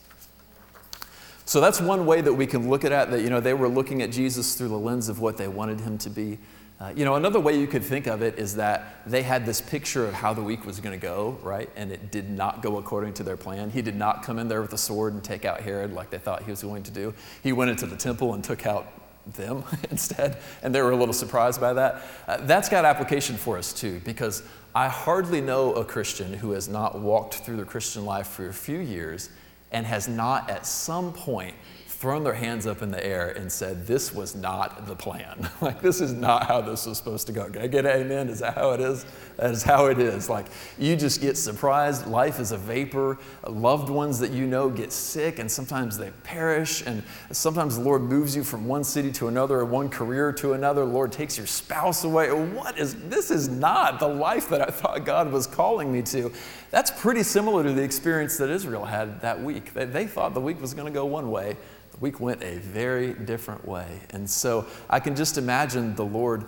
So 1.46 1.62
that's 1.62 1.80
one 1.80 2.06
way 2.06 2.20
that 2.22 2.34
we 2.34 2.46
can 2.46 2.70
look 2.70 2.84
at 2.84 2.92
it 2.92 3.10
that 3.10 3.22
you 3.22 3.30
know 3.30 3.40
they 3.40 3.54
were 3.54 3.70
looking 3.70 4.02
at 4.02 4.12
Jesus 4.12 4.56
through 4.56 4.68
the 4.68 4.78
lens 4.78 5.08
of 5.08 5.22
what 5.22 5.38
they 5.38 5.48
wanted 5.48 5.80
him 5.80 5.98
to 6.00 6.10
be. 6.10 6.38
Uh, 6.80 6.94
you 6.96 7.06
know, 7.06 7.16
another 7.16 7.40
way 7.40 7.60
you 7.60 7.66
could 7.66 7.84
think 7.84 8.06
of 8.06 8.22
it 8.22 8.38
is 8.38 8.56
that 8.56 9.02
they 9.08 9.24
had 9.24 9.48
this 9.48 9.60
picture 9.60 10.06
of 10.06 10.14
how 10.14 10.32
the 10.32 10.44
week 10.44 10.64
was 10.64 10.80
going 10.80 10.98
to 10.98 11.04
go, 11.04 11.36
right? 11.42 11.70
And 11.76 11.92
it 11.92 12.12
did 12.12 12.30
not 12.30 12.62
go 12.62 12.78
according 12.78 13.14
to 13.16 13.24
their 13.24 13.38
plan. 13.38 13.72
He 13.72 13.82
did 13.82 13.96
not 13.96 14.22
come 14.22 14.38
in 14.38 14.48
there 14.48 14.62
with 14.62 14.74
a 14.74 14.78
sword 14.78 15.14
and 15.14 15.24
take 15.24 15.44
out 15.44 15.62
Herod 15.62 15.94
like 15.94 16.12
they 16.12 16.20
thought 16.20 16.44
he 16.44 16.52
was 16.52 16.62
going 16.62 16.84
to 16.84 16.92
do. 16.92 17.16
He 17.42 17.52
went 17.52 17.72
into 17.72 17.88
the 17.88 17.96
temple 17.96 18.36
and 18.36 18.44
took 18.44 18.68
out 18.68 18.88
them 19.34 19.64
instead, 19.90 20.38
and 20.62 20.74
they 20.74 20.82
were 20.82 20.92
a 20.92 20.96
little 20.96 21.14
surprised 21.14 21.60
by 21.60 21.74
that. 21.74 22.02
Uh, 22.28 22.38
that's 22.42 22.70
got 22.70 22.86
application 22.86 23.38
for 23.38 23.58
us 23.58 23.74
too, 23.74 24.00
because 24.06 24.44
I 24.76 24.88
hardly 24.88 25.42
know 25.42 25.74
a 25.74 25.84
Christian 25.84 26.32
who 26.32 26.52
has 26.52 26.70
not 26.70 27.00
walked 27.00 27.36
through 27.36 27.58
the 27.58 27.66
Christian 27.66 28.06
life 28.06 28.28
for 28.28 28.48
a 28.48 28.54
few 28.54 28.78
years 28.78 29.32
and 29.72 29.86
has 29.86 30.08
not 30.08 30.50
at 30.50 30.66
some 30.66 31.12
point 31.12 31.56
thrown 31.98 32.24
their 32.24 32.36
hands 32.36 32.68
up 32.68 32.84
in 32.84 32.92
the 32.92 33.04
air 33.04 33.30
and 33.30 33.52
said, 33.52 33.88
This 33.88 34.14
was 34.14 34.36
not 34.36 34.86
the 34.86 34.96
plan. 34.96 35.50
like, 35.62 35.82
this 35.82 36.00
is 36.00 36.14
not 36.14 36.46
how 36.46 36.62
this 36.62 36.86
was 36.86 37.00
supposed 37.00 37.26
to 37.26 37.34
go. 37.34 37.50
Can 37.50 37.64
I 37.64 37.68
get 37.68 37.88
an 37.88 38.02
amen? 38.02 38.30
Is 38.30 38.40
that 38.40 38.54
how 38.54 38.72
it 38.72 38.80
is? 38.80 39.04
That 39.38 39.50
is 39.50 39.64
how 39.64 39.88
it 39.88 39.98
is. 39.98 40.30
Like, 40.30 40.46
you 40.78 40.96
just 40.96 41.22
get 41.22 41.38
surprised. 41.38 42.06
Life 42.06 42.40
is 42.40 42.52
a 42.52 42.58
vapor. 42.58 43.18
Loved 43.48 43.90
ones 43.90 44.20
that 44.20 44.30
you 44.30 44.46
know 44.46 44.70
get 44.70 44.92
sick, 44.92 45.40
and 45.40 45.50
sometimes 45.50 45.98
they 45.98 46.12
perish. 46.22 46.84
And 46.86 47.02
sometimes 47.32 47.78
the 47.78 47.84
Lord 47.84 48.04
moves 48.04 48.36
you 48.36 48.44
from 48.44 48.68
one 48.68 48.84
city 48.84 49.12
to 49.14 49.28
another, 49.28 49.60
or 49.60 49.66
one 49.66 49.90
career 49.90 50.32
to 50.34 50.54
another. 50.54 50.86
The 50.86 50.92
Lord 50.92 51.12
takes 51.12 51.36
your 51.36 51.48
spouse 51.48 52.04
away. 52.04 52.32
What 52.32 52.78
is 52.78 52.94
this? 53.10 53.32
Is 53.32 53.50
not 53.50 54.00
the 54.00 54.08
life 54.08 54.50
that 54.50 54.62
I 54.62 54.72
thought 54.72 55.04
God 55.04 55.32
was 55.32 55.48
calling 55.48 55.92
me 55.92 56.04
to. 56.04 56.32
That's 56.70 56.92
pretty 56.92 57.24
similar 57.24 57.64
to 57.64 57.74
the 57.74 57.82
experience 57.82 58.38
that 58.38 58.50
Israel 58.50 58.86
had 58.86 59.22
that 59.22 59.42
week. 59.42 59.74
They, 59.74 59.86
they 59.86 60.06
thought 60.06 60.36
the 60.36 60.42
week 60.42 60.62
was 60.62 60.76
going 60.76 60.86
to 60.86 60.94
go 60.94 61.06
one 61.06 61.32
way 61.32 61.58
week 62.00 62.20
went 62.20 62.44
a 62.44 62.58
very 62.58 63.14
different 63.14 63.68
way. 63.68 64.02
And 64.12 64.30
so 64.30 64.66
I 64.90 65.00
can 65.00 65.16
just 65.16 65.38
imagine 65.38 65.96
the 65.96 66.06
Lord 66.06 66.46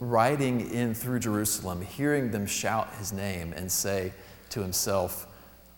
riding 0.00 0.70
in 0.70 0.94
through 0.94 1.20
Jerusalem, 1.20 1.82
hearing 1.82 2.30
them 2.30 2.46
shout 2.46 2.92
his 2.94 3.12
name 3.12 3.52
and 3.52 3.70
say 3.70 4.12
to 4.50 4.62
himself, 4.62 5.26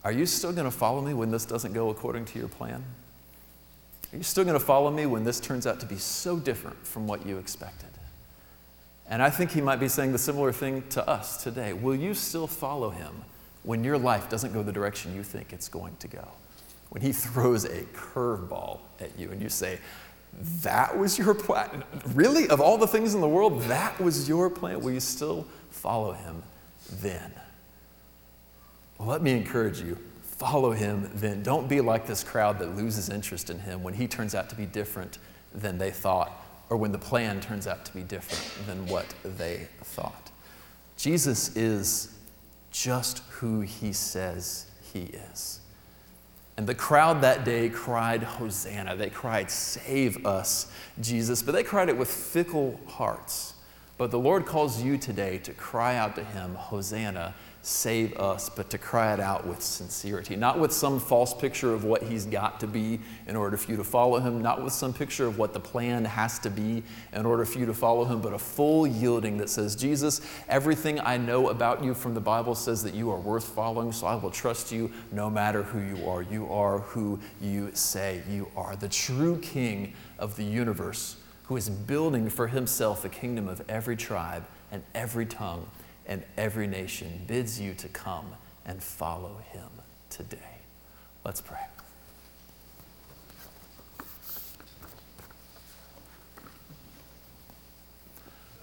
Are 0.05 0.13
you 0.13 0.27
still 0.27 0.53
going 0.53 0.65
to 0.65 0.77
follow 0.77 1.01
me 1.01 1.15
when 1.15 1.31
this 1.31 1.45
doesn't 1.45 1.73
go 1.73 1.91
according 1.91 2.25
to 2.27 2.39
your 2.39 2.49
plan? 2.49 2.85
Are 4.13 4.17
you 4.17 4.23
still 4.23 4.45
going 4.45 4.59
to 4.59 4.65
follow 4.65 4.91
me 4.91 5.07
when 5.07 5.25
this 5.25 5.39
turns 5.41 5.67
out 5.67 5.81
to 5.81 5.87
be 5.87 5.97
so 5.97 6.39
different 6.39 6.87
from 6.87 7.07
what 7.07 7.27
you 7.27 7.39
expected? 7.39 7.91
And 9.09 9.23
I 9.23 9.31
think 9.31 9.51
he 9.51 9.61
might 9.61 9.81
be 9.81 9.89
saying 9.89 10.13
the 10.13 10.19
similar 10.19 10.53
thing 10.53 10.85
to 10.91 11.07
us 11.09 11.43
today. 11.43 11.73
Will 11.73 11.95
you 11.95 12.15
still 12.15 12.47
follow 12.47 12.91
him 12.91 13.25
when 13.63 13.83
your 13.83 13.99
life 13.99 14.29
doesn't 14.29 14.53
go 14.53 14.63
the 14.63 14.73
direction 14.73 15.15
you 15.15 15.23
think 15.23 15.53
it's 15.53 15.69
going 15.69 15.97
to 15.97 16.09
go? 16.09 16.29
When 16.91 17.03
he 17.03 17.13
throws 17.13 17.65
a 17.65 17.83
curveball 17.93 18.81
at 19.01 19.19
you 19.19 19.31
and 19.31 19.43
you 19.43 19.49
say, 19.49 19.79
That 20.63 20.97
was 20.97 21.19
your 21.19 21.35
plan? 21.35 21.85
Really? 22.15 22.49
Of 22.49 22.61
all 22.61 22.79
the 22.79 22.87
things 22.87 23.15
in 23.15 23.21
the 23.21 23.29
world, 23.29 23.63
that 23.63 23.99
was 24.01 24.29
your 24.29 24.51
plan? 24.51 24.81
Will 24.81 24.93
you 24.93 25.01
still 25.01 25.47
follow 25.71 26.13
him 26.13 26.43
then? 27.01 27.33
Well, 28.99 29.09
let 29.09 29.23
me 29.23 29.33
encourage 29.33 29.81
you 29.81 29.97
follow 30.23 30.71
him 30.71 31.11
then. 31.15 31.43
Don't 31.43 31.69
be 31.69 31.81
like 31.81 32.07
this 32.07 32.23
crowd 32.23 32.59
that 32.61 32.77
loses 32.77 33.11
interest 33.11 33.51
in 33.51 33.59
him 33.59 33.83
when 33.83 33.95
he 33.95 34.07
turns 34.07 34.35
out 34.35 34.49
to 34.51 34.55
be 34.55 34.67
different 34.67 35.19
than 35.53 35.79
they 35.79 35.91
thought, 35.91 36.45
or 36.71 36.77
when 36.77 36.93
the 36.93 36.99
plan 36.99 37.41
turns 37.41 37.67
out 37.67 37.85
to 37.85 37.93
be 37.93 38.03
different 38.03 38.67
than 38.67 38.87
what 38.87 39.07
they 39.25 39.67
thought. 39.83 40.31
Jesus 40.97 41.57
is 41.57 42.15
just 42.71 43.19
who 43.31 43.61
he 43.61 43.93
says 43.93 44.67
he 44.93 45.11
is. 45.31 45.61
And 46.59 46.67
the 46.67 46.75
crowd 46.75 47.21
that 47.21 47.45
day 47.45 47.69
cried, 47.69 48.25
Hosanna. 48.25 48.97
They 48.97 49.11
cried, 49.11 49.49
Save 49.49 50.27
us, 50.27 50.67
Jesus. 51.01 51.41
But 51.41 51.53
they 51.53 51.63
cried 51.63 51.89
it 51.89 51.97
with 51.97 52.11
fickle 52.11 52.81
hearts. 52.89 53.55
But 53.97 54.11
the 54.11 54.19
Lord 54.19 54.45
calls 54.45 54.83
you 54.83 54.99
today 54.99 55.39
to 55.39 55.53
cry 55.53 55.95
out 55.95 56.17
to 56.17 56.25
him, 56.25 56.57
Hosanna, 56.57 57.37
save 57.69 58.17
us, 58.19 58.49
but 58.49 58.71
to 58.71 58.79
cry 58.79 59.13
it 59.13 59.21
out 59.21 59.47
with 59.47 59.63
sincerity, 59.63 60.37
not 60.37 60.59
with 60.59 60.73
some 60.73 60.99
false 60.99 61.35
picture 61.35 61.75
of 61.75 61.85
what 61.85 62.03
he's 62.03 62.25
got 62.25 62.59
to 62.61 62.67
be 62.67 62.99
in 63.27 63.37
order 63.37 63.59
for 63.59 63.71
you 63.71 63.77
to 63.77 63.85
follow 63.85 64.19
him, 64.19 64.41
not 64.41 64.65
with 64.65 64.73
some 64.73 64.93
picture 64.93 65.27
of 65.27 65.39
what 65.39 65.53
the 65.53 65.61
plan 65.61 66.05
has 66.05 66.39
to 66.39 66.49
be 66.49 66.83
in 67.13 67.27
order 67.27 67.45
for 67.45 67.59
you 67.59 67.67
to 67.67 67.75
follow 67.75 68.07
him, 68.07 68.23
but 68.23 68.33
a 68.33 68.39
full 68.39 68.87
yielding 68.87 69.37
that 69.37 69.51
says, 69.51 69.77
Jesus, 69.77 70.23
everything 70.49 70.99
I 71.01 71.19
know 71.19 71.51
about 71.51 71.85
you 71.85 71.93
from 71.93 72.15
the 72.15 72.21
Bible 72.21 72.55
says 72.55 72.83
that 72.85 72.95
you 72.95 73.11
are 73.11 73.21
worth 73.21 73.45
following, 73.45 73.93
so 73.93 74.07
I 74.07 74.15
will 74.15 74.31
trust 74.31 74.73
you 74.73 74.91
no 75.13 75.29
matter 75.29 75.63
who 75.63 75.81
you 75.81 76.09
are. 76.09 76.23
You 76.23 76.51
are 76.51 76.79
who 76.79 77.21
you 77.41 77.71
say 77.75 78.23
you 78.31 78.51
are, 78.57 78.77
the 78.77 78.89
true 78.89 79.39
king 79.41 79.93
of 80.19 80.37
the 80.37 80.45
universe 80.45 81.17
who 81.45 81.57
is 81.57 81.69
building 81.69 82.31
for 82.31 82.47
himself 82.47 83.05
a 83.05 83.09
kingdom 83.09 83.47
of 83.47 83.63
every 83.69 83.97
tribe 83.97 84.47
and 84.71 84.83
every 84.95 85.27
tongue 85.27 85.67
and 86.09 86.25
every 86.37 86.67
nation 86.67 87.21
bids 87.27 87.61
you 87.61 87.75
to 87.75 87.89
come 87.89 88.27
and 88.65 88.83
follow 88.83 89.37
him 89.53 89.69
today. 90.11 90.39
Let's 91.25 91.41
pray. 91.41 91.59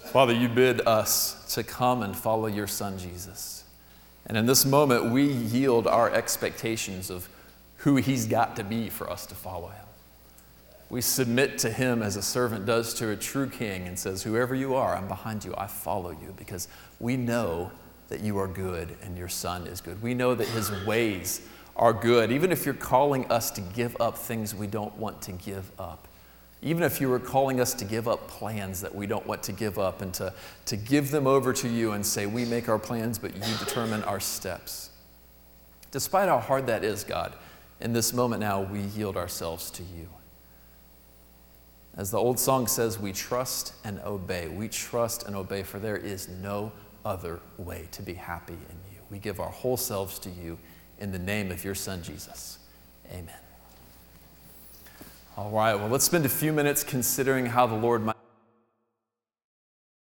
Father, 0.05 0.33
you 0.33 0.47
bid 0.47 0.81
us 0.87 1.53
to 1.53 1.63
come 1.63 2.01
and 2.01 2.15
follow 2.15 2.47
your 2.47 2.67
Son, 2.67 2.97
Jesus. 2.97 3.65
And 4.27 4.37
in 4.37 4.45
this 4.45 4.65
moment, 4.65 5.11
we 5.11 5.27
yield 5.27 5.87
our 5.87 6.09
expectations 6.11 7.09
of 7.09 7.27
who 7.77 7.97
he's 7.97 8.25
got 8.25 8.55
to 8.55 8.63
be 8.63 8.89
for 8.89 9.09
us 9.09 9.25
to 9.27 9.35
follow 9.35 9.67
him. 9.67 9.85
We 10.89 11.01
submit 11.01 11.57
to 11.59 11.71
him 11.71 12.03
as 12.03 12.15
a 12.15 12.21
servant 12.21 12.65
does 12.65 12.93
to 12.95 13.09
a 13.09 13.15
true 13.15 13.49
king 13.49 13.87
and 13.87 13.97
says, 13.97 14.23
Whoever 14.23 14.53
you 14.53 14.75
are, 14.75 14.95
I'm 14.95 15.07
behind 15.07 15.43
you. 15.43 15.53
I 15.57 15.67
follow 15.67 16.11
you 16.11 16.33
because 16.37 16.67
we 16.99 17.17
know 17.17 17.71
that 18.09 18.21
you 18.21 18.37
are 18.37 18.47
good 18.47 18.95
and 19.01 19.17
your 19.17 19.27
son 19.27 19.65
is 19.67 19.81
good. 19.81 20.01
We 20.01 20.13
know 20.13 20.35
that 20.35 20.47
his 20.47 20.71
ways 20.85 21.41
are 21.75 21.91
good, 21.91 22.31
even 22.31 22.51
if 22.51 22.65
you're 22.65 22.73
calling 22.73 23.29
us 23.31 23.51
to 23.51 23.61
give 23.61 23.99
up 23.99 24.17
things 24.17 24.53
we 24.55 24.67
don't 24.67 24.95
want 24.97 25.21
to 25.23 25.31
give 25.31 25.71
up. 25.79 26.07
Even 26.61 26.83
if 26.83 27.01
you 27.01 27.09
were 27.09 27.19
calling 27.19 27.59
us 27.59 27.73
to 27.75 27.85
give 27.85 28.07
up 28.07 28.27
plans 28.27 28.81
that 28.81 28.93
we 28.93 29.05
don't 29.05 29.25
want 29.27 29.43
to 29.43 29.51
give 29.51 29.77
up 29.77 30.01
and 30.01 30.13
to, 30.15 30.33
to 30.65 30.77
give 30.77 31.11
them 31.11 31.27
over 31.27 31.51
to 31.53 31.67
you 31.67 31.91
and 31.91 32.05
say, 32.05 32.25
We 32.25 32.45
make 32.45 32.69
our 32.69 32.79
plans, 32.79 33.19
but 33.19 33.35
you 33.35 33.57
determine 33.59 34.03
our 34.03 34.19
steps. 34.19 34.89
Despite 35.91 36.27
how 36.27 36.39
hard 36.39 36.67
that 36.67 36.83
is, 36.83 37.03
God, 37.03 37.33
in 37.81 37.93
this 37.93 38.13
moment 38.13 38.39
now, 38.39 38.61
we 38.61 38.81
yield 38.81 39.17
ourselves 39.17 39.69
to 39.71 39.83
you. 39.83 40.07
As 41.97 42.11
the 42.11 42.17
old 42.17 42.37
song 42.39 42.67
says, 42.67 42.99
we 42.99 43.13
trust 43.13 43.73
and 43.85 43.99
obey. 44.05 44.49
We 44.49 44.67
trust 44.67 45.23
and 45.23 45.35
obey, 45.35 45.63
for 45.63 45.79
there 45.79 45.95
is 45.97 46.27
no 46.27 46.71
other 47.05 47.39
way 47.57 47.87
to 47.91 48.01
be 48.01 48.13
happy 48.13 48.53
in 48.53 48.93
you. 48.93 48.99
We 49.09 49.19
give 49.19 49.39
our 49.39 49.49
whole 49.49 49.77
selves 49.77 50.19
to 50.19 50.29
you 50.29 50.57
in 50.99 51.11
the 51.11 51.19
name 51.19 51.51
of 51.51 51.63
your 51.63 51.75
Son, 51.75 52.03
Jesus. 52.03 52.59
Amen. 53.11 53.29
All 55.37 55.51
right, 55.51 55.75
well, 55.75 55.89
let's 55.89 56.05
spend 56.05 56.25
a 56.25 56.29
few 56.29 56.51
minutes 56.51 56.83
considering 56.83 57.45
how 57.45 57.67
the 57.67 57.75
Lord 57.75 58.03
might. 58.03 58.14